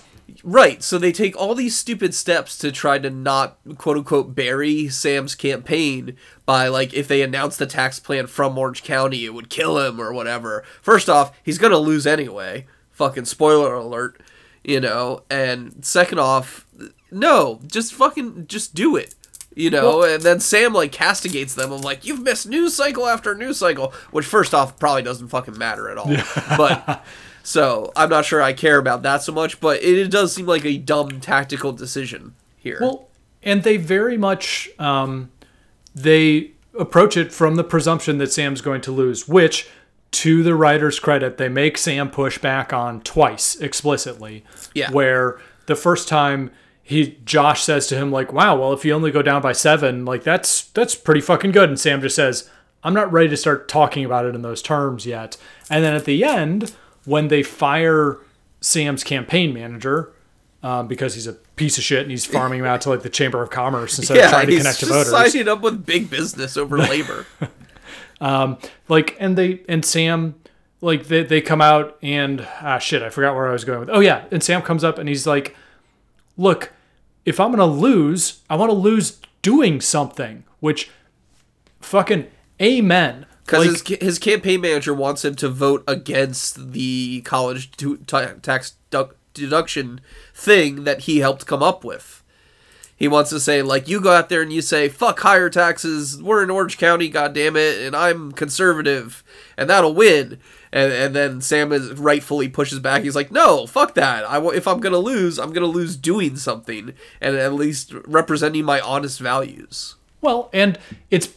Right. 0.49 0.81
So 0.81 0.97
they 0.97 1.11
take 1.11 1.35
all 1.35 1.55
these 1.55 1.77
stupid 1.77 2.15
steps 2.15 2.57
to 2.59 2.71
try 2.71 2.99
to 2.99 3.09
not 3.09 3.57
quote 3.77 3.97
unquote 3.97 4.33
bury 4.33 4.87
Sam's 4.87 5.35
campaign 5.35 6.15
by 6.45 6.69
like 6.69 6.93
if 6.93 7.05
they 7.05 7.21
announce 7.21 7.57
the 7.57 7.65
tax 7.65 7.99
plan 7.99 8.27
from 8.27 8.57
Orange 8.57 8.81
County 8.81 9.25
it 9.25 9.33
would 9.33 9.49
kill 9.49 9.77
him 9.77 9.99
or 9.99 10.13
whatever. 10.13 10.63
First 10.81 11.09
off, 11.09 11.37
he's 11.43 11.57
gonna 11.57 11.77
lose 11.77 12.07
anyway. 12.07 12.65
Fucking 12.93 13.25
spoiler 13.25 13.73
alert. 13.73 14.23
You 14.63 14.79
know, 14.79 15.23
and 15.29 15.83
second 15.83 16.19
off, 16.19 16.65
no, 17.11 17.59
just 17.67 17.93
fucking 17.93 18.47
just 18.47 18.73
do 18.73 18.95
it. 18.95 19.15
You 19.53 19.69
know, 19.69 20.03
and 20.03 20.23
then 20.23 20.39
Sam 20.39 20.71
like 20.71 20.93
castigates 20.93 21.55
them 21.55 21.73
of 21.73 21.81
like, 21.81 22.05
you've 22.05 22.21
missed 22.21 22.47
news 22.47 22.73
cycle 22.73 23.05
after 23.05 23.35
news 23.35 23.57
cycle, 23.57 23.91
which 24.11 24.25
first 24.25 24.53
off 24.53 24.79
probably 24.79 25.01
doesn't 25.01 25.27
fucking 25.27 25.57
matter 25.57 25.89
at 25.89 25.97
all. 25.97 26.09
But 26.55 27.03
so 27.47 27.93
I'm 27.95 28.09
not 28.09 28.25
sure 28.25 28.41
I 28.41 28.51
care 28.51 28.77
about 28.77 29.03
that 29.03 29.23
so 29.23 29.31
much, 29.31 29.61
but 29.61 29.81
it, 29.81 29.97
it 29.97 30.11
does 30.11 30.35
seem 30.35 30.45
like 30.45 30.65
a 30.65 30.77
dumb 30.77 31.21
tactical 31.21 31.71
decision 31.71 32.35
here. 32.57 32.77
Well, 32.81 33.07
and 33.41 33.63
they 33.63 33.77
very 33.77 34.17
much 34.17 34.67
um, 34.79 35.31
they 35.95 36.51
approach 36.77 37.15
it 37.15 37.31
from 37.31 37.55
the 37.55 37.63
presumption 37.63 38.17
that 38.17 38.33
Sam's 38.33 38.59
going 38.59 38.81
to 38.81 38.91
lose, 38.91 39.29
which, 39.29 39.69
to 40.11 40.43
the 40.43 40.55
writer's 40.55 40.99
credit, 40.99 41.37
they 41.37 41.47
make 41.47 41.77
Sam 41.77 42.11
push 42.11 42.37
back 42.37 42.73
on 42.73 42.99
twice 42.99 43.55
explicitly. 43.55 44.43
Yeah. 44.73 44.91
Where 44.91 45.39
the 45.67 45.75
first 45.77 46.09
time 46.09 46.51
he 46.83 47.17
Josh 47.23 47.63
says 47.63 47.87
to 47.87 47.95
him 47.95 48.11
like, 48.11 48.33
"Wow, 48.33 48.59
well 48.59 48.73
if 48.73 48.83
you 48.83 48.91
only 48.91 49.09
go 49.09 49.21
down 49.21 49.41
by 49.41 49.53
seven, 49.53 50.03
like 50.03 50.23
that's 50.23 50.63
that's 50.63 50.95
pretty 50.95 51.21
fucking 51.21 51.53
good," 51.53 51.69
and 51.69 51.79
Sam 51.79 52.01
just 52.01 52.17
says, 52.17 52.49
"I'm 52.83 52.93
not 52.93 53.09
ready 53.09 53.29
to 53.29 53.37
start 53.37 53.69
talking 53.69 54.03
about 54.03 54.25
it 54.25 54.35
in 54.35 54.41
those 54.41 54.61
terms 54.61 55.05
yet." 55.05 55.37
And 55.69 55.81
then 55.81 55.93
at 55.93 56.03
the 56.03 56.25
end, 56.25 56.75
when 57.07 57.29
they 57.29 57.41
fire 57.41 58.19
Sam's 58.61 59.03
campaign 59.03 59.53
manager. 59.53 60.13
Um, 60.63 60.87
because 60.87 61.13
he's 61.13 61.27
a 61.27 61.33
piece 61.33 61.77
of 61.77 61.83
shit 61.83 62.01
and 62.01 62.09
he's 62.09 62.25
farming 62.25 62.59
him 62.59 62.65
out 62.65 62.81
to 62.81 62.89
like 62.89 63.03
the 63.03 63.11
Chamber 63.11 63.43
of 63.43 63.51
Commerce 63.51 63.99
instead 63.99 64.17
of 64.17 64.29
trying 64.31 64.47
to 64.47 64.57
connect 64.57 64.79
to 64.79 64.87
voters. 64.87 65.11
signing 65.11 65.47
up 65.47 65.61
with 65.61 65.85
big 65.85 66.09
business 66.09 66.57
over 66.57 66.79
labor. 66.79 67.27
like 68.87 69.15
and 69.19 69.37
they 69.37 69.61
and 69.69 69.85
sam 69.85 70.35
like 70.81 71.05
they, 71.07 71.23
they 71.23 71.41
come 71.41 71.61
out 71.61 71.97
and 72.01 72.47
ah 72.61 72.79
shit 72.79 73.03
i 73.03 73.09
forgot 73.09 73.35
where 73.35 73.47
i 73.47 73.51
was 73.51 73.63
going 73.63 73.79
with 73.79 73.89
oh 73.91 73.99
yeah 73.99 74.25
and 74.31 74.43
sam 74.43 74.61
comes 74.61 74.83
up 74.83 74.97
and 74.97 75.07
he's 75.07 75.27
like 75.27 75.55
look 76.35 76.73
if 77.25 77.39
i'm 77.39 77.51
gonna 77.51 77.65
lose 77.65 78.41
i 78.49 78.55
want 78.55 78.71
to 78.71 78.75
lose 78.75 79.19
doing 79.43 79.79
something 79.79 80.43
which 80.59 80.89
fucking 81.79 82.27
amen 82.59 83.26
Because 83.47 83.67
like, 83.67 83.87
his, 83.87 83.99
his 83.99 84.19
campaign 84.19 84.59
manager 84.59 84.93
wants 84.93 85.23
him 85.23 85.33
to 85.35 85.47
vote 85.47 85.83
against 85.87 86.73
the 86.73 87.21
college 87.21 87.71
tu- 87.77 87.97
ta- 88.05 88.33
tax 88.41 88.73
du- 88.89 89.15
deduction 89.33 90.01
thing 90.35 90.83
that 90.83 91.01
he 91.01 91.19
helped 91.19 91.45
come 91.45 91.63
up 91.63 91.85
with. 91.85 92.21
He 92.97 93.07
wants 93.07 93.29
to 93.29 93.39
say, 93.39 93.61
like, 93.61 93.87
you 93.87 94.01
go 94.01 94.11
out 94.11 94.27
there 94.27 94.41
and 94.41 94.51
you 94.51 94.61
say, 94.61 94.89
fuck 94.89 95.19
higher 95.21 95.49
taxes, 95.49 96.21
we're 96.21 96.43
in 96.43 96.49
Orange 96.49 96.77
County, 96.77 97.09
goddammit, 97.09 97.85
and 97.85 97.95
I'm 97.95 98.33
conservative, 98.33 99.23
and 99.55 99.69
that'll 99.69 99.93
win. 99.93 100.39
And, 100.73 100.91
and 100.91 101.15
then 101.15 101.39
Sam 101.39 101.71
is 101.71 101.93
rightfully 101.93 102.49
pushes 102.49 102.79
back. 102.79 103.03
He's 103.03 103.15
like, 103.15 103.31
no, 103.31 103.65
fuck 103.65 103.93
that. 103.93 104.29
I, 104.29 104.45
if 104.47 104.67
I'm 104.67 104.81
going 104.81 104.91
to 104.91 104.99
lose, 104.99 105.39
I'm 105.39 105.53
going 105.53 105.61
to 105.61 105.67
lose 105.67 105.95
doing 105.95 106.35
something, 106.35 106.93
and 107.21 107.37
at 107.37 107.53
least 107.53 107.93
representing 108.05 108.65
my 108.65 108.81
honest 108.81 109.21
values. 109.21 109.95
Well, 110.19 110.49
and 110.51 110.77
it's 111.09 111.27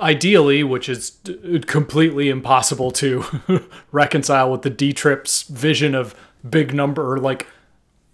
ideally, 0.00 0.62
which 0.64 0.88
is 0.88 1.10
d- 1.10 1.60
completely 1.60 2.28
impossible 2.28 2.90
to 2.92 3.24
reconcile 3.92 4.50
with 4.50 4.62
the 4.62 4.70
D 4.70 4.92
Trip's 4.92 5.42
vision 5.42 5.94
of 5.94 6.14
big 6.48 6.74
number, 6.74 7.18
like 7.18 7.46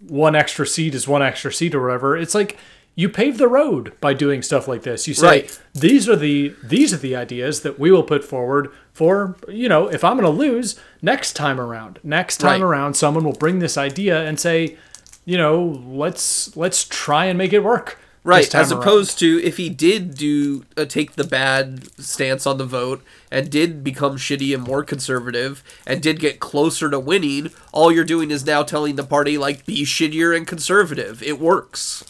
one 0.06 0.34
extra 0.36 0.66
seat 0.66 0.94
is 0.94 1.08
one 1.08 1.22
extra 1.22 1.52
seat 1.52 1.74
or 1.74 1.82
whatever. 1.82 2.16
It's 2.16 2.34
like 2.34 2.56
you 2.94 3.08
pave 3.08 3.38
the 3.38 3.48
road 3.48 3.92
by 4.00 4.12
doing 4.14 4.42
stuff 4.42 4.66
like 4.68 4.82
this. 4.82 5.06
You 5.08 5.14
say 5.14 5.26
Right. 5.26 5.60
these 5.74 6.08
are 6.08 6.16
the 6.16 6.54
these 6.62 6.92
are 6.92 6.96
the 6.98 7.16
ideas 7.16 7.60
that 7.62 7.78
we 7.78 7.90
will 7.90 8.02
put 8.02 8.24
forward 8.24 8.70
for 8.92 9.36
you 9.48 9.68
know 9.68 9.88
if 9.88 10.02
I'm 10.04 10.18
going 10.18 10.24
to 10.32 10.36
lose 10.38 10.78
next 11.02 11.32
time 11.34 11.60
around. 11.60 11.98
Next 12.02 12.38
time 12.38 12.60
Right. 12.62 12.68
around, 12.68 12.94
someone 12.94 13.24
will 13.24 13.32
bring 13.32 13.58
this 13.60 13.76
idea 13.78 14.24
and 14.24 14.38
say, 14.38 14.76
you 15.24 15.36
know, 15.36 15.82
let's 15.86 16.56
let's 16.56 16.84
try 16.84 17.26
and 17.26 17.36
make 17.38 17.52
it 17.52 17.62
work. 17.64 17.98
Right, 18.28 18.54
as 18.54 18.70
around. 18.70 18.82
opposed 18.82 19.18
to 19.20 19.40
if 19.42 19.56
he 19.56 19.68
did 19.70 20.14
do 20.14 20.64
uh, 20.76 20.84
take 20.84 21.12
the 21.12 21.24
bad 21.24 21.88
stance 21.98 22.46
on 22.46 22.58
the 22.58 22.64
vote 22.66 23.02
and 23.30 23.50
did 23.50 23.82
become 23.82 24.16
shitty 24.16 24.54
and 24.54 24.62
more 24.62 24.84
conservative 24.84 25.62
and 25.86 26.02
did 26.02 26.20
get 26.20 26.38
closer 26.38 26.90
to 26.90 27.00
winning, 27.00 27.50
all 27.72 27.90
you're 27.90 28.04
doing 28.04 28.30
is 28.30 28.44
now 28.44 28.62
telling 28.62 28.96
the 28.96 29.04
party 29.04 29.38
like 29.38 29.64
be 29.64 29.82
shittier 29.84 30.36
and 30.36 30.46
conservative. 30.46 31.22
It 31.22 31.40
works. 31.40 32.04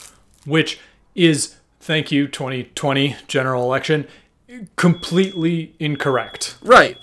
which 0.45 0.79
is 1.15 1.55
thank 1.81 2.11
you 2.13 2.27
2020 2.29 3.17
general 3.29 3.63
election 3.63 4.07
completely 4.77 5.75
incorrect 5.79 6.57
Right. 6.63 6.97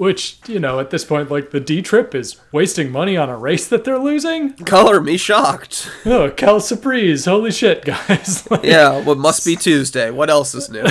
Which 0.00 0.38
you 0.48 0.58
know 0.58 0.80
at 0.80 0.88
this 0.88 1.04
point 1.04 1.30
like 1.30 1.50
the 1.50 1.60
D 1.60 1.82
trip 1.82 2.14
is 2.14 2.40
wasting 2.52 2.90
money 2.90 3.18
on 3.18 3.28
a 3.28 3.36
race 3.36 3.68
that 3.68 3.84
they're 3.84 3.98
losing. 3.98 4.54
Color 4.54 4.98
me 5.02 5.18
shocked. 5.18 5.90
Oh, 6.06 6.30
Cal 6.30 6.58
Surprise! 6.58 7.26
Holy 7.26 7.50
shit, 7.50 7.84
guys! 7.84 8.46
Like, 8.50 8.64
Yeah, 8.64 9.04
what 9.04 9.18
must 9.18 9.44
be 9.44 9.56
Tuesday? 9.56 10.10
What 10.10 10.30
else 10.30 10.54
is 10.54 10.70
new? 10.70 10.86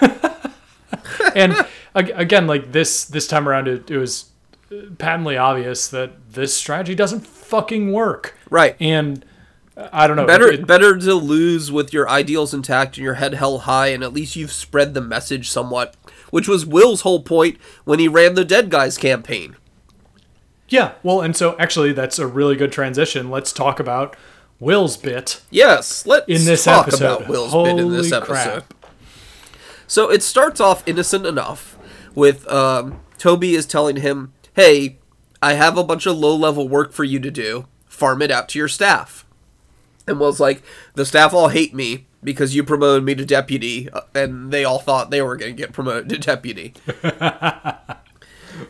and 1.34 1.54
again, 1.94 2.46
like 2.46 2.72
this 2.72 3.04
this 3.04 3.26
time 3.26 3.46
around, 3.46 3.68
it, 3.68 3.90
it 3.90 3.98
was 3.98 4.30
patently 4.96 5.36
obvious 5.36 5.88
that 5.88 6.32
this 6.32 6.56
strategy 6.56 6.94
doesn't 6.94 7.26
fucking 7.26 7.92
work. 7.92 8.34
Right. 8.48 8.76
And 8.80 9.26
I 9.76 10.06
don't 10.06 10.16
know. 10.16 10.26
Better 10.26 10.48
it- 10.48 10.66
better 10.66 10.96
to 10.96 11.14
lose 11.14 11.70
with 11.70 11.92
your 11.92 12.08
ideals 12.08 12.54
intact 12.54 12.96
and 12.96 13.04
your 13.04 13.14
head 13.14 13.34
held 13.34 13.62
high, 13.62 13.88
and 13.88 14.02
at 14.02 14.14
least 14.14 14.36
you've 14.36 14.52
spread 14.52 14.94
the 14.94 15.00
message 15.02 15.50
somewhat, 15.50 15.96
which 16.34 16.48
was 16.48 16.66
Will's 16.66 17.02
whole 17.02 17.22
point 17.22 17.56
when 17.84 18.00
he 18.00 18.08
ran 18.08 18.34
the 18.34 18.44
Dead 18.44 18.68
Guys 18.68 18.98
campaign. 18.98 19.54
yeah. 20.68 20.94
Well, 21.04 21.20
and 21.20 21.36
so 21.36 21.56
actually, 21.60 21.92
that's 21.92 22.18
a 22.18 22.26
really 22.26 22.56
good 22.56 22.72
transition. 22.72 23.30
Let's 23.30 23.52
talk 23.52 23.78
about 23.78 24.16
Will's 24.58 24.96
bit. 24.96 25.42
Yes, 25.48 26.04
let's 26.06 26.26
In 26.26 26.44
this 26.44 26.64
talk 26.64 26.88
episode. 26.88 27.04
about 27.04 27.28
Will's 27.28 27.52
bit 27.52 27.78
in 27.78 27.92
this 27.92 28.10
episode. 28.10 28.64
crap. 28.64 28.74
So 29.86 30.10
it 30.10 30.24
starts 30.24 30.60
off 30.60 30.82
innocent 30.86 31.24
enough 31.24 31.78
with 32.16 32.50
um, 32.50 32.98
Toby 33.16 33.54
is 33.54 33.64
telling 33.64 33.96
him, 33.98 34.32
"Hey, 34.54 34.98
I 35.40 35.52
have 35.52 35.78
a 35.78 35.84
bunch 35.84 36.04
of 36.06 36.16
low-level 36.16 36.68
work 36.68 36.92
for 36.92 37.04
you 37.04 37.20
to 37.20 37.30
do. 37.30 37.66
Farm 37.86 38.20
it 38.22 38.32
out 38.32 38.48
to 38.50 38.58
your 38.58 38.66
staff." 38.68 39.23
And 40.06 40.20
was 40.20 40.38
like, 40.40 40.62
"The 40.94 41.06
staff 41.06 41.32
all 41.32 41.48
hate 41.48 41.74
me 41.74 42.06
because 42.22 42.54
you 42.54 42.62
promoted 42.64 43.04
me 43.04 43.14
to 43.14 43.24
deputy, 43.24 43.88
uh, 43.90 44.02
and 44.14 44.50
they 44.52 44.64
all 44.64 44.78
thought 44.78 45.10
they 45.10 45.22
were 45.22 45.36
going 45.36 45.56
to 45.56 45.62
get 45.62 45.72
promoted 45.72 46.08
to 46.10 46.18
deputy." 46.18 46.74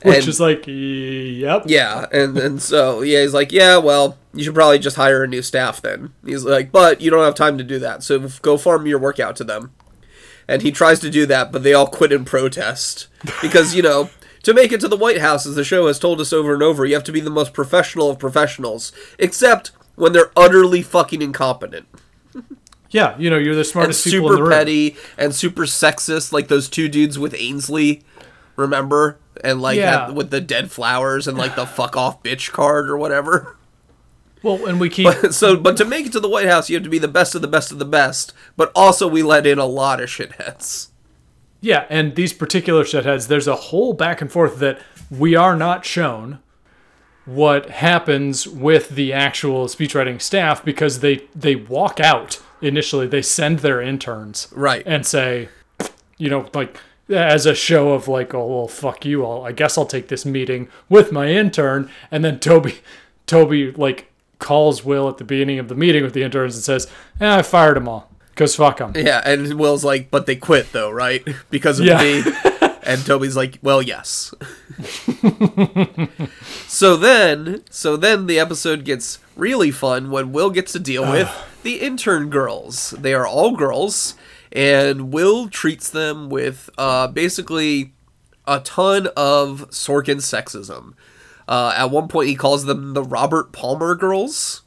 Which 0.02 0.16
And- 0.20 0.28
is 0.28 0.40
like, 0.40 0.64
yep. 0.66 1.64
Yeah, 1.66 2.06
and 2.10 2.38
and 2.38 2.62
so 2.62 3.02
yeah, 3.02 3.20
he's 3.22 3.34
like, 3.34 3.52
yeah, 3.52 3.76
well, 3.76 4.16
you 4.32 4.42
should 4.44 4.54
probably 4.54 4.78
just 4.78 4.96
hire 4.96 5.22
a 5.22 5.28
new 5.28 5.42
staff 5.42 5.82
then. 5.82 6.12
He's 6.24 6.44
like, 6.44 6.72
but 6.72 7.00
you 7.02 7.10
don't 7.10 7.24
have 7.24 7.34
time 7.34 7.58
to 7.58 7.64
do 7.64 7.78
that, 7.80 8.02
so 8.02 8.28
go 8.40 8.56
farm 8.56 8.86
your 8.86 8.98
work 8.98 9.20
out 9.20 9.36
to 9.36 9.44
them. 9.44 9.72
And 10.48 10.62
he 10.62 10.70
tries 10.72 11.00
to 11.00 11.10
do 11.10 11.26
that, 11.26 11.52
but 11.52 11.62
they 11.62 11.74
all 11.74 11.86
quit 11.86 12.12
in 12.12 12.24
protest 12.24 13.08
because 13.42 13.74
you 13.74 13.82
know. 13.82 14.10
To 14.44 14.52
make 14.52 14.72
it 14.72 14.80
to 14.82 14.88
the 14.88 14.96
White 14.98 15.22
House, 15.22 15.46
as 15.46 15.54
the 15.54 15.64
show 15.64 15.86
has 15.86 15.98
told 15.98 16.20
us 16.20 16.30
over 16.30 16.52
and 16.52 16.62
over, 16.62 16.84
you 16.84 16.92
have 16.92 17.04
to 17.04 17.12
be 17.12 17.20
the 17.20 17.30
most 17.30 17.54
professional 17.54 18.10
of 18.10 18.18
professionals, 18.18 18.92
except 19.18 19.70
when 19.96 20.12
they're 20.12 20.30
utterly 20.36 20.82
fucking 20.82 21.22
incompetent 21.22 21.86
Yeah, 22.90 23.16
you 23.18 23.28
know, 23.30 23.38
you're 23.38 23.54
the 23.54 23.60
and 23.60 23.66
smartest 23.66 24.04
people 24.04 24.18
in 24.18 24.22
the 24.24 24.36
super 24.36 24.42
room. 24.44 24.52
petty 24.52 24.96
and 25.18 25.34
super 25.34 25.62
sexist, 25.62 26.32
like 26.32 26.48
those 26.48 26.68
two 26.68 26.88
dudes 26.88 27.18
with 27.18 27.34
Ainsley. 27.36 28.02
Remember? 28.56 29.18
And 29.42 29.60
like 29.60 29.76
Yeah. 29.78 30.06
had- 30.06 30.14
with 30.16 30.30
the 30.30 30.40
dead 30.40 30.70
flowers 30.70 31.26
and 31.26 31.36
like 31.36 31.56
the 31.56 31.66
fuck 31.78 31.96
off 31.96 32.22
bitch 32.22 32.52
card 32.52 32.88
or 32.88 32.96
whatever. 32.96 33.56
Well, 34.44 34.66
and 34.66 34.78
we 34.78 34.88
keep 34.90 35.08
so, 35.32 35.56
but 35.56 35.76
to 35.78 35.84
make 35.84 36.06
it 36.06 36.12
to 36.12 36.20
the 36.20 36.28
White 36.28 36.46
House, 36.46 36.68
you 36.70 36.76
have 36.76 36.84
to 36.84 36.90
be 36.90 36.98
the 36.98 37.08
best 37.08 37.34
of 37.34 37.40
the 37.42 37.48
best 37.48 37.72
of 37.72 37.78
the 37.80 37.84
best. 37.84 38.32
But 38.56 38.70
also, 38.76 39.08
we 39.08 39.22
let 39.22 39.46
in 39.46 39.58
a 39.58 39.64
lot 39.66 40.00
of 40.00 40.08
shitheads. 40.08 40.88
Yeah, 41.60 41.86
and 41.88 42.14
these 42.14 42.32
particular 42.34 42.84
shitheads, 42.84 43.26
there's 43.26 43.48
a 43.48 43.56
whole 43.56 43.94
back 43.94 44.20
and 44.20 44.30
forth 44.30 44.58
that 44.58 44.78
we 45.10 45.34
are 45.34 45.56
not 45.56 45.84
shown 45.86 46.40
what 47.26 47.70
happens 47.70 48.46
with 48.46 48.90
the 48.90 49.12
actual 49.12 49.66
speechwriting 49.66 50.20
staff 50.20 50.64
because 50.64 51.00
they 51.00 51.22
they 51.34 51.56
walk 51.56 51.98
out 52.00 52.40
initially. 52.60 53.06
They 53.06 53.22
send 53.22 53.60
their 53.60 53.80
interns 53.80 54.48
Right. 54.52 54.82
and 54.86 55.06
say, 55.06 55.48
you 56.18 56.28
know, 56.28 56.48
like 56.54 56.76
as 57.08 57.44
a 57.46 57.54
show 57.54 57.92
of 57.92 58.08
like, 58.08 58.32
oh 58.34 58.46
well, 58.46 58.68
fuck 58.68 59.04
you 59.04 59.24
all. 59.24 59.44
I 59.46 59.52
guess 59.52 59.76
I'll 59.78 59.86
take 59.86 60.08
this 60.08 60.24
meeting 60.26 60.68
with 60.88 61.12
my 61.12 61.28
intern. 61.28 61.90
And 62.10 62.24
then 62.24 62.38
Toby, 62.40 62.76
Toby 63.26 63.72
like 63.72 64.10
calls 64.38 64.84
Will 64.84 65.08
at 65.08 65.18
the 65.18 65.24
beginning 65.24 65.58
of 65.58 65.68
the 65.68 65.74
meeting 65.74 66.02
with 66.02 66.12
the 66.14 66.22
interns 66.22 66.54
and 66.56 66.64
says, 66.64 66.86
eh, 67.20 67.38
I 67.38 67.42
fired 67.42 67.76
them 67.76 67.88
all 67.88 68.10
because 68.30 68.54
fuck 68.56 68.78
them. 68.78 68.92
Yeah, 68.96 69.22
and 69.24 69.54
Will's 69.54 69.84
like, 69.84 70.10
but 70.10 70.26
they 70.26 70.36
quit 70.36 70.72
though, 70.72 70.90
right? 70.90 71.26
Because 71.50 71.80
of 71.80 71.86
Yeah. 71.86 72.02
me. 72.02 72.22
And 72.84 73.04
Toby's 73.04 73.36
like, 73.36 73.58
well, 73.62 73.80
yes. 73.82 74.34
so 76.66 76.96
then, 76.96 77.64
so 77.70 77.96
then 77.96 78.26
the 78.26 78.38
episode 78.38 78.84
gets 78.84 79.18
really 79.36 79.70
fun 79.70 80.10
when 80.10 80.32
Will 80.32 80.50
gets 80.50 80.72
to 80.72 80.78
deal 80.78 81.10
with 81.10 81.30
the 81.62 81.80
intern 81.80 82.30
girls. 82.30 82.90
They 82.90 83.14
are 83.14 83.26
all 83.26 83.56
girls, 83.56 84.14
and 84.52 85.12
Will 85.12 85.48
treats 85.48 85.88
them 85.88 86.28
with 86.28 86.68
uh, 86.76 87.08
basically 87.08 87.94
a 88.46 88.60
ton 88.60 89.08
of 89.16 89.70
Sorkin 89.70 90.18
sexism. 90.18 90.94
Uh, 91.48 91.74
at 91.76 91.90
one 91.90 92.08
point, 92.08 92.28
he 92.28 92.36
calls 92.36 92.64
them 92.64 92.94
the 92.94 93.02
Robert 93.02 93.52
Palmer 93.52 93.94
girls 93.94 94.62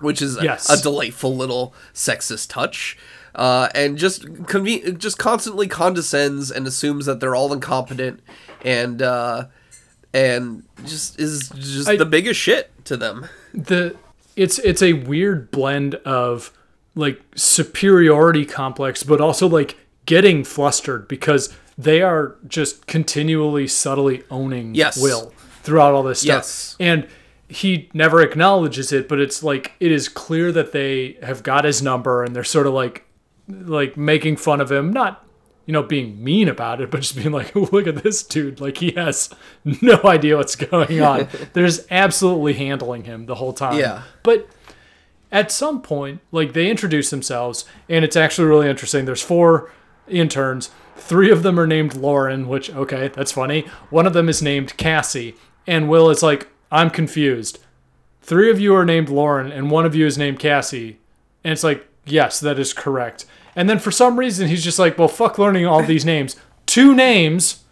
which 0.00 0.22
is 0.22 0.36
a- 0.36 0.58
a, 0.68 0.76
delightful 0.78 1.36
little 1.36 1.74
sexist 1.94 2.48
touch. 2.48 2.96
Uh, 3.34 3.68
and 3.74 3.96
just 3.96 4.24
conven- 4.24 4.98
just 4.98 5.18
constantly 5.18 5.66
condescends 5.68 6.50
and 6.50 6.66
assumes 6.66 7.06
that 7.06 7.20
they're 7.20 7.34
all 7.36 7.52
incompetent 7.52 8.20
and 8.64 9.00
uh, 9.02 9.46
and 10.12 10.64
just 10.84 11.18
is 11.20 11.48
just 11.50 11.88
I- 11.88 11.96
the 11.96 12.06
biggest 12.06 12.40
shit 12.40 12.70
to 12.86 12.96
them. 12.96 13.26
the 13.54 13.94
it's 14.36 14.58
it's 14.60 14.82
a 14.82 14.94
weird 14.94 15.50
blend 15.50 15.94
of 15.96 16.52
like 16.96 17.20
superiority 17.36 18.44
complex 18.44 19.02
but 19.02 19.20
also 19.20 19.46
like 19.48 19.76
getting 20.06 20.42
flustered 20.44 21.06
because 21.08 21.54
they 21.78 22.02
are 22.02 22.36
just 22.48 22.86
continually 22.86 23.66
subtly 23.68 24.22
owning 24.30 24.74
Yes. 24.74 25.00
will 25.00 25.32
throughout 25.62 25.94
all 25.94 26.02
this 26.02 26.20
stuff 26.20 26.28
Yes. 26.38 26.76
and 26.80 27.06
he 27.48 27.88
never 27.94 28.20
acknowledges 28.22 28.92
it 28.92 29.08
but 29.08 29.20
it's 29.20 29.42
like 29.42 29.72
it 29.78 29.92
is 29.92 30.08
clear 30.08 30.50
that 30.52 30.72
they 30.72 31.16
have 31.22 31.42
got 31.42 31.64
his 31.64 31.80
number 31.82 32.24
and 32.24 32.34
they're 32.34 32.42
sort 32.44 32.66
of 32.66 32.72
like 32.72 33.04
like 33.66 33.96
making 33.96 34.36
fun 34.36 34.60
of 34.60 34.70
him 34.70 34.92
not 34.92 35.24
you 35.66 35.72
know 35.72 35.82
being 35.82 36.22
mean 36.22 36.48
about 36.48 36.80
it 36.80 36.90
but 36.90 37.00
just 37.00 37.16
being 37.16 37.30
like 37.32 37.54
look 37.72 37.86
at 37.86 38.02
this 38.02 38.22
dude 38.22 38.60
like 38.60 38.78
he 38.78 38.90
has 38.92 39.28
no 39.82 40.00
idea 40.04 40.36
what's 40.36 40.56
going 40.56 41.00
on 41.02 41.28
they're 41.52 41.66
just 41.66 41.86
absolutely 41.90 42.54
handling 42.54 43.04
him 43.04 43.26
the 43.26 43.36
whole 43.36 43.52
time 43.52 43.78
Yeah. 43.78 44.02
but 44.22 44.48
at 45.32 45.52
some 45.52 45.80
point, 45.80 46.20
like 46.32 46.54
they 46.54 46.68
introduce 46.68 47.10
themselves, 47.10 47.64
and 47.88 48.04
it's 48.04 48.16
actually 48.16 48.48
really 48.48 48.68
interesting. 48.68 49.04
There's 49.04 49.22
four 49.22 49.70
interns. 50.08 50.70
Three 50.96 51.30
of 51.30 51.44
them 51.44 51.56
are 51.60 51.68
named 51.68 51.94
Lauren, 51.94 52.48
which 52.48 52.68
okay, 52.74 53.06
that's 53.14 53.30
funny. 53.30 53.60
One 53.90 54.08
of 54.08 54.12
them 54.12 54.28
is 54.28 54.42
named 54.42 54.76
Cassie, 54.76 55.36
and 55.68 55.88
Will 55.88 56.10
is 56.10 56.20
like, 56.20 56.48
I'm 56.72 56.90
confused. 56.90 57.60
Three 58.20 58.50
of 58.50 58.58
you 58.58 58.74
are 58.74 58.84
named 58.84 59.08
Lauren, 59.08 59.52
and 59.52 59.70
one 59.70 59.86
of 59.86 59.94
you 59.94 60.04
is 60.04 60.18
named 60.18 60.40
Cassie, 60.40 60.98
and 61.44 61.52
it's 61.52 61.62
like, 61.62 61.86
yes, 62.04 62.40
that 62.40 62.58
is 62.58 62.72
correct. 62.72 63.24
And 63.60 63.68
then 63.68 63.78
for 63.78 63.90
some 63.90 64.18
reason, 64.18 64.48
he's 64.48 64.64
just 64.64 64.78
like, 64.78 64.96
well, 64.96 65.06
fuck 65.06 65.36
learning 65.38 65.66
all 65.66 65.82
these 65.82 66.02
names. 66.06 66.34
Two 66.64 66.94
names. 66.94 67.62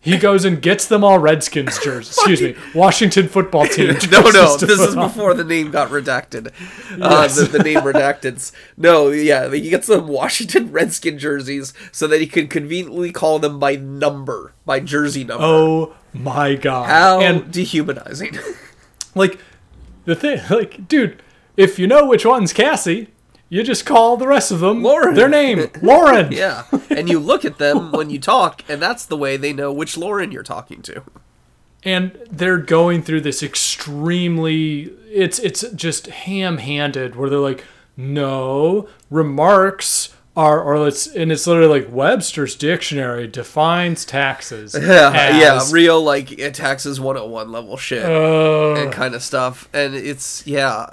He 0.00 0.16
goes 0.16 0.44
and 0.44 0.60
gets 0.60 0.84
them 0.86 1.04
all 1.04 1.20
Redskins 1.20 1.78
jerseys. 1.78 2.16
Excuse 2.18 2.42
me, 2.42 2.56
Washington 2.74 3.28
football 3.28 3.66
team. 3.68 3.94
No, 4.10 4.22
no, 4.30 4.56
this 4.56 4.80
is 4.80 4.96
on. 4.96 5.08
before 5.08 5.34
the 5.34 5.44
name 5.44 5.70
got 5.70 5.90
redacted. 5.90 6.52
Uh, 7.00 7.28
the, 7.28 7.42
the 7.44 7.58
name 7.62 7.78
redacted. 7.78 8.50
No, 8.76 9.10
yeah, 9.10 9.48
he 9.48 9.70
gets 9.70 9.86
them 9.86 10.08
Washington 10.08 10.72
Redskin 10.72 11.18
jerseys 11.20 11.72
so 11.92 12.08
that 12.08 12.20
he 12.20 12.26
can 12.26 12.48
conveniently 12.48 13.12
call 13.12 13.38
them 13.38 13.60
by 13.60 13.76
number, 13.76 14.54
by 14.66 14.80
jersey 14.80 15.22
number. 15.22 15.44
Oh 15.44 15.94
my 16.12 16.56
god. 16.56 16.88
How 16.88 17.20
And 17.20 17.52
dehumanizing. 17.52 18.36
like 19.14 19.38
the 20.04 20.16
thing 20.16 20.40
like 20.50 20.88
dude, 20.88 21.22
if 21.56 21.78
you 21.78 21.86
know 21.86 22.04
which 22.06 22.26
one's 22.26 22.52
Cassie, 22.52 23.08
you 23.48 23.62
just 23.62 23.86
call 23.86 24.16
the 24.16 24.26
rest 24.26 24.50
of 24.50 24.60
them 24.60 24.82
Lauren. 24.82 25.14
their 25.14 25.28
name. 25.28 25.70
Lauren. 25.82 26.32
yeah, 26.32 26.64
and 26.90 27.08
you 27.08 27.18
look 27.18 27.44
at 27.44 27.58
them 27.58 27.92
when 27.92 28.10
you 28.10 28.18
talk, 28.18 28.62
and 28.68 28.80
that's 28.80 29.06
the 29.06 29.16
way 29.16 29.36
they 29.36 29.52
know 29.52 29.72
which 29.72 29.96
Lauren 29.96 30.32
you're 30.32 30.42
talking 30.42 30.82
to. 30.82 31.02
And 31.84 32.18
they're 32.30 32.58
going 32.58 33.02
through 33.02 33.20
this 33.22 33.42
extremely 33.42 34.92
it's 35.10 35.38
it's 35.38 35.62
just 35.70 36.08
ham-handed 36.08 37.16
where 37.16 37.30
they're 37.30 37.38
like 37.38 37.64
no 37.96 38.88
remarks 39.10 40.14
are 40.38 40.62
or 40.62 40.86
it's 40.86 41.08
and 41.08 41.32
it's 41.32 41.46
literally 41.48 41.80
like 41.80 41.92
Webster's 41.92 42.54
dictionary 42.54 43.26
defines 43.26 44.04
taxes. 44.04 44.74
Yeah, 44.80 45.36
yeah, 45.36 45.60
real 45.72 46.00
like 46.00 46.30
it 46.30 46.54
taxes 46.54 47.00
101 47.00 47.50
level 47.50 47.76
shit 47.76 48.04
Uh, 48.04 48.74
and 48.76 48.92
kind 48.92 49.14
of 49.16 49.22
stuff. 49.22 49.68
And 49.74 49.94
it's 49.96 50.46
yeah, 50.46 50.86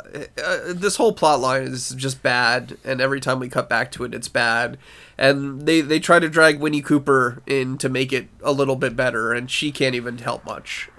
uh, 0.43 0.73
this 0.73 0.95
whole 0.95 1.13
plot 1.13 1.39
line 1.39 1.61
is 1.63 1.91
just 1.91 2.23
bad. 2.23 2.77
And 2.83 2.99
every 2.99 3.21
time 3.21 3.39
we 3.39 3.47
cut 3.47 3.69
back 3.69 3.91
to 3.93 4.03
it, 4.03 4.15
it's 4.15 4.27
bad. 4.27 4.77
And 5.17 5.61
they 5.67 5.81
they 5.81 5.99
try 5.99 6.17
to 6.19 6.27
drag 6.27 6.59
Winnie 6.59 6.81
Cooper 6.81 7.43
in 7.45 7.77
to 7.77 7.87
make 7.87 8.11
it 8.11 8.27
a 8.43 8.51
little 8.51 8.75
bit 8.75 8.95
better, 8.95 9.31
and 9.31 9.49
she 9.51 9.71
can't 9.71 9.93
even 9.95 10.17
help 10.17 10.43
much. 10.43 10.89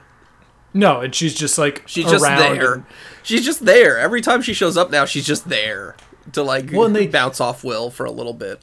no, 0.72 1.00
and 1.00 1.14
she's 1.14 1.34
just 1.34 1.58
like 1.58 1.82
She's 1.86 2.04
just 2.08 2.24
around 2.24 2.38
there. 2.58 2.74
and- 2.74 2.84
She's 3.24 3.44
just 3.44 3.64
there. 3.64 3.98
Every 3.98 4.20
time 4.22 4.40
she 4.40 4.52
shows 4.54 4.76
up 4.76 4.90
now, 4.92 5.04
she's 5.04 5.26
just 5.26 5.48
there 5.48 5.96
to 6.32 6.42
like 6.42 6.70
Well, 6.72 6.88
they- 6.88 7.06
bounce 7.06 7.40
off 7.40 7.62
Will 7.64 7.90
for 7.90 8.04
a 8.06 8.10
little 8.10 8.34
bit. 8.34 8.60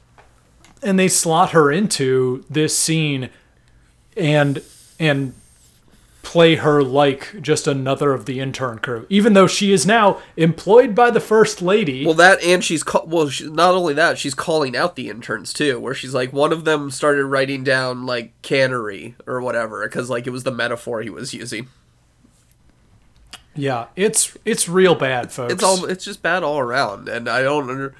and 0.82 0.98
they 0.98 1.08
slot 1.08 1.50
her 1.52 1.70
into 1.72 2.44
this 2.50 2.76
scene 2.76 3.30
and 4.16 4.62
and 5.00 5.34
play 6.22 6.54
her 6.56 6.82
like 6.82 7.40
just 7.42 7.66
another 7.66 8.12
of 8.12 8.24
the 8.24 8.40
intern 8.40 8.78
crew, 8.78 9.06
even 9.10 9.34
though 9.34 9.46
she 9.46 9.72
is 9.72 9.84
now 9.86 10.20
employed 10.38 10.94
by 10.94 11.10
the 11.10 11.20
first 11.20 11.60
lady. 11.60 12.04
Well, 12.04 12.14
that 12.14 12.42
and 12.42 12.64
she's 12.64 12.82
ca- 12.82 13.04
well, 13.04 13.28
she, 13.28 13.48
not 13.50 13.74
only 13.74 13.92
that, 13.94 14.16
she's 14.18 14.34
calling 14.34 14.74
out 14.76 14.96
the 14.96 15.10
interns 15.10 15.52
too. 15.52 15.78
Where 15.78 15.92
she's 15.94 16.14
like, 16.14 16.32
one 16.32 16.50
of 16.52 16.64
them 16.64 16.90
started 16.90 17.26
writing 17.26 17.62
down 17.62 18.06
like 18.06 18.32
cannery 18.42 19.16
or 19.26 19.40
whatever 19.42 19.86
because 19.86 20.08
like 20.08 20.26
it 20.26 20.30
was 20.30 20.44
the 20.44 20.50
metaphor 20.50 21.02
he 21.02 21.10
was 21.10 21.34
using. 21.34 21.68
Yeah, 23.54 23.86
it's 23.96 24.36
it's 24.44 24.68
real 24.68 24.94
bad, 24.94 25.32
folks. 25.32 25.52
It's 25.52 25.62
all 25.62 25.84
it's 25.84 26.04
just 26.04 26.22
bad 26.22 26.42
all 26.42 26.58
around, 26.58 27.08
and 27.08 27.28
I 27.28 27.42
don't 27.42 27.68
under. 27.70 27.94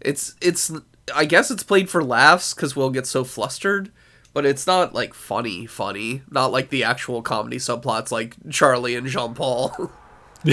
It's 0.00 0.34
it's 0.40 0.72
I 1.14 1.24
guess 1.24 1.50
it's 1.50 1.62
played 1.62 1.90
for 1.90 2.02
laughs 2.02 2.54
because 2.54 2.76
we'll 2.76 2.90
get 2.90 3.06
so 3.06 3.24
flustered, 3.24 3.90
but 4.32 4.46
it's 4.46 4.66
not 4.66 4.94
like 4.94 5.14
funny 5.14 5.66
funny. 5.66 6.22
Not 6.30 6.52
like 6.52 6.70
the 6.70 6.84
actual 6.84 7.22
comedy 7.22 7.58
subplots 7.58 8.10
like 8.10 8.36
Charlie 8.50 8.94
and 8.94 9.06
Jean 9.06 9.34
Paul. 9.34 9.90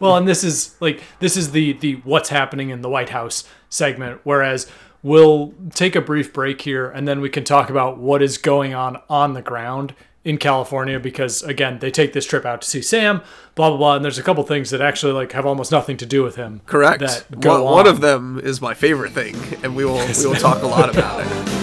Well, 0.00 0.16
and 0.16 0.28
this 0.28 0.44
is 0.44 0.76
like 0.80 1.02
this 1.18 1.36
is 1.36 1.50
the 1.50 1.72
the 1.72 1.94
what's 2.04 2.28
happening 2.28 2.70
in 2.70 2.82
the 2.82 2.88
White 2.88 3.08
House 3.08 3.42
segment, 3.68 4.20
whereas 4.22 4.70
we'll 5.02 5.54
take 5.74 5.96
a 5.96 6.00
brief 6.00 6.32
break 6.32 6.60
here 6.62 6.88
and 6.88 7.06
then 7.06 7.20
we 7.20 7.28
can 7.28 7.44
talk 7.44 7.70
about 7.70 7.98
what 7.98 8.22
is 8.22 8.38
going 8.38 8.74
on 8.74 9.00
on 9.08 9.34
the 9.34 9.42
ground 9.42 9.94
in 10.28 10.36
California 10.36 11.00
because 11.00 11.42
again, 11.42 11.78
they 11.78 11.90
take 11.90 12.12
this 12.12 12.26
trip 12.26 12.44
out 12.44 12.60
to 12.60 12.68
see 12.68 12.82
Sam, 12.82 13.22
blah 13.54 13.70
blah 13.70 13.78
blah, 13.78 13.96
and 13.96 14.04
there's 14.04 14.18
a 14.18 14.22
couple 14.22 14.44
things 14.44 14.68
that 14.70 14.82
actually 14.82 15.12
like 15.12 15.32
have 15.32 15.46
almost 15.46 15.72
nothing 15.72 15.96
to 15.96 16.06
do 16.06 16.22
with 16.22 16.36
him. 16.36 16.60
Correct. 16.66 17.00
That 17.00 17.40
go 17.40 17.64
one, 17.64 17.72
one 17.72 17.86
of 17.86 18.02
them 18.02 18.38
is 18.38 18.60
my 18.60 18.74
favorite 18.74 19.12
thing, 19.12 19.34
and 19.62 19.74
we 19.74 19.86
will 19.86 20.06
we 20.06 20.26
will 20.26 20.34
talk 20.34 20.62
a 20.62 20.66
lot 20.66 20.90
about 20.90 21.26
it. 21.26 21.57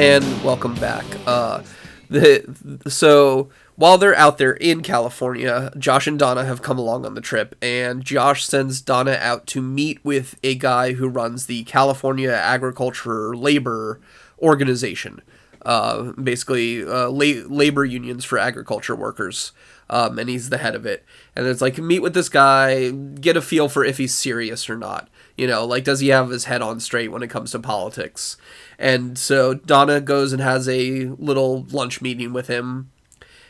And 0.00 0.42
welcome 0.42 0.74
back. 0.76 1.04
Uh, 1.26 1.62
the 2.08 2.80
so 2.88 3.50
while 3.76 3.98
they're 3.98 4.16
out 4.16 4.38
there 4.38 4.54
in 4.54 4.80
California, 4.80 5.70
Josh 5.76 6.06
and 6.06 6.18
Donna 6.18 6.46
have 6.46 6.62
come 6.62 6.78
along 6.78 7.04
on 7.04 7.12
the 7.12 7.20
trip, 7.20 7.54
and 7.60 8.02
Josh 8.02 8.46
sends 8.46 8.80
Donna 8.80 9.18
out 9.20 9.46
to 9.48 9.60
meet 9.60 10.02
with 10.02 10.36
a 10.42 10.54
guy 10.54 10.94
who 10.94 11.06
runs 11.06 11.44
the 11.44 11.64
California 11.64 12.30
Agriculture 12.32 13.36
Labor 13.36 14.00
Organization, 14.38 15.20
uh, 15.66 16.12
basically 16.12 16.82
uh, 16.82 17.10
la- 17.10 17.46
labor 17.46 17.84
unions 17.84 18.24
for 18.24 18.38
agriculture 18.38 18.96
workers. 18.96 19.52
Um, 19.90 20.20
and 20.20 20.30
he's 20.30 20.50
the 20.50 20.58
head 20.58 20.76
of 20.76 20.86
it. 20.86 21.04
And 21.34 21.46
it's 21.48 21.60
like 21.60 21.76
meet 21.76 21.98
with 21.98 22.14
this 22.14 22.28
guy, 22.28 22.90
get 22.90 23.36
a 23.36 23.42
feel 23.42 23.68
for 23.68 23.84
if 23.84 23.98
he's 23.98 24.14
serious 24.14 24.70
or 24.70 24.76
not. 24.76 25.08
You 25.36 25.46
know, 25.46 25.64
like 25.64 25.84
does 25.84 26.00
he 26.00 26.08
have 26.08 26.30
his 26.30 26.44
head 26.44 26.62
on 26.62 26.80
straight 26.80 27.10
when 27.10 27.22
it 27.22 27.30
comes 27.30 27.52
to 27.52 27.58
politics? 27.58 28.36
And 28.78 29.18
so 29.18 29.54
Donna 29.54 30.00
goes 30.00 30.32
and 30.32 30.42
has 30.42 30.68
a 30.68 31.06
little 31.18 31.66
lunch 31.70 32.00
meeting 32.02 32.32
with 32.32 32.48
him. 32.48 32.90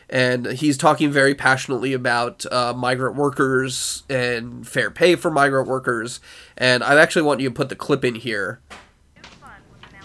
And 0.09 0.45
he's 0.47 0.77
talking 0.77 1.09
very 1.09 1.33
passionately 1.33 1.93
about 1.93 2.45
uh, 2.51 2.73
migrant 2.73 3.15
workers 3.15 4.03
and 4.09 4.67
fair 4.67 4.91
pay 4.91 5.15
for 5.15 5.31
migrant 5.31 5.69
workers. 5.69 6.19
And 6.57 6.83
I 6.83 6.99
actually 6.99 7.21
want 7.21 7.39
you 7.39 7.47
to 7.49 7.55
put 7.55 7.69
the 7.69 7.77
clip 7.77 8.03
in 8.03 8.15
here. 8.15 8.59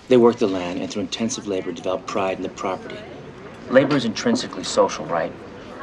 They 0.08 0.16
work 0.16 0.36
the 0.36 0.46
land 0.46 0.80
and 0.80 0.88
through 0.88 1.02
intensive 1.02 1.48
labor 1.48 1.72
develop 1.72 2.06
pride 2.06 2.36
in 2.36 2.44
the 2.44 2.48
property. 2.50 2.98
Labor 3.70 3.96
is 3.96 4.04
intrinsically 4.04 4.62
social, 4.62 5.04
right? 5.06 5.32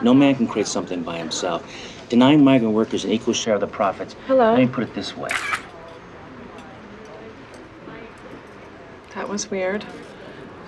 No 0.02 0.14
man 0.14 0.36
can 0.36 0.48
create 0.48 0.68
something 0.68 1.04
by 1.04 1.18
himself. 1.18 1.64
Denying 2.08 2.44
migrant 2.44 2.74
workers 2.74 3.04
an 3.04 3.12
equal 3.12 3.34
share 3.34 3.56
of 3.56 3.62
the 3.62 3.68
profits. 3.68 4.16
Hello. 4.28 4.52
Let 4.52 4.60
me 4.60 4.68
put 4.68 4.84
it 4.86 4.94
this 4.96 5.18
way. 5.18 5.30
That 9.16 9.30
was 9.30 9.50
weird. 9.50 9.86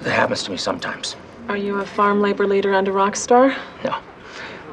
That 0.02 0.12
happens 0.12 0.44
to 0.44 0.52
me 0.52 0.58
sometimes. 0.58 1.16
Are 1.50 1.58
you 1.58 1.80
a 1.80 1.86
farm 1.86 2.22
labor 2.22 2.48
leader 2.48 2.74
and 2.74 2.88
a 2.88 2.92
rock 2.92 3.16
star? 3.16 3.56
No. 3.84 3.98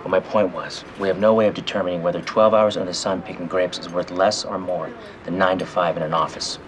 But 0.02 0.08
my 0.10 0.20
point 0.20 0.52
was, 0.52 0.84
we 0.98 1.06
have 1.08 1.18
no 1.18 1.32
way 1.34 1.46
of 1.46 1.54
determining 1.54 2.02
whether 2.02 2.20
12 2.20 2.54
hours 2.54 2.76
under 2.76 2.90
the 2.90 2.94
sun 2.94 3.22
picking 3.22 3.46
grapes 3.46 3.78
is 3.78 3.88
worth 3.88 4.10
less 4.10 4.44
or 4.44 4.58
more 4.58 4.90
than 5.24 5.38
9 5.38 5.58
to 5.58 5.66
5 5.66 5.96
in 5.96 6.02
an 6.02 6.12
office. 6.12 6.58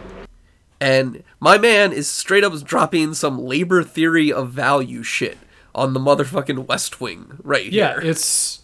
And 0.80 1.22
my 1.40 1.58
man 1.58 1.92
is 1.92 2.08
straight 2.08 2.44
up 2.44 2.52
dropping 2.62 3.14
some 3.14 3.38
labor 3.38 3.82
theory 3.82 4.32
of 4.32 4.50
value 4.50 5.02
shit 5.02 5.38
on 5.74 5.94
the 5.94 6.00
motherfucking 6.00 6.66
West 6.66 7.00
Wing 7.00 7.38
right 7.42 7.64
Yeah, 7.72 7.94
here. 7.94 8.02
Yeah, 8.04 8.10
it's 8.10 8.62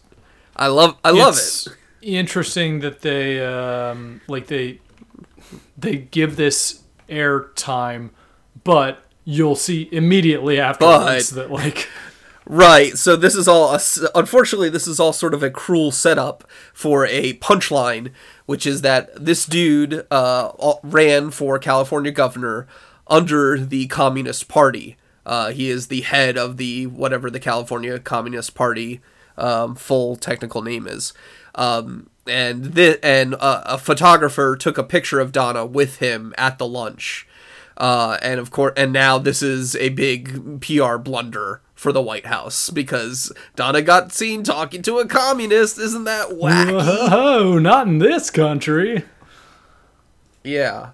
I 0.57 0.67
love 0.69 0.97
I 1.03 1.11
love 1.11 1.35
it's 1.35 1.67
it. 1.67 1.77
Interesting 2.03 2.81
that 2.81 3.01
they 3.01 3.45
um, 3.45 4.21
like 4.29 4.47
they 4.47 4.81
they 5.77 5.97
give 5.97 6.37
this 6.37 6.83
air 7.09 7.45
time, 7.57 8.11
but 8.65 9.03
you'll 9.25 9.57
see 9.57 9.89
immediately 9.93 10.59
afterwards 10.61 11.31
But- 11.31 11.37
that 11.37 11.51
like 11.51 11.89
Right. 12.47 12.99
So 12.99 13.15
this 13.15 13.37
is 13.37 13.47
all 13.47 13.73
a 13.75 13.81
unfortunately 14.15 14.71
this 14.71 14.89
is 14.89 14.99
all 14.99 15.13
sort 15.13 15.35
of 15.35 15.43
a 15.43 15.51
cruel 15.51 15.93
setup 15.93 16.43
for 16.73 17.07
a 17.07 17.35
punchline, 17.35 18.11
which 18.47 18.67
is 18.67 18.81
that 18.83 19.09
this 19.25 19.47
dude 19.47 20.05
uh, 20.11 20.51
ran 20.83 21.31
for 21.31 21.61
California 21.61 22.11
governor 22.11 22.67
under 23.07 23.57
the 23.57 23.87
Communist 23.87 24.49
Party. 24.49 24.97
Uh, 25.25 25.53
he 25.53 25.71
is 25.71 25.87
the 25.89 26.01
head 26.01 26.37
of 26.37 26.57
the 26.57 26.89
whatever 26.89 27.31
the 27.31 27.39
California 27.39 28.01
Communist 28.01 28.57
Party 28.57 29.01
um, 29.39 29.77
full 29.77 30.17
technical 30.17 30.61
name 30.61 30.89
is. 30.89 31.13
Um, 31.55 32.11
and 32.27 32.75
th- 32.75 32.99
and 33.01 33.35
uh, 33.39 33.63
a 33.65 33.79
photographer 33.79 34.57
took 34.57 34.77
a 34.77 34.83
picture 34.83 35.21
of 35.21 35.31
Donna 35.31 35.65
with 35.65 35.99
him 35.99 36.35
at 36.37 36.59
the 36.59 36.67
lunch. 36.67 37.29
Uh, 37.81 38.19
and 38.21 38.39
of 38.39 38.51
course, 38.51 38.75
and 38.77 38.93
now 38.93 39.17
this 39.17 39.43
is 39.43 39.75
a 39.77 39.89
big 39.89 40.61
PR 40.61 40.99
blunder 40.99 41.63
for 41.75 41.93
the 41.93 42.03
White 42.03 42.27
House 42.27 42.69
because 42.69 43.33
Donna 43.57 43.81
got 43.81 44.13
seen 44.13 44.43
talking 44.43 44.83
to 44.83 44.99
a 44.99 45.07
communist. 45.07 45.79
Isn't 45.79 46.05
that 46.05 46.29
wacky? 46.29 47.63
not 47.63 47.87
in 47.87 47.97
this 47.97 48.29
country. 48.29 49.05
yeah, 50.45 50.91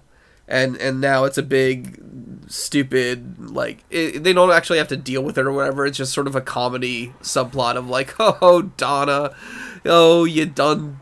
and 0.47 0.77
and 0.77 1.01
now 1.01 1.25
it's 1.25 1.37
a 1.37 1.43
big 1.43 2.01
stupid 2.49 3.37
like 3.37 3.83
it, 3.89 4.23
they 4.23 4.31
don't 4.31 4.51
actually 4.51 4.77
have 4.77 4.87
to 4.87 4.95
deal 4.95 5.21
with 5.21 5.37
it 5.37 5.45
or 5.45 5.51
whatever. 5.51 5.85
It's 5.85 5.97
just 5.97 6.13
sort 6.13 6.25
of 6.25 6.37
a 6.37 6.41
comedy 6.41 7.13
subplot 7.21 7.75
of 7.75 7.89
like, 7.89 8.15
oh 8.19 8.71
Donna, 8.77 9.35
oh 9.85 10.23
you 10.23 10.45
done 10.45 11.01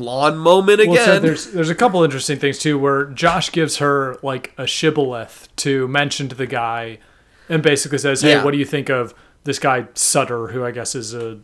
blonde 0.00 0.40
moment 0.40 0.80
again. 0.80 0.94
Well, 0.94 1.06
so 1.06 1.18
there's 1.20 1.46
there's 1.52 1.70
a 1.70 1.74
couple 1.74 2.02
interesting 2.02 2.38
things 2.38 2.58
too, 2.58 2.78
where 2.78 3.04
Josh 3.06 3.52
gives 3.52 3.76
her 3.78 4.16
like 4.22 4.52
a 4.58 4.66
shibboleth 4.66 5.48
to 5.56 5.86
mention 5.88 6.28
to 6.28 6.34
the 6.34 6.46
guy, 6.46 6.98
and 7.48 7.62
basically 7.62 7.98
says, 7.98 8.22
"Hey, 8.22 8.30
Yeah. 8.32 8.44
what 8.44 8.50
do 8.52 8.58
you 8.58 8.64
think 8.64 8.88
of 8.88 9.14
this 9.44 9.58
guy 9.58 9.86
Sutter, 9.94 10.48
who 10.48 10.64
I 10.64 10.70
guess 10.70 10.94
is 10.94 11.14
a 11.14 11.38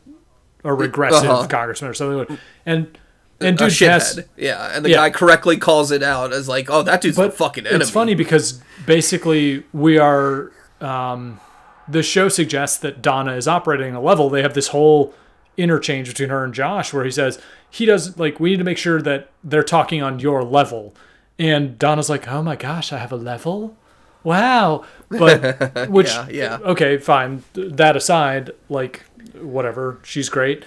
a 0.64 0.74
regressive 0.74 1.28
Uh-huh. 1.30 1.46
congressman 1.48 1.90
or 1.90 1.94
something?" 1.94 2.38
And 2.64 2.98
and 3.40 3.58
dude 3.58 3.72
has 3.80 4.20
yeah, 4.36 4.70
and 4.74 4.84
the 4.84 4.90
Yeah. 4.90 4.96
guy 4.96 5.10
correctly 5.10 5.56
calls 5.58 5.90
it 5.92 6.02
out 6.02 6.32
as 6.32 6.48
like, 6.48 6.70
oh 6.70 6.82
that 6.82 7.00
dude's 7.02 7.18
a 7.18 7.30
fucking 7.30 7.66
enemy. 7.66 7.82
It's 7.82 7.90
funny 7.90 8.14
because 8.14 8.60
basically 8.86 9.64
we 9.72 9.98
are. 9.98 10.50
Um, 10.80 11.40
the 11.88 12.02
show 12.02 12.28
suggests 12.28 12.78
that 12.78 13.00
Donna 13.00 13.34
is 13.34 13.46
operating 13.46 13.94
a 13.94 14.00
level. 14.00 14.28
They 14.28 14.42
have 14.42 14.54
this 14.54 14.68
whole 14.68 15.14
interchange 15.56 16.08
between 16.08 16.28
her 16.30 16.44
and 16.44 16.52
Josh 16.52 16.92
where 16.92 17.04
he 17.04 17.10
says 17.10 17.38
he 17.70 17.84
does 17.86 18.18
like 18.18 18.38
we 18.40 18.50
need 18.50 18.58
to 18.58 18.64
make 18.64 18.78
sure 18.78 19.00
that 19.02 19.30
they're 19.44 19.62
talking 19.62 20.02
on 20.02 20.18
your 20.20 20.42
level, 20.44 20.94
and 21.38 21.78
Donna's 21.78 22.08
like, 22.10 22.28
oh 22.28 22.42
my 22.42 22.56
gosh, 22.56 22.92
I 22.92 22.98
have 22.98 23.12
a 23.12 23.16
level. 23.16 23.76
Wow, 24.24 24.84
but 25.08 25.88
which 25.90 26.08
Yeah, 26.08 26.26
yeah. 26.30 26.58
okay, 26.62 26.98
fine. 26.98 27.44
That 27.54 27.96
aside, 27.96 28.50
like 28.68 29.04
whatever, 29.40 29.98
she's 30.02 30.28
great. 30.28 30.64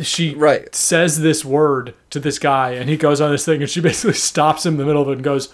She 0.00 0.34
Right. 0.34 0.74
says 0.74 1.20
this 1.20 1.44
word 1.44 1.94
to 2.10 2.18
this 2.20 2.38
guy, 2.38 2.70
and 2.70 2.88
he 2.88 2.96
goes 2.96 3.20
on 3.20 3.30
this 3.30 3.44
thing, 3.44 3.60
and 3.60 3.68
she 3.70 3.80
basically 3.88 4.14
stops 4.14 4.64
him 4.64 4.74
in 4.74 4.78
the 4.78 4.84
middle 4.86 5.02
of 5.02 5.08
it 5.08 5.12
and 5.12 5.22
goes, 5.24 5.52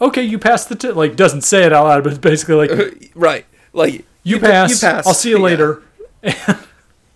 "Okay, 0.00 0.22
you 0.22 0.38
passed 0.38 0.68
the 0.68 0.74
t-, 0.76 0.90
like." 0.90 1.16
Doesn't 1.16 1.40
say 1.42 1.64
it 1.64 1.72
out 1.72 1.84
loud, 1.86 2.04
but 2.04 2.12
it's 2.12 2.18
basically 2.20 2.68
like, 2.68 3.10
right, 3.14 3.46
like 3.72 4.04
"You, 4.22 4.38
pa- 4.38 4.46
pass. 4.46 4.70
You 4.82 4.88
pass. 4.88 5.06
I'll 5.06 5.14
see 5.14 5.30
you 5.30 5.38
Yeah. 5.38 5.44
later." 5.44 5.82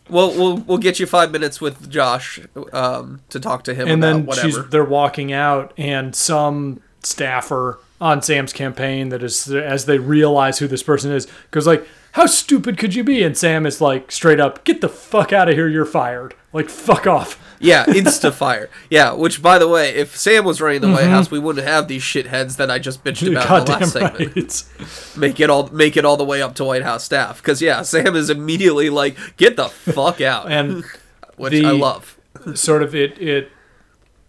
We'll 0.08 0.30
we'll 0.34 0.56
we'll 0.58 0.78
get 0.78 1.00
you 1.00 1.06
five 1.06 1.32
minutes 1.32 1.60
with 1.60 1.90
Josh 1.90 2.38
um, 2.72 3.20
to 3.30 3.40
talk 3.40 3.64
to 3.64 3.74
him 3.74 3.88
And 3.88 4.02
about 4.04 4.12
then 4.16 4.26
whatever. 4.26 4.48
she's 4.48 4.68
they're 4.68 4.84
walking 4.84 5.32
out, 5.32 5.72
and 5.76 6.14
some 6.14 6.80
staffer 7.02 7.78
on 8.00 8.22
Sam's 8.22 8.52
campaign 8.52 9.08
that 9.08 9.22
is 9.22 9.50
as 9.50 9.86
they 9.86 9.98
realize 9.98 10.58
who 10.58 10.66
this 10.68 10.82
person 10.82 11.10
is 11.12 11.26
goes 11.50 11.66
like 11.66 11.86
how 12.16 12.26
stupid 12.26 12.76
could 12.78 12.94
you 12.94 13.04
be 13.04 13.22
and 13.22 13.36
Sam 13.36 13.64
is 13.66 13.80
like 13.80 14.10
straight 14.10 14.40
up 14.40 14.64
get 14.64 14.80
the 14.80 14.88
fuck 14.88 15.32
out 15.32 15.48
of 15.48 15.54
here 15.54 15.68
you're 15.68 15.84
fired 15.86 16.34
like 16.52 16.68
fuck 16.68 17.06
off 17.06 17.38
Yeah, 17.58 17.86
insta 17.86 18.32
fire. 18.34 18.68
Yeah, 18.90 19.12
which 19.14 19.40
by 19.40 19.58
the 19.58 19.66
way, 19.66 19.94
if 19.94 20.14
Sam 20.14 20.44
was 20.44 20.60
running 20.60 20.82
the 20.82 20.88
Mm-hmm. 20.88 20.96
White 20.96 21.08
House, 21.08 21.30
we 21.30 21.38
wouldn't 21.38 21.66
have 21.66 21.88
these 21.88 22.02
shitheads 22.02 22.56
that 22.58 22.70
I 22.70 22.78
just 22.78 23.02
bitched 23.02 23.30
about 23.32 23.60
in 23.60 23.64
the 23.64 23.70
last 23.72 23.92
segment. 23.94 24.36
right 24.36 25.16
Make 25.16 25.40
it 25.40 25.48
all 25.48 25.68
make 25.68 25.96
it 25.96 26.04
all 26.04 26.18
the 26.18 26.24
way 26.24 26.42
up 26.42 26.54
to 26.56 26.64
White 26.64 26.82
House 26.82 27.02
staff. 27.04 27.38
Because 27.40 27.62
yeah, 27.62 27.80
Sam 27.80 28.14
is 28.14 28.28
immediately 28.28 28.90
like, 28.90 29.16
"Get 29.38 29.56
the 29.56 29.68
fuck 29.70 30.20
out," 30.20 30.52
and 30.56 30.84
which 31.38 31.52
the- 31.54 31.64
I 31.64 31.70
love. 31.70 32.18
sort 32.54 32.82
of 32.82 32.94
it 32.94 33.18
it 33.18 33.50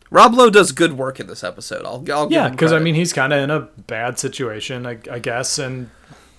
Rob 0.09 0.33
Lowe 0.33 0.49
does 0.49 0.71
good 0.71 0.93
work 0.93 1.19
in 1.19 1.27
this 1.27 1.43
episode. 1.43 1.85
I'll, 1.85 2.05
I'll 2.13 2.31
yeah 2.31 2.47
because 2.47 2.71
I 2.71 2.79
mean 2.79 2.95
he's 2.95 3.11
kind 3.11 3.33
of 3.33 3.39
in 3.43 3.51
a 3.51 3.59
bad 3.87 4.17
situation 4.19 4.85
I, 4.87 4.99
I 5.11 5.19
guess 5.19 5.59
and 5.59 5.89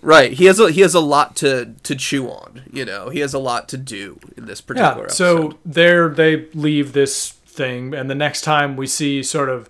right. 0.02 0.32
He 0.32 0.44
has 0.46 0.58
a 0.60 0.70
he 0.70 0.80
has 0.82 0.94
a 0.94 1.00
lot 1.00 1.36
to 1.36 1.74
to 1.82 1.94
chew 1.94 2.28
on. 2.28 2.62
You 2.72 2.84
know, 2.84 3.08
he 3.10 3.20
has 3.20 3.34
a 3.34 3.38
lot 3.38 3.68
to 3.70 3.76
do 3.76 4.18
in 4.36 4.46
this 4.46 4.60
particular 4.60 4.92
Yeah. 4.96 5.02
episode. 5.04 5.14
So 5.52 5.58
there 5.64 6.08
they 6.08 6.46
leave 6.54 6.92
this 6.92 7.30
thing, 7.30 7.94
and 7.94 8.08
the 8.10 8.14
next 8.14 8.42
time 8.42 8.76
we 8.76 8.86
see 8.86 9.22
sort 9.22 9.48
of 9.48 9.68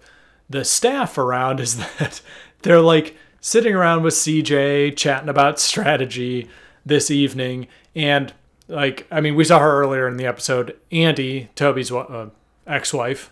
the 0.51 0.65
staff 0.65 1.17
around 1.19 1.61
is 1.67 1.77
that 1.77 2.21
they're 2.63 2.81
like 2.81 3.17
sitting 3.41 3.75
around 3.75 4.03
with 4.03 4.15
CJ 4.15 4.97
chatting 4.97 5.29
about 5.29 5.59
strategy 5.61 6.49
this 6.85 7.11
evening, 7.11 7.67
and 7.95 8.33
like 8.69 9.07
I 9.11 9.21
mean 9.21 9.35
we 9.35 9.45
saw 9.45 9.59
her 9.59 9.81
earlier 9.83 10.09
in 10.09 10.17
the 10.17 10.27
episode. 10.27 10.77
Andy, 10.93 11.49
Toby's 11.55 11.91
uh, 11.93 12.29
ex-wife, 12.67 13.31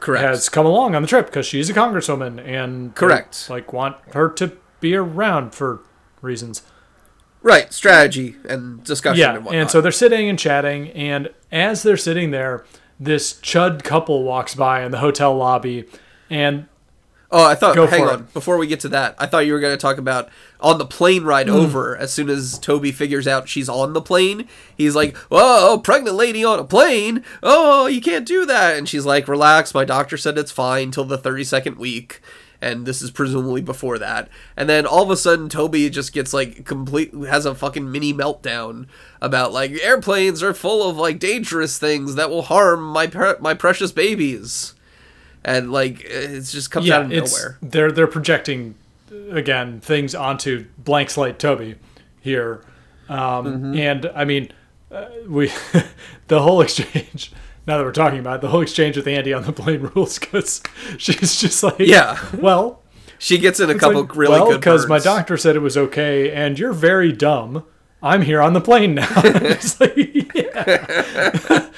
correct. 0.00 0.24
has 0.24 0.48
come 0.48 0.66
along 0.66 0.94
on 0.94 1.02
the 1.02 1.08
trip 1.08 1.26
because 1.26 1.46
she's 1.46 1.68
a 1.70 1.74
congresswoman, 1.74 2.38
and 2.44 2.94
Correct. 2.94 3.48
like 3.50 3.72
want 3.72 3.96
her 4.14 4.28
to 4.30 4.52
be 4.80 4.94
around 4.94 5.54
for 5.54 5.80
reasons. 6.22 6.62
right. 7.42 7.72
Strategy 7.72 8.36
and 8.48 8.82
discussion. 8.84 9.20
Yeah, 9.20 9.34
and, 9.36 9.44
whatnot. 9.44 9.60
and 9.60 9.70
so 9.70 9.80
they're 9.80 9.92
sitting 9.92 10.28
and 10.28 10.38
chatting, 10.38 10.88
and 10.90 11.30
as 11.52 11.82
they're 11.82 11.96
sitting 11.96 12.30
there, 12.30 12.64
this 13.00 13.34
chud 13.34 13.84
couple 13.84 14.24
walks 14.24 14.54
by 14.54 14.82
in 14.84 14.90
the 14.90 14.98
hotel 14.98 15.36
lobby, 15.36 15.84
and 16.28 16.66
Oh, 17.30 17.44
I 17.44 17.54
thought. 17.56 17.76
Hang 17.90 18.04
on. 18.08 18.20
it. 18.20 18.32
Before 18.32 18.56
we 18.56 18.66
get 18.66 18.80
to 18.80 18.88
that, 18.88 19.14
I 19.18 19.26
thought 19.26 19.44
you 19.44 19.52
were 19.52 19.60
going 19.60 19.74
to 19.76 19.80
talk 19.80 19.98
about 19.98 20.30
on 20.60 20.78
the 20.78 20.86
plane 20.86 21.24
ride 21.24 21.46
Hmm. 21.46 21.56
over. 21.56 21.94
As 21.94 22.10
soon 22.10 22.30
as 22.30 22.58
Toby 22.58 22.90
figures 22.90 23.28
out 23.28 23.50
she's 23.50 23.68
on 23.68 23.92
the 23.92 24.00
plane, 24.00 24.48
he's 24.78 24.96
like, 24.96 25.14
"Whoa, 25.30 25.76
pregnant 25.78 26.16
lady 26.16 26.42
on 26.42 26.58
a 26.58 26.64
plane! 26.64 27.22
Oh, 27.42 27.84
you 27.86 28.00
can't 28.00 28.26
do 28.26 28.46
that!" 28.46 28.78
And 28.78 28.88
she's 28.88 29.04
like, 29.04 29.28
"Relax, 29.28 29.74
my 29.74 29.84
doctor 29.84 30.16
said 30.16 30.38
it's 30.38 30.50
fine 30.50 30.90
till 30.90 31.04
the 31.04 31.18
thirty 31.18 31.44
second 31.44 31.76
week." 31.76 32.22
And 32.60 32.86
this 32.86 33.02
is 33.02 33.12
presumably 33.12 33.62
before 33.62 33.98
that. 33.98 34.28
And 34.56 34.68
then 34.68 34.84
all 34.84 35.02
of 35.04 35.10
a 35.10 35.16
sudden, 35.16 35.48
Toby 35.48 35.88
just 35.90 36.12
gets 36.12 36.32
like 36.34 36.64
complete 36.64 37.12
has 37.14 37.46
a 37.46 37.54
fucking 37.54 37.90
mini 37.90 38.12
meltdown 38.12 38.86
about 39.22 39.52
like 39.52 39.70
airplanes 39.82 40.42
are 40.42 40.52
full 40.52 40.88
of 40.90 40.96
like 40.96 41.20
dangerous 41.20 41.78
things 41.78 42.16
that 42.16 42.30
will 42.30 42.42
harm 42.42 42.82
my 42.82 43.06
pre- 43.06 43.34
my 43.40 43.54
precious 43.54 43.92
babies. 43.92 44.74
And 45.44 45.70
like 45.70 46.00
it 46.04 46.40
just 46.42 46.70
comes 46.72 46.90
out 46.90 47.08
yeah, 47.10 47.18
of 47.18 47.24
it's 47.24 47.36
nowhere. 47.38 47.58
they're 47.62 47.92
they're 47.92 48.06
projecting 48.08 48.74
again 49.30 49.80
things 49.80 50.14
onto 50.14 50.66
blank 50.78 51.10
slate 51.10 51.38
Toby 51.38 51.76
here, 52.20 52.62
um, 53.08 53.18
Mm-hmm. 53.46 53.74
and 53.78 54.10
I 54.16 54.24
mean 54.24 54.50
uh, 54.90 55.06
we 55.28 55.52
the 56.26 56.42
whole 56.42 56.60
exchange. 56.60 57.30
Now 57.68 57.76
that 57.76 57.84
we're 57.84 57.92
talking 57.92 58.18
about 58.18 58.36
it, 58.36 58.40
the 58.40 58.48
whole 58.48 58.62
exchange 58.62 58.96
with 58.96 59.06
Andy 59.06 59.32
on 59.34 59.42
the 59.44 59.52
plane 59.52 59.82
rules 59.94 60.18
because 60.18 60.62
she's 60.98 61.38
just 61.40 61.62
like, 61.62 61.78
Yeah. 61.78 62.18
well, 62.38 62.82
She 63.18 63.36
gets 63.38 63.60
in 63.60 63.68
a 63.68 63.74
couple 63.78 64.00
like, 64.00 64.16
really 64.16 64.32
well, 64.40 64.48
good 64.52 64.60
because 64.60 64.88
my 64.88 64.98
doctor 64.98 65.36
said 65.36 65.54
it 65.54 65.58
was 65.60 65.76
okay, 65.76 66.32
and 66.32 66.58
you're 66.58 66.72
very 66.72 67.12
dumb. 67.12 67.64
I'm 68.02 68.22
here 68.22 68.40
on 68.40 68.54
the 68.54 68.60
plane 68.60 68.94
now. 68.94 69.08
Like. 69.80 71.72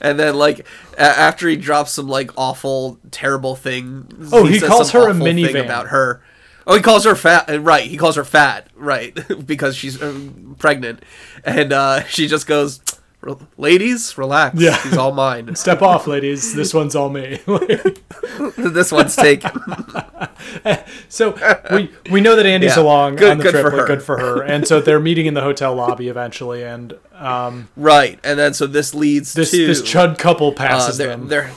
And 0.00 0.18
then 0.18 0.36
like 0.36 0.64
after 0.96 1.48
he 1.48 1.56
drops 1.56 1.90
some 1.92 2.08
like 2.08 2.30
awful, 2.36 2.98
terrible 3.10 3.56
thing. 3.56 4.28
Oh, 4.32 4.44
he 4.44 4.60
says 4.60 4.68
calls 4.68 4.90
her 4.92 5.10
a 5.10 5.12
minivan. 5.12 5.64
about 5.64 5.88
her. 5.88 6.22
Oh, 6.66 6.76
he 6.76 6.82
calls 6.82 7.04
her 7.04 7.16
fat. 7.16 7.50
uh, 7.50 7.60
Right, 7.60 7.90
he 7.90 7.96
calls 7.96 8.14
her 8.16 8.24
fat. 8.24 8.68
Right, 8.76 9.18
because 9.46 9.74
she's 9.74 10.00
um, 10.00 10.54
pregnant, 10.58 11.02
and 11.44 11.72
uh, 11.72 12.04
she 12.04 12.28
just 12.28 12.46
goes, 12.46 12.80
"Re- 13.20 13.34
"Ladies, 13.56 14.16
relax. 14.16 14.60
Yeah. 14.60 14.80
he's 14.82 14.96
all 14.96 15.12
mine. 15.12 15.54
Step 15.56 15.82
off, 15.82 16.06
ladies. 16.06 16.54
This 16.54 16.72
one's 16.74 16.94
all 16.96 17.08
me. 17.10 17.40
this 18.56 18.92
one's 18.92 19.16
taken." 19.16 19.50
so 21.08 21.36
we 21.70 21.90
we 22.10 22.20
know 22.20 22.36
that 22.36 22.46
Andy's 22.46 22.76
Yeah. 22.76 22.82
along 22.82 23.16
Good- 23.16 23.30
on 23.32 23.38
the 23.38 23.44
good 23.44 23.50
trip. 23.52 23.62
for 23.64 23.70
her. 23.72 23.86
Good 23.86 24.02
for 24.02 24.18
her. 24.18 24.42
And 24.42 24.66
so 24.66 24.80
they're 24.80 25.00
meeting 25.00 25.26
in 25.26 25.34
the 25.34 25.42
hotel 25.42 25.74
lobby 25.74 26.08
eventually, 26.08 26.62
and 26.64 26.94
um, 27.14 27.68
right, 27.76 28.18
and 28.22 28.38
then 28.38 28.54
so 28.54 28.66
this 28.66 28.94
leads 28.94 29.32
this 29.34 29.50
to 29.50 29.66
this 29.66 29.82
chud 29.82 30.18
couple 30.18 30.48
uh, 30.48 30.54
passes 30.54 30.98
they're, 30.98 31.08
them. 31.08 31.28
they're 31.28 31.50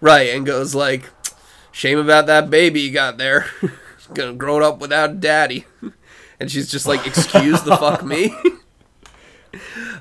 right 0.00 0.30
and 0.34 0.44
goes 0.44 0.74
like, 0.74 1.10
"Shame 1.72 1.98
about 1.98 2.26
that 2.26 2.50
baby 2.50 2.80
you 2.80 2.90
got 2.90 3.16
there. 3.18 3.46
Gonna 4.12 4.32
grow 4.34 4.62
up 4.66 4.80
without 4.80 5.20
daddy." 5.20 5.64
And 6.40 6.50
she's 6.50 6.68
just 6.70 6.86
like, 6.86 7.06
"Excuse 7.06 7.62
the 7.62 7.76
fuck 7.76 8.04
me." 8.04 8.34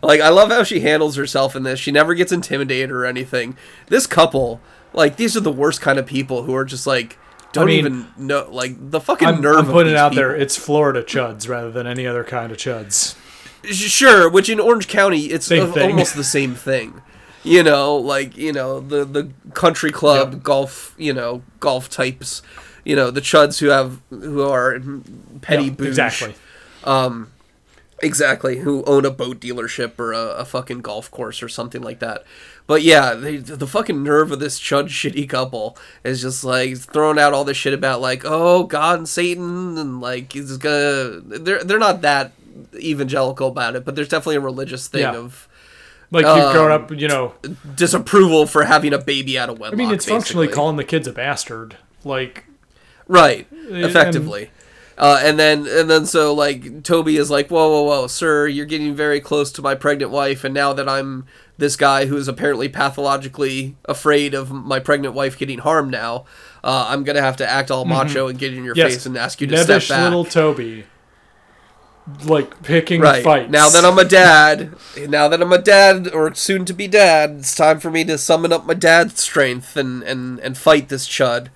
Like 0.01 0.21
I 0.21 0.29
love 0.29 0.49
how 0.49 0.63
she 0.63 0.79
handles 0.81 1.15
herself 1.15 1.55
in 1.55 1.63
this. 1.63 1.79
She 1.79 1.91
never 1.91 2.13
gets 2.13 2.31
intimidated 2.31 2.91
or 2.91 3.05
anything. 3.05 3.57
This 3.87 4.07
couple, 4.07 4.61
like 4.93 5.15
these 5.17 5.35
are 5.37 5.41
the 5.41 5.51
worst 5.51 5.81
kind 5.81 5.99
of 5.99 6.05
people 6.05 6.43
who 6.43 6.55
are 6.55 6.65
just 6.65 6.85
like 6.87 7.17
don't 7.51 7.67
mean, 7.67 7.79
even 7.79 8.07
know 8.17 8.47
like 8.51 8.75
the 8.91 8.99
fucking 8.99 9.27
I'm, 9.27 9.41
nerve 9.41 9.57
I'm 9.67 9.71
putting 9.71 9.93
it 9.93 9.97
out 9.97 10.15
there. 10.15 10.35
It's 10.35 10.55
Florida 10.57 11.03
chuds 11.03 11.47
rather 11.47 11.69
than 11.71 11.85
any 11.87 12.05
other 12.07 12.23
kind 12.23 12.51
of 12.51 12.57
chuds. 12.57 13.15
Sure, 13.71 14.29
which 14.29 14.49
in 14.49 14.59
Orange 14.59 14.87
County 14.87 15.25
it's 15.27 15.49
a- 15.51 15.83
almost 15.83 16.15
the 16.15 16.23
same 16.23 16.55
thing. 16.55 17.01
You 17.45 17.61
know, 17.61 17.95
like 17.97 18.37
you 18.37 18.53
know 18.53 18.79
the 18.79 19.03
the 19.05 19.29
country 19.53 19.91
club 19.91 20.33
Yep. 20.33 20.43
golf, 20.43 20.95
you 20.97 21.13
know, 21.13 21.43
golf 21.59 21.89
types. 21.89 22.41
You 22.85 22.95
know, 22.95 23.11
the 23.11 23.21
chuds 23.21 23.59
who 23.59 23.67
have 23.67 24.01
who 24.09 24.41
are 24.49 24.79
petty 25.41 25.69
booze. 25.69 25.87
exactly. 25.89 26.35
Um, 26.85 27.31
Exactly, 28.03 28.57
who 28.59 28.83
own 28.83 29.05
a 29.05 29.11
boat 29.11 29.39
dealership 29.39 29.97
or 29.97 30.11
a, 30.13 30.19
a 30.39 30.45
fucking 30.45 30.81
golf 30.81 31.09
course 31.09 31.41
or 31.41 31.47
something 31.49 31.81
like 31.81 31.99
that. 31.99 32.23
But 32.67 32.81
yeah, 32.81 33.13
they, 33.13 33.37
the 33.37 33.67
fucking 33.67 34.03
nerve 34.03 34.31
of 34.31 34.39
this 34.39 34.59
chud 34.59 34.85
shitty 34.85 35.27
couple 35.29 35.77
is 36.03 36.21
just 36.21 36.43
like 36.43 36.77
throwing 36.77 37.17
out 37.19 37.33
all 37.33 37.43
this 37.43 37.57
shit 37.57 37.73
about 37.73 38.01
like, 38.01 38.23
oh 38.25 38.63
God 38.63 38.99
and 38.99 39.09
Satan 39.09 39.77
and 39.77 39.99
like 40.01 40.33
he's 40.33 40.57
gonna. 40.57 41.19
They're 41.21 41.63
they're 41.63 41.79
not 41.79 42.01
that 42.01 42.31
evangelical 42.75 43.47
about 43.47 43.75
it, 43.75 43.83
but 43.85 43.95
there's 43.95 44.09
definitely 44.09 44.35
a 44.35 44.41
religious 44.41 44.87
thing 44.87 45.01
Yeah. 45.01 45.15
of 45.15 45.47
Like 46.11 46.25
you've 46.25 46.53
grown 46.53 46.71
Um, 46.71 46.83
up, 46.83 46.91
you 46.91 47.07
know. 47.07 47.33
disapproval 47.75 48.45
for 48.47 48.63
having 48.65 48.93
a 48.93 48.99
baby 48.99 49.37
out 49.39 49.49
of 49.49 49.59
wedlock. 49.59 49.73
I 49.73 49.83
mean, 49.83 49.93
it's 49.93 50.05
functionally 50.05 50.47
calling 50.47 50.77
the 50.77 50.83
kids 50.83 51.07
a 51.07 51.11
bastard. 51.13 51.77
Like, 52.03 52.45
right 53.07 53.49
and- 53.51 53.83
effectively 53.85 54.51
uh, 54.97 55.19
and 55.23 55.39
then 55.39 55.65
and 55.67 55.89
then 55.89 56.05
so 56.05 56.33
like 56.33 56.83
toby 56.83 57.17
is 57.17 57.29
like 57.31 57.49
whoa 57.49 57.69
whoa 57.69 57.83
whoa 57.83 58.07
sir 58.07 58.47
you're 58.47 58.65
getting 58.65 58.93
very 58.95 59.19
close 59.19 59.51
to 59.51 59.61
my 59.61 59.73
pregnant 59.75 60.11
wife 60.11 60.43
and 60.43 60.53
now 60.53 60.71
that 60.73 60.87
i'm 60.89 61.25
this 61.57 61.75
guy 61.75 62.05
who's 62.05 62.27
apparently 62.27 62.67
pathologically 62.69 63.75
afraid 63.85 64.33
of 64.33 64.51
my 64.51 64.79
pregnant 64.79 65.13
wife 65.13 65.37
getting 65.37 65.59
harmed 65.59 65.91
now 65.91 66.25
uh, 66.63 66.85
i'm 66.89 67.03
gonna 67.03 67.21
have 67.21 67.37
to 67.37 67.47
act 67.49 67.69
all 67.71 67.85
macho 67.85 68.27
and 68.27 68.37
get 68.39 68.53
in 68.53 68.63
your 68.63 68.73
Mm-hmm. 68.75 68.79
yes, 68.87 68.93
face 68.95 69.05
and 69.05 69.17
ask 69.17 69.39
you 69.41 69.47
to 69.47 69.55
nebbish 69.55 69.85
step 69.85 69.87
back 69.89 70.03
little 70.03 70.25
Toby, 70.25 70.85
like 72.25 72.61
picking 72.63 72.99
right 72.99 73.23
fights. 73.23 73.49
now 73.49 73.69
that 73.69 73.85
i'm 73.85 73.97
a 73.97 74.03
dad 74.03 74.73
now 75.07 75.27
that 75.29 75.41
i'm 75.41 75.53
a 75.53 75.57
dad 75.61 76.09
or 76.13 76.33
soon 76.35 76.65
to 76.65 76.73
be 76.73 76.85
dad 76.87 77.31
it's 77.39 77.55
time 77.55 77.79
for 77.79 77.89
me 77.89 78.03
to 78.03 78.17
summon 78.17 78.51
up 78.51 78.65
my 78.65 78.73
dad's 78.73 79.21
strength 79.21 79.77
and 79.77 80.03
and 80.03 80.39
and 80.41 80.57
fight 80.57 80.89
this 80.89 81.07
chud 81.07 81.47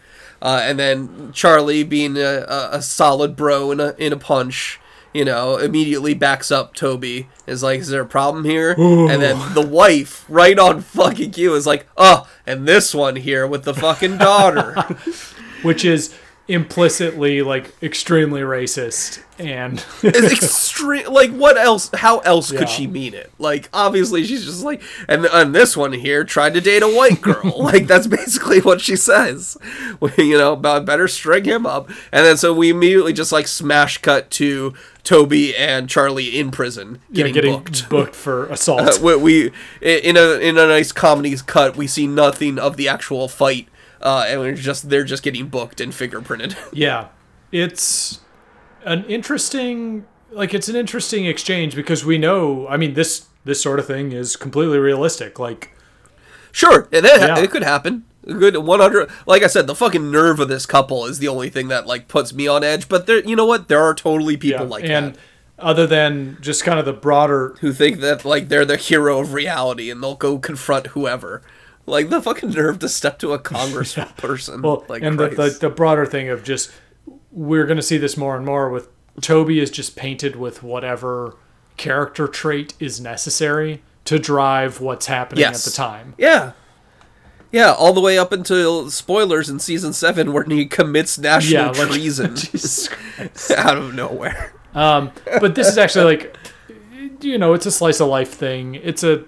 uh, 0.42 0.62
and 0.64 0.80
then 0.80 1.32
charlie 1.34 1.84
being 1.84 2.18
a, 2.18 2.46
a, 2.72 2.82
solid 2.82 3.36
bro 3.36 3.72
in 3.72 3.80
a 3.80 3.96
in 3.98 4.14
a 4.14 4.18
punch 4.18 4.80
you 5.14 5.26
know 5.26 5.58
immediately 5.58 6.14
backs 6.14 6.52
up 6.52 6.74
toby 6.74 7.28
is 7.48 7.64
like 7.64 7.80
is 7.80 7.88
there 7.88 8.02
a 8.02 8.06
problem 8.06 8.44
here? 8.44 8.76
And 9.10 9.22
then 9.22 9.54
the 9.54 9.66
wife 9.66 10.26
right 10.28 10.60
on 10.60 10.82
fucking 10.82 11.32
cue 11.32 11.56
is 11.56 11.66
like 11.66 11.88
oh 11.96 12.30
and 12.46 12.68
this 12.68 12.94
one 12.94 13.16
here 13.16 13.48
with 13.48 13.64
the 13.64 13.74
fucking 13.74 14.18
daughter. 14.18 14.74
Which 15.64 15.84
is 15.84 16.14
implicitly 16.48 17.42
like 17.42 17.72
extremely 17.84 18.42
racist 18.42 19.22
and 19.38 19.84
is 20.02 20.32
extreme. 20.32 21.08
Like, 21.12 21.32
what 21.32 21.58
else? 21.58 21.90
How 21.94 22.20
else 22.20 22.52
Yeah. 22.52 22.60
could 22.60 22.70
she 22.70 22.88
mean 22.88 23.14
it? 23.14 23.32
Like, 23.38 23.70
obviously, 23.74 24.24
she's 24.24 24.46
just 24.46 24.64
like, 24.64 24.82
and 25.08 25.26
and 25.26 25.54
this 25.54 25.76
one 25.78 25.94
here 25.94 26.24
tried 26.24 26.54
to 26.56 26.62
date 26.62 26.84
a 26.84 26.88
white 26.88 27.22
girl. 27.22 27.54
like, 27.64 27.88
that's 27.88 28.08
basically 28.08 28.62
what 28.62 28.82
she 28.82 28.96
says. 28.96 29.58
you 30.18 30.38
know, 30.38 30.54
about 30.54 30.86
better 30.86 31.08
string 31.08 31.44
him 31.46 31.66
up. 31.66 31.90
And 32.12 32.26
then 32.26 32.38
so 32.38 32.54
we 32.54 32.70
immediately 32.70 33.14
just 33.14 33.32
like 33.32 33.48
smash 33.48 33.98
cut 34.00 34.30
to 34.32 34.74
Toby 35.04 35.56
and 35.56 35.90
Charlie 35.90 36.38
in 36.38 36.52
prison 36.52 37.00
yeah, 37.10 37.18
getting, 37.28 37.34
getting 37.34 37.54
booked. 37.54 37.90
booked 37.90 38.16
for 38.16 38.46
assault. 38.50 38.82
Uh, 38.82 38.98
we, 39.02 39.16
we 39.18 39.52
in 39.82 40.18
a 40.18 40.40
in 40.40 40.58
a 40.58 40.68
nice 40.68 40.92
comedy 40.92 41.36
cut, 41.46 41.76
we 41.78 41.88
see 41.88 42.08
nothing 42.08 42.58
of 42.58 42.78
the 42.78 42.88
actual 42.88 43.28
fight 43.28 43.68
uh, 44.02 44.26
and 44.28 44.40
we're 44.40 44.54
just 44.56 44.90
they're 44.90 45.04
just 45.04 45.24
getting 45.24 45.48
booked 45.48 45.82
and 45.82 45.92
fingerprinted. 45.94 46.56
Yeah. 46.74 47.08
It's 47.52 48.20
an 48.84 49.06
interesting 49.06 50.06
like 50.32 50.54
it's 50.54 50.68
an 50.68 50.76
interesting 50.76 51.26
exchange 51.26 51.76
because 51.76 52.04
we 52.04 52.18
know 52.18 52.68
I 52.68 52.78
mean 52.78 52.94
this 52.94 53.28
this 53.46 53.62
sort 53.62 53.80
of 53.80 53.88
thing 53.88 54.12
is 54.12 54.36
completely 54.36 54.80
realistic. 54.80 55.40
Like 55.40 55.74
Sure, 56.52 56.88
it, 56.92 57.06
it, 57.06 57.22
Yeah. 57.22 57.40
it 57.40 57.52
could 57.52 57.64
happen. 57.64 58.06
Good 58.26 58.58
100 58.58 59.10
like 59.26 59.44
I 59.44 59.48
said 59.48 59.68
the 59.68 59.76
fucking 59.76 60.12
nerve 60.12 60.40
of 60.40 60.50
this 60.50 60.66
couple 60.66 61.06
is 61.06 61.20
the 61.20 61.30
only 61.30 61.50
thing 61.50 61.70
that 61.70 61.88
like 61.88 62.08
puts 62.08 62.34
me 62.34 62.48
on 62.48 62.64
edge, 62.64 62.90
but 62.90 63.08
there 63.08 63.24
you 63.24 63.36
know 63.36 63.46
what? 63.46 63.70
There 63.70 63.82
are 63.82 63.94
totally 63.94 64.36
people 64.36 64.66
yeah. 64.66 64.72
like 64.72 64.84
and 64.84 65.16
that 65.16 65.20
other 65.60 65.88
than 65.88 66.38
just 66.40 66.64
kind 66.64 66.80
of 66.80 66.86
the 66.86 66.94
broader 66.94 67.56
who 67.62 67.74
think 67.74 68.00
that 68.00 68.24
like 68.24 68.50
they're 68.50 68.66
the 68.66 68.78
hero 68.78 69.20
of 69.20 69.34
reality 69.34 69.90
and 69.90 70.04
they'll 70.04 70.16
go 70.16 70.38
confront 70.38 70.88
whoever. 70.88 71.42
Like 71.88 72.10
the 72.10 72.22
fucking 72.22 72.52
nerve 72.52 72.80
to 72.80 72.90
step 72.90 73.18
to 73.20 73.32
a 73.34 73.40
congressperson. 73.88 74.62
well 74.62 74.86
like 74.90 75.02
and 75.02 75.18
the, 75.18 75.30
the 75.30 75.58
the 75.62 75.70
broader 75.70 76.06
thing 76.06 76.30
of 76.30 76.44
just 76.44 76.70
we're 77.32 77.66
going 77.66 77.78
to 77.78 77.84
see 77.84 77.98
this 77.98 78.18
more 78.18 78.36
and 78.36 78.46
more 78.46 78.70
with 78.70 78.90
Toby 79.22 79.60
is 79.60 79.72
just 79.72 79.96
painted 79.96 80.36
with 80.36 80.62
whatever 80.64 81.36
character 81.78 82.28
trait 82.28 82.74
is 82.80 83.00
necessary 83.00 83.82
to 84.06 84.20
drive 84.20 84.80
what's 84.82 85.06
happening 85.08 85.42
Yes. 85.42 85.66
at 85.66 85.72
the 85.72 85.76
time. 85.78 86.14
Yeah. 86.18 86.52
Yeah, 87.52 87.72
all 87.72 87.94
the 87.94 88.02
way 88.02 88.18
up 88.18 88.32
until 88.34 88.90
spoilers 88.92 89.50
in 89.50 89.60
season 89.60 89.94
seven, 89.94 90.34
where 90.34 90.44
he 90.44 90.66
commits 90.66 91.18
national 91.18 91.64
Yeah, 91.76 91.82
like- 91.84 91.92
treason 91.92 92.36
out 93.58 93.78
of 93.78 93.94
nowhere. 93.96 94.54
Um, 94.76 95.12
but 95.40 95.56
this 95.56 95.68
is 95.68 95.78
actually 95.78 96.18
like, 96.18 96.38
you 97.22 97.38
know, 97.38 97.54
it's 97.54 97.66
a 97.66 97.72
slice 97.72 98.00
of 98.02 98.10
life 98.10 98.32
thing. 98.34 98.76
It's 98.76 99.04
a, 99.04 99.24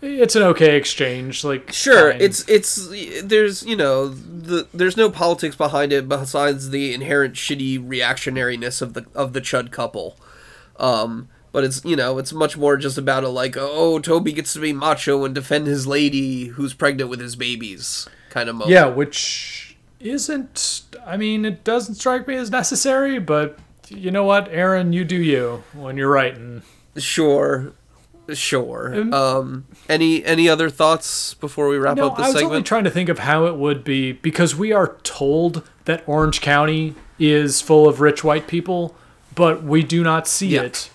it's 0.00 0.36
an 0.36 0.42
okay 0.42 0.76
exchange. 0.76 1.44
Like, 1.44 1.72
Sure, 1.72 2.12
fine. 2.12 2.20
it's 2.20 2.48
it's 2.48 2.88
there's 3.22 3.64
you 3.64 3.76
know 3.76 4.08
the 4.08 4.66
there's 4.72 4.96
no 4.96 5.10
politics 5.10 5.56
behind 5.56 5.92
it 5.92 6.08
besides 6.08 6.70
the 6.70 6.94
inherent 6.94 7.34
shitty 7.34 7.78
reactionariness 7.86 8.80
of 8.82 8.94
the 8.94 9.06
of 9.14 9.32
the 9.32 9.40
Chud 9.40 9.70
couple. 9.70 10.16
Um, 10.78 11.28
but 11.50 11.64
it's 11.64 11.84
you 11.84 11.96
know 11.96 12.18
it's 12.18 12.32
much 12.32 12.56
more 12.56 12.76
just 12.76 12.98
about 12.98 13.24
a 13.24 13.28
like 13.28 13.56
oh 13.58 13.98
Toby 13.98 14.32
gets 14.32 14.52
to 14.52 14.60
be 14.60 14.72
macho 14.72 15.24
and 15.24 15.34
defend 15.34 15.66
his 15.66 15.86
lady 15.86 16.46
who's 16.48 16.74
pregnant 16.74 17.10
with 17.10 17.20
his 17.20 17.34
babies 17.36 18.08
kind 18.30 18.48
of 18.48 18.54
moment. 18.56 18.70
yeah, 18.70 18.86
which 18.86 19.76
isn't. 20.00 20.82
I 21.04 21.16
mean, 21.16 21.44
it 21.44 21.64
doesn't 21.64 21.96
strike 21.96 22.28
me 22.28 22.36
as 22.36 22.50
necessary, 22.50 23.18
but 23.18 23.58
you 23.88 24.10
know 24.10 24.24
what, 24.24 24.48
Aaron, 24.52 24.92
you 24.92 25.04
do 25.04 25.16
you 25.16 25.64
when 25.72 25.96
you're 25.96 26.10
writing. 26.10 26.62
Sure. 26.96 27.72
Sure. 28.32 28.94
Um 29.14 29.64
any 29.88 30.24
any 30.24 30.48
other 30.48 30.68
thoughts 30.70 31.34
before 31.34 31.68
we 31.68 31.78
wrap 31.78 31.96
No, 31.96 32.08
up 32.10 32.16
this 32.16 32.26
I 32.26 32.32
was 32.32 32.42
only 32.42 32.62
trying 32.62 32.84
to 32.84 32.90
think 32.90 33.08
of 33.08 33.20
how 33.20 33.46
it 33.46 33.56
would 33.56 33.84
be 33.84 34.12
because 34.12 34.54
we 34.54 34.72
are 34.72 34.96
told 35.02 35.62
that 35.86 36.02
Orange 36.06 36.40
County 36.40 36.94
is 37.18 37.60
full 37.60 37.88
of 37.88 38.00
rich 38.00 38.22
white 38.22 38.46
people, 38.46 38.94
but 39.34 39.62
we 39.62 39.82
do 39.82 40.02
not 40.02 40.28
see 40.28 40.48
Yeah. 40.48 40.62
it 40.62 40.90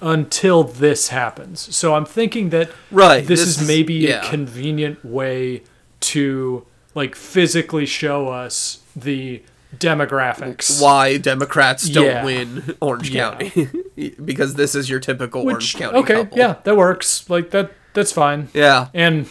until 0.00 0.62
this 0.64 1.08
happens. 1.08 1.74
So 1.74 1.94
I'm 1.94 2.04
thinking 2.04 2.50
that 2.50 2.70
Right, 2.90 3.26
this, 3.26 3.40
this 3.40 3.48
is 3.48 3.62
is- 3.62 3.68
maybe 3.68 3.94
yeah. 3.94 4.26
a 4.26 4.28
convenient 4.30 5.04
way 5.04 5.62
to 6.00 6.66
like 6.94 7.14
physically 7.14 7.86
show 7.86 8.28
us 8.28 8.80
the 8.94 9.42
demographics. 9.78 10.80
Why 10.82 11.16
Democrats 11.18 11.88
don't 11.88 12.04
Yeah. 12.06 12.24
win 12.24 12.76
Orange 12.80 13.10
Yeah. 13.10 13.30
County. 13.38 13.68
because 14.24 14.54
this 14.54 14.74
is 14.74 14.88
your 14.90 15.00
typical 15.00 15.42
Orange 15.42 15.74
County 15.76 15.98
okay, 15.98 16.14
couple. 16.14 16.38
yeah, 16.38 16.56
that 16.64 16.76
works. 16.76 17.28
Like 17.30 17.50
that 17.50 17.72
that's 17.94 18.12
fine. 18.12 18.48
Yeah. 18.54 18.88
And 18.94 19.26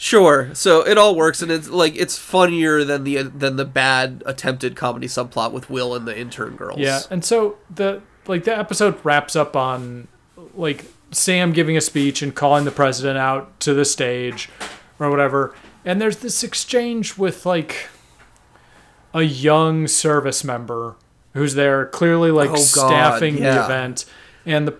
Sure. 0.00 0.50
So 0.54 0.86
it 0.86 0.96
all 0.96 1.16
works, 1.16 1.42
and 1.42 1.50
it's 1.50 1.68
like 1.68 1.96
it's 1.96 2.16
funnier 2.16 2.84
than 2.84 3.02
the 3.02 3.22
than 3.22 3.56
the 3.56 3.64
bad 3.64 4.22
attempted 4.26 4.76
comedy 4.76 5.08
subplot 5.08 5.50
with 5.50 5.68
Will 5.68 5.92
and 5.92 6.06
the 6.06 6.16
intern 6.16 6.54
girls. 6.54 6.78
Yeah, 6.78 7.00
and 7.10 7.24
so 7.24 7.56
the 7.68 8.00
like 8.28 8.44
the 8.44 8.56
episode 8.56 9.04
wraps 9.04 9.34
up 9.34 9.56
on 9.56 10.06
like 10.54 10.84
Sam 11.10 11.52
giving 11.52 11.76
a 11.76 11.80
speech 11.80 12.22
and 12.22 12.32
calling 12.32 12.64
the 12.64 12.70
president 12.70 13.18
out 13.18 13.58
to 13.58 13.74
the 13.74 13.84
stage 13.84 14.48
or 15.00 15.10
whatever. 15.10 15.52
And 15.84 16.00
there's 16.00 16.18
this 16.18 16.44
exchange 16.44 17.18
with 17.18 17.44
like 17.44 17.88
a 19.14 19.22
young 19.22 19.86
service 19.86 20.44
member 20.44 20.96
who's 21.34 21.54
there 21.54 21.86
clearly 21.86 22.30
like 22.30 22.50
Oh, 22.50 22.54
God, 22.54 22.64
staffing 22.64 23.36
the 23.36 23.64
event. 23.64 24.04
And 24.46 24.66
the 24.66 24.72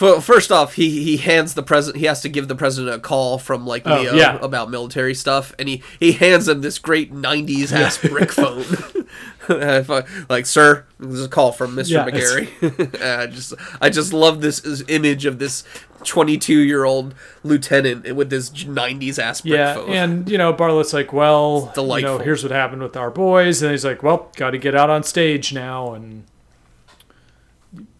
F- 0.00 0.24
First 0.24 0.50
off, 0.50 0.74
he 0.74 1.02
he 1.04 1.16
hands 1.18 1.54
the 1.54 1.62
president. 1.62 2.00
He 2.00 2.06
has 2.06 2.20
to 2.22 2.28
give 2.28 2.48
the 2.48 2.54
president 2.54 2.94
a 2.94 2.98
call 2.98 3.38
from 3.38 3.66
like 3.66 3.82
Oh, 3.86 4.00
Leo 4.00 4.14
yeah. 4.14 4.38
about 4.40 4.70
military 4.70 5.14
stuff, 5.14 5.54
and 5.58 5.68
he 5.68 5.82
he 5.98 6.12
hands 6.12 6.48
him 6.48 6.60
this 6.60 6.78
great 6.78 7.12
'90s 7.12 7.72
ass 7.72 7.98
brick 7.98 8.32
phone. 8.32 8.64
I- 9.48 10.04
like, 10.28 10.46
sir, 10.46 10.84
this 10.98 11.14
is 11.14 11.26
a 11.26 11.28
call 11.28 11.50
from 11.52 11.74
Mr. 11.74 11.90
Yeah, 11.90 12.06
McGarry. 12.06 13.02
I 13.22 13.26
just 13.26 13.54
I 13.80 13.90
just 13.90 14.12
love 14.12 14.40
this 14.40 14.64
is- 14.64 14.84
image 14.88 15.26
of 15.26 15.38
this 15.38 15.64
22 16.04 16.54
year 16.60 16.84
old 16.84 17.14
lieutenant 17.42 18.14
with 18.14 18.30
this 18.30 18.48
'90s 18.50 19.18
ass 19.18 19.40
brick 19.42 19.52
yeah, 19.54 19.74
phone. 19.74 19.90
and 19.90 20.30
you 20.30 20.38
know 20.38 20.52
Bartlet's 20.52 20.92
like, 20.94 21.12
well, 21.12 21.72
you 21.76 22.00
know, 22.02 22.18
here's 22.18 22.42
what 22.42 22.52
happened 22.52 22.82
with 22.82 22.96
our 22.96 23.10
boys, 23.10 23.60
and 23.62 23.70
he's 23.72 23.84
like, 23.84 24.02
well, 24.02 24.30
got 24.36 24.50
to 24.50 24.58
get 24.58 24.74
out 24.74 24.88
on 24.88 25.02
stage 25.02 25.52
now, 25.52 25.92
and 25.94 26.24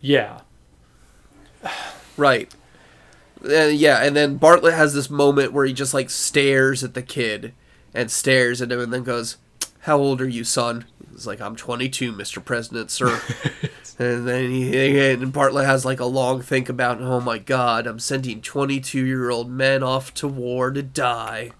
yeah, 0.00 0.40
Right. 2.20 2.54
Yeah, 3.42 4.02
and 4.02 4.14
then 4.14 4.38
Bartlet 4.38 4.76
has 4.76 4.92
this 4.92 5.08
moment 5.08 5.54
where 5.54 5.64
he 5.64 5.72
just 5.72 5.94
like 5.94 6.10
stares 6.10 6.84
at 6.84 6.92
the 6.92 7.02
kid 7.02 7.54
and 7.94 8.10
stares 8.10 8.60
at 8.60 8.70
him 8.70 8.78
and 8.78 8.92
then 8.92 9.02
goes, 9.02 9.38
How 9.80 9.96
old 9.96 10.20
are 10.20 10.28
you, 10.28 10.44
son? 10.44 10.84
He's 11.10 11.26
like, 11.26 11.40
I'm 11.40 11.56
22, 11.56 12.12
Mr. 12.12 12.44
President, 12.44 12.90
sir. 12.90 13.18
and 13.98 14.28
then 14.28 14.50
he, 14.50 15.12
and 15.12 15.32
Bartlet 15.32 15.64
has 15.64 15.86
like 15.86 16.00
a 16.00 16.04
long 16.04 16.42
think 16.42 16.68
about, 16.68 17.00
Oh 17.00 17.20
my 17.20 17.38
god, 17.38 17.86
I'm 17.86 17.98
sending 17.98 18.42
22 18.42 19.06
year 19.06 19.30
old 19.30 19.50
men 19.50 19.82
off 19.82 20.12
to 20.14 20.28
war 20.28 20.70
to 20.70 20.82
die. 20.82 21.52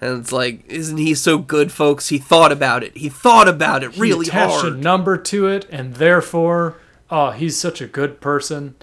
And 0.00 0.18
it's 0.18 0.32
like, 0.32 0.64
isn't 0.66 0.96
he 0.96 1.14
so 1.14 1.36
good, 1.36 1.70
folks? 1.70 2.08
He 2.08 2.16
thought 2.16 2.52
about 2.52 2.82
it. 2.82 2.96
He 2.96 3.10
thought 3.10 3.48
about 3.48 3.84
it 3.84 3.92
he 3.92 4.00
really 4.00 4.26
attached 4.26 4.64
a 4.64 4.70
number 4.70 5.18
to 5.18 5.46
it, 5.46 5.66
and 5.68 5.96
therefore, 5.96 6.78
oh, 7.10 7.32
he's 7.32 7.60
such 7.60 7.82
a 7.82 7.86
good 7.86 8.22
person. 8.22 8.76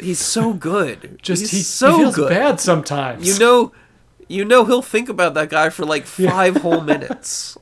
He's 0.00 0.18
so 0.18 0.52
good. 0.52 1.18
Just 1.22 1.42
He's 1.42 1.50
he, 1.50 1.58
so 1.58 1.92
he 1.92 1.98
feels 1.98 2.16
good. 2.16 2.28
bad 2.28 2.60
sometimes. 2.60 3.26
You 3.26 3.38
know, 3.38 3.72
you 4.28 4.44
know 4.44 4.64
he'll 4.64 4.82
think 4.82 5.08
about 5.08 5.34
that 5.34 5.50
guy 5.50 5.70
for 5.70 5.84
like 5.84 6.06
five 6.06 6.58
whole 6.58 6.80
minutes. 6.92 7.56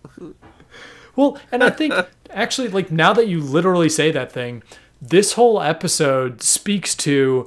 Well, 1.17 1.39
and 1.53 1.63
I 1.63 1.71
think 1.71 1.95
actually, 2.31 2.69
like 2.69 2.91
now 2.91 3.13
that 3.13 3.29
you 3.29 3.41
literally 3.41 3.89
say 3.89 4.11
that 4.11 4.33
thing, 4.33 4.63
this 5.01 5.35
whole 5.35 5.61
episode 5.61 6.43
speaks 6.43 6.95
to, 6.97 7.47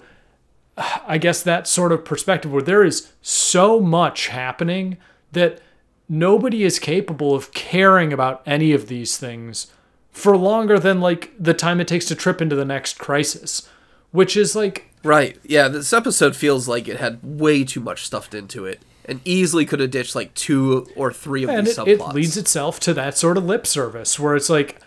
I 0.77 1.17
guess, 1.17 1.41
that 1.43 1.67
sort 1.67 1.91
of 1.91 2.05
perspective 2.05 2.51
where 2.51 2.61
there 2.61 2.83
is 2.83 3.11
so 3.21 3.79
much 3.79 4.27
happening 4.27 4.97
that 5.31 5.59
nobody 6.07 6.63
is 6.63 6.79
capable 6.79 7.35
of 7.35 7.51
caring 7.53 8.13
about 8.13 8.41
any 8.45 8.71
of 8.71 8.87
these 8.87 9.17
things 9.17 9.67
for 10.11 10.37
longer 10.37 10.79
than 10.79 11.01
like 11.01 11.31
the 11.37 11.53
time 11.53 11.79
it 11.79 11.87
takes 11.87 12.05
to 12.05 12.15
trip 12.15 12.41
into 12.41 12.55
the 12.55 12.65
next 12.65 12.97
crisis, 12.97 13.69
which 14.11 14.35
is 14.37 14.55
like 14.55 14.83
Right. 15.03 15.37
Yeah, 15.43 15.67
this 15.69 15.93
episode 15.93 16.35
feels 16.35 16.67
like 16.67 16.87
it 16.87 16.97
had 16.97 17.19
way 17.23 17.63
too 17.63 17.79
much 17.79 18.05
stuffed 18.05 18.33
into 18.33 18.65
it 18.65 18.81
and 19.05 19.21
easily 19.23 19.65
could 19.65 19.79
have 19.79 19.91
ditched 19.91 20.15
like 20.15 20.33
two 20.33 20.85
or 20.95 21.13
three 21.13 21.43
of 21.43 21.49
and 21.49 21.65
these 21.65 21.77
it, 21.77 21.87
it 21.87 21.99
subplots. 21.99 22.13
leads 22.13 22.37
itself 22.37 22.79
to 22.81 22.93
that 22.93 23.17
sort 23.17 23.37
of 23.37 23.45
lip 23.45 23.65
service 23.65 24.19
where 24.19 24.35
it's 24.35 24.49
like 24.49 24.81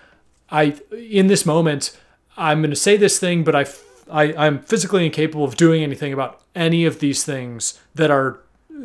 i 0.50 0.76
in 0.92 1.28
this 1.28 1.46
moment 1.46 1.98
i'm 2.36 2.60
going 2.60 2.70
to 2.70 2.76
say 2.76 2.96
this 2.96 3.18
thing 3.18 3.42
but 3.42 3.54
I. 3.56 3.66
I, 4.12 4.46
I'm 4.46 4.58
physically 4.62 5.06
incapable 5.06 5.44
of 5.44 5.56
doing 5.56 5.84
anything 5.84 6.12
about 6.12 6.42
any 6.56 6.84
of 6.84 6.98
these 6.98 7.24
things 7.24 7.78
that 7.94 8.10
are 8.10 8.40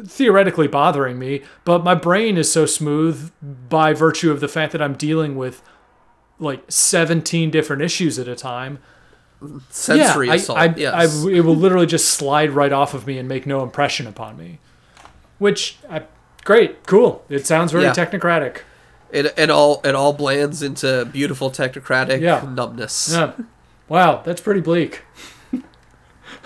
theoretically 0.05 0.67
bothering 0.67 1.17
me 1.17 1.41
but 1.63 1.83
my 1.83 1.95
brain 1.95 2.38
is 2.38 2.51
so 2.51 2.67
smooth 2.67 3.31
by 3.41 3.91
virtue 3.91 4.29
of 4.29 4.39
the 4.39 4.47
fact 4.47 4.71
that 4.73 4.83
i'm 4.83 4.93
dealing 4.93 5.36
with 5.36 5.63
like 6.38 6.63
17 6.69 7.49
different 7.49 7.81
issues 7.81 8.19
at 8.19 8.27
a 8.27 8.36
time 8.36 8.77
Sensory 9.69 10.27
yeah, 10.27 10.33
I- 10.33 10.36
assault. 10.36 10.59
I, 10.59 10.73
yes. 10.75 10.93
I, 11.25 11.29
it 11.29 11.41
will 11.41 11.55
literally 11.55 11.86
just 11.86 12.09
slide 12.09 12.51
right 12.51 12.71
off 12.71 12.93
of 12.93 13.05
me 13.05 13.17
and 13.17 13.27
make 13.27 13.45
no 13.45 13.61
impression 13.63 14.07
upon 14.07 14.38
me 14.38 14.59
which 15.38 15.77
I, 15.89 16.03
great 16.43 16.86
cool 16.88 17.23
it 17.29 17.45
sounds 17.45 17.71
very 17.71 17.83
Yeah. 17.83 17.93
technocratic 17.93 18.59
it, 19.11 19.33
it 19.38 19.49
all 19.49 19.81
it 19.83 19.93
all 19.95 20.13
blends 20.13 20.61
into 20.63 21.05
beautiful 21.05 21.51
technocratic 21.51 22.21
Yeah. 22.21 22.47
numbness. 22.49 23.11
Yeah. 23.13 23.33
Wow, 23.88 24.21
that's 24.25 24.41
pretty 24.41 24.61
bleak. 24.61 25.03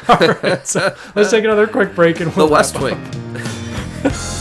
All 0.09 0.17
right, 0.17 0.67
so 0.67 0.93
let's 1.15 1.31
take 1.31 1.43
another 1.45 1.67
quick 1.67 1.95
break 1.95 2.19
and 2.19 2.31
The 2.31 2.37
we'll 2.37 2.49
West 2.49 2.75
wrap 2.75 2.93
up. 2.93 2.99
Wing. 3.13 4.21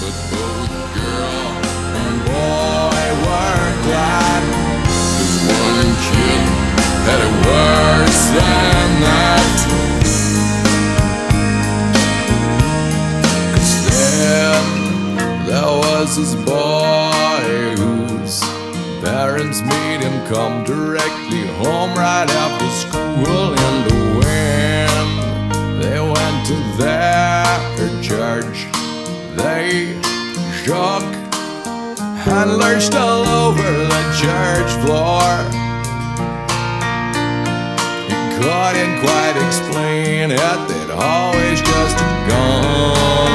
this 16.19 16.35
boy 16.35 17.77
whose 17.77 18.41
Parents 19.01 19.63
made 19.63 20.01
him 20.01 20.27
come 20.27 20.65
directly 20.65 21.47
home 21.59 21.95
right 21.95 22.29
after 22.29 22.69
school 22.71 23.53
in 23.53 23.75
the 23.89 23.99
wind. 24.19 25.83
They 25.83 26.01
went 26.01 26.47
to 26.49 26.57
their 26.77 28.03
church. 28.03 28.67
They 29.37 29.95
shook 30.65 31.05
and 32.27 32.57
lurched 32.59 32.95
all 32.95 33.25
over 33.25 33.63
the 33.63 34.03
church 34.21 34.71
floor. 34.85 35.68
Couldn't 38.41 39.01
quite 39.01 39.35
explain 39.49 40.31
it, 40.31 40.39
they'd 40.39 40.91
always 40.93 41.61
just 41.61 41.99
gone 42.29 43.35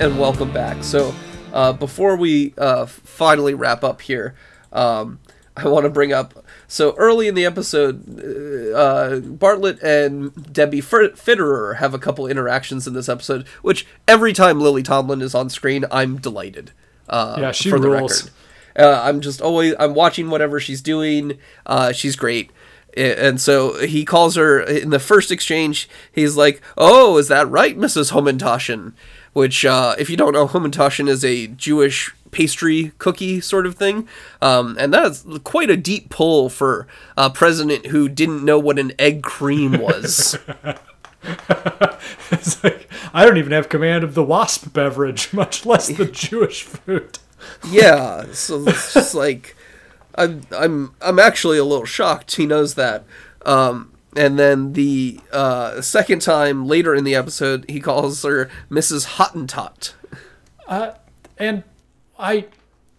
and 0.00 0.18
welcome 0.18 0.52
back. 0.52 0.82
So, 0.82 1.14
uh, 1.52 1.72
before 1.74 2.16
we 2.16 2.54
uh, 2.58 2.86
finally 2.86 3.54
wrap 3.54 3.84
up 3.84 4.00
here, 4.00 4.34
um, 4.72 5.20
I 5.56 5.68
want 5.68 5.84
to 5.84 5.90
bring 5.90 6.12
up. 6.12 6.44
So 6.66 6.96
early 6.96 7.28
in 7.28 7.36
the 7.36 7.46
episode, 7.46 8.02
uh, 8.18 9.20
Bartlet 9.20 9.80
and 9.80 10.52
Debbie 10.52 10.82
Fiderer 10.82 11.76
have 11.76 11.94
a 11.94 12.00
couple 12.00 12.26
interactions 12.26 12.88
in 12.88 12.94
this 12.94 13.08
episode. 13.08 13.46
Which 13.62 13.86
every 14.08 14.32
time 14.32 14.60
Lily 14.60 14.82
Tomlin 14.82 15.22
is 15.22 15.36
on 15.36 15.48
screen, 15.50 15.84
I'm 15.92 16.18
delighted. 16.18 16.72
Uh, 17.08 17.36
Yeah, 17.40 17.52
she 17.52 17.70
for 17.70 17.78
the 17.78 17.88
rules. 17.90 18.24
record. 18.24 18.34
Uh, 18.76 19.00
I'm 19.04 19.20
just 19.20 19.40
always 19.40 19.74
I'm 19.78 19.94
watching 19.94 20.30
whatever 20.30 20.60
she's 20.60 20.80
doing. 20.82 21.38
Uh, 21.66 21.92
she's 21.92 22.14
great. 22.16 22.50
And 22.96 23.40
so 23.40 23.74
he 23.84 24.04
calls 24.04 24.34
her 24.36 24.60
in 24.60 24.90
the 24.90 24.98
first 24.98 25.30
exchange. 25.30 25.88
He's 26.12 26.36
like, 26.36 26.60
"Oh, 26.76 27.16
is 27.18 27.28
that 27.28 27.48
right, 27.48 27.76
Mrs. 27.78 28.12
Hamantaschen?" 28.12 28.92
Which, 29.34 29.64
uh, 29.64 29.94
if 29.98 30.08
you 30.10 30.16
don't 30.16 30.32
know, 30.32 30.48
Hamantaschen 30.48 31.08
is 31.08 31.24
a 31.24 31.46
Jewish 31.48 32.12
pastry 32.30 32.92
cookie 32.98 33.40
sort 33.40 33.66
of 33.66 33.74
thing, 33.76 34.08
um, 34.42 34.76
and 34.80 34.92
that 34.94 35.04
is 35.06 35.24
quite 35.44 35.70
a 35.70 35.76
deep 35.76 36.08
pull 36.10 36.48
for 36.48 36.86
a 37.16 37.30
president 37.30 37.86
who 37.86 38.08
didn't 38.08 38.44
know 38.44 38.58
what 38.58 38.78
an 38.78 38.92
egg 38.98 39.22
cream 39.22 39.78
was. 39.80 40.36
It's 42.30 42.62
like 42.62 42.88
I 43.12 43.24
don't 43.24 43.38
even 43.38 43.52
have 43.52 43.68
command 43.68 44.04
of 44.04 44.14
the 44.14 44.22
wasp 44.22 44.72
beverage, 44.72 45.32
much 45.32 45.64
less 45.64 45.88
the 45.88 46.04
Jewish 46.12 46.62
food. 46.62 47.18
yeah, 47.68 48.26
so 48.32 48.62
it's 48.68 48.94
just 48.94 49.14
like 49.14 49.56
I'm 50.14 50.42
I'm 50.50 50.94
I'm 51.00 51.18
actually 51.18 51.58
a 51.58 51.64
little 51.64 51.84
shocked 51.86 52.36
he 52.36 52.46
knows 52.46 52.74
that. 52.74 53.04
Um 53.46 53.92
and 54.16 54.38
then 54.38 54.72
the 54.74 55.20
uh 55.32 55.80
second 55.80 56.20
time 56.20 56.66
later 56.66 56.94
in 56.94 57.04
the 57.04 57.14
episode 57.14 57.64
he 57.68 57.80
calls 57.80 58.22
her 58.22 58.50
Mrs. 58.70 59.16
Hottentot. 59.16 59.94
And 61.38 61.62
I, 62.18 62.46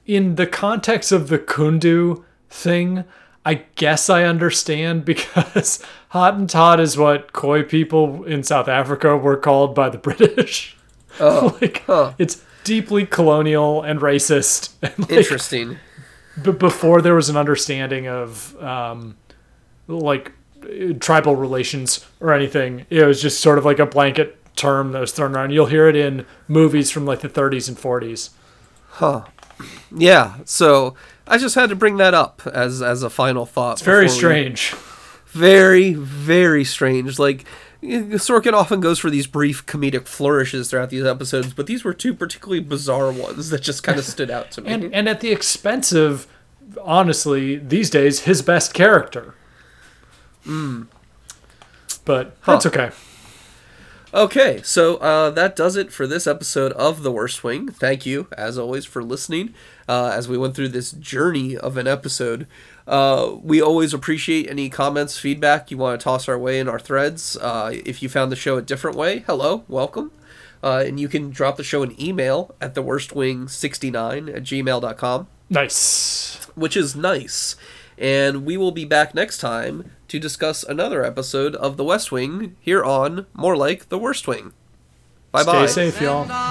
in 0.06 0.36
the 0.36 0.48
context 0.48 1.12
of 1.12 1.28
the 1.28 1.38
Kundu 1.38 2.24
thing, 2.50 3.04
I 3.46 3.66
guess 3.76 4.10
I 4.10 4.24
understand 4.24 5.04
because 5.06 5.84
Hottentot 6.14 6.80
is 6.80 6.98
what 6.98 7.34
Khoi 7.34 7.64
people 7.64 8.24
in 8.24 8.44
South 8.44 8.68
Africa 8.68 9.16
were 9.16 9.38
called 9.38 9.76
by 9.76 9.90
the 9.90 9.98
British. 10.10 10.76
Oh, 11.20 11.58
like, 11.62 11.84
it's 12.18 12.44
deeply 12.64 13.06
colonial 13.06 13.82
and 13.82 14.00
racist. 14.00 14.74
And 14.82 14.98
like, 15.00 15.12
Interesting. 15.12 15.78
b- 16.42 16.52
before 16.52 17.02
there 17.02 17.16
was 17.16 17.30
an 17.30 17.38
understanding 17.38 18.08
of 18.08 18.56
um, 18.62 19.18
like 19.88 20.32
tribal 21.00 21.36
relations 21.36 22.06
or 22.20 22.34
anything, 22.34 22.86
it 22.90 23.04
was 23.06 23.22
just 23.22 23.40
sort 23.40 23.58
of 23.58 23.66
like 23.66 23.80
a 23.80 23.86
blanket 23.86 24.36
term 24.56 24.92
that 24.94 25.00
was 25.00 25.12
thrown 25.12 25.36
around. 25.36 25.52
You'll 25.52 25.68
hear 25.68 25.88
it 25.88 25.96
in 25.96 26.26
movies 26.48 26.90
from 26.92 27.06
like 27.06 27.20
the 27.22 27.30
30s 27.30 27.68
and 27.70 27.78
40s. 27.78 28.32
Huh. 28.90 29.26
Yeah, 29.96 30.38
so 30.46 30.96
I 31.28 31.38
just 31.38 31.56
had 31.56 31.70
to 31.70 31.76
bring 31.76 31.98
that 31.98 32.14
up 32.14 32.42
as 32.52 32.82
as 32.82 33.04
a 33.04 33.10
final 33.10 33.46
thought. 33.46 33.74
It's 33.74 33.82
very 33.82 34.06
before 34.06 34.16
we- 34.16 34.20
strange. 34.20 34.76
Very 35.40 35.94
very 35.94 36.64
strange 36.64 37.18
like 37.20 37.46
Sorkin 37.82 38.52
often 38.54 38.82
goes 38.82 39.00
for 39.00 39.10
these 39.10 39.26
brief 39.26 39.66
comedic 39.66 40.06
flourishes 40.06 40.70
throughout 40.70 40.90
these 40.90 41.06
episodes, 41.06 41.54
but 41.54 41.66
these 41.66 41.86
were 41.86 41.94
two 41.94 42.14
particularly 42.14 42.60
bizarre 42.60 43.10
ones 43.10 43.52
that 43.52 43.62
just 43.62 43.84
kind 43.84 43.98
of 43.98 44.04
stood 44.16 44.30
out 44.30 44.52
to 44.52 44.62
me. 44.62 44.70
and 44.70 44.94
and 44.94 45.08
at 45.08 45.22
the 45.22 45.32
expense 45.32 45.94
of 45.94 46.28
honestly 46.84 47.56
these 47.56 47.90
days 47.90 48.22
his 48.22 48.42
best 48.42 48.74
character 48.74 49.34
but 52.06 52.36
that's 52.46 52.66
okay 52.66 52.92
Okay, 54.12 54.60
so 54.64 54.98
uh, 54.98 55.30
that 55.30 55.56
does 55.56 55.76
it 55.76 55.92
for 55.92 56.08
this 56.08 56.26
episode 56.26 56.72
of 56.72 57.04
The 57.04 57.12
Worst 57.12 57.44
Wing. 57.44 57.68
Thank 57.68 58.08
you, 58.08 58.26
as 58.36 58.58
always, 58.58 58.84
for 58.84 59.04
listening 59.04 59.54
uh, 59.88 60.12
as 60.16 60.28
we 60.28 60.36
went 60.36 60.56
through 60.56 60.70
this 60.70 60.92
journey 60.94 61.56
of 61.56 61.78
an 61.78 61.86
episode. 61.86 62.48
Uh, 62.90 63.38
we 63.44 63.62
always 63.62 63.94
appreciate 63.94 64.50
any 64.50 64.68
comments, 64.68 65.18
feedback 65.18 65.70
you 65.70 65.78
want 65.78 66.00
to 66.00 66.04
toss 66.04 66.28
our 66.28 66.40
way 66.40 66.60
in 66.60 66.68
our 66.68 66.80
threads. 66.80 67.38
Uh, 67.38 67.72
if 67.86 68.02
you 68.02 68.10
found 68.10 68.32
the 68.32 68.36
show 68.36 68.58
a 68.58 68.64
different 68.64 68.98
way, 68.98 69.20
hello, 69.20 69.64
welcome. 69.68 70.12
Uh, 70.64 70.84
and 70.86 71.00
you 71.00 71.08
can 71.08 71.30
drop 71.30 71.56
the 71.56 71.64
show 71.64 71.84
an 71.84 71.96
email 72.02 72.56
at 72.60 72.74
theworstwing69 72.74 74.36
at 74.36 74.44
gmail.com 74.44 75.28
nice 75.50 76.36
which 76.56 76.76
is 76.76 76.96
nice. 76.96 77.56
And 77.98 78.46
we 78.46 78.58
will 78.58 78.72
be 78.72 78.86
back 78.86 79.14
next 79.14 79.38
time 79.38 79.92
to 80.08 80.20
discuss 80.20 80.64
another 80.64 81.04
episode 81.04 81.56
of 81.56 81.78
The 81.78 81.84
West 81.84 82.12
Wing 82.12 82.56
here 82.60 82.84
on 82.84 83.28
More 83.34 83.56
Like 83.56 83.90
The 83.90 84.00
Worst 84.00 84.28
Wing. 84.28 84.54
Bye 85.32 85.44
bye. 85.44 85.68
stay 85.68 85.92
safe 85.92 86.02
y'all 86.02 86.26
Spend 86.26 86.42
all 86.42 86.50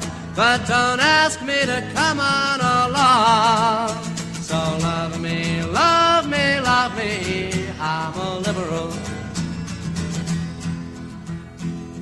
bye 0.00 0.11
but 0.34 0.66
don't 0.66 1.00
ask 1.00 1.42
me 1.42 1.60
to 1.66 1.90
come 1.94 2.18
on 2.18 2.60
along. 2.60 4.11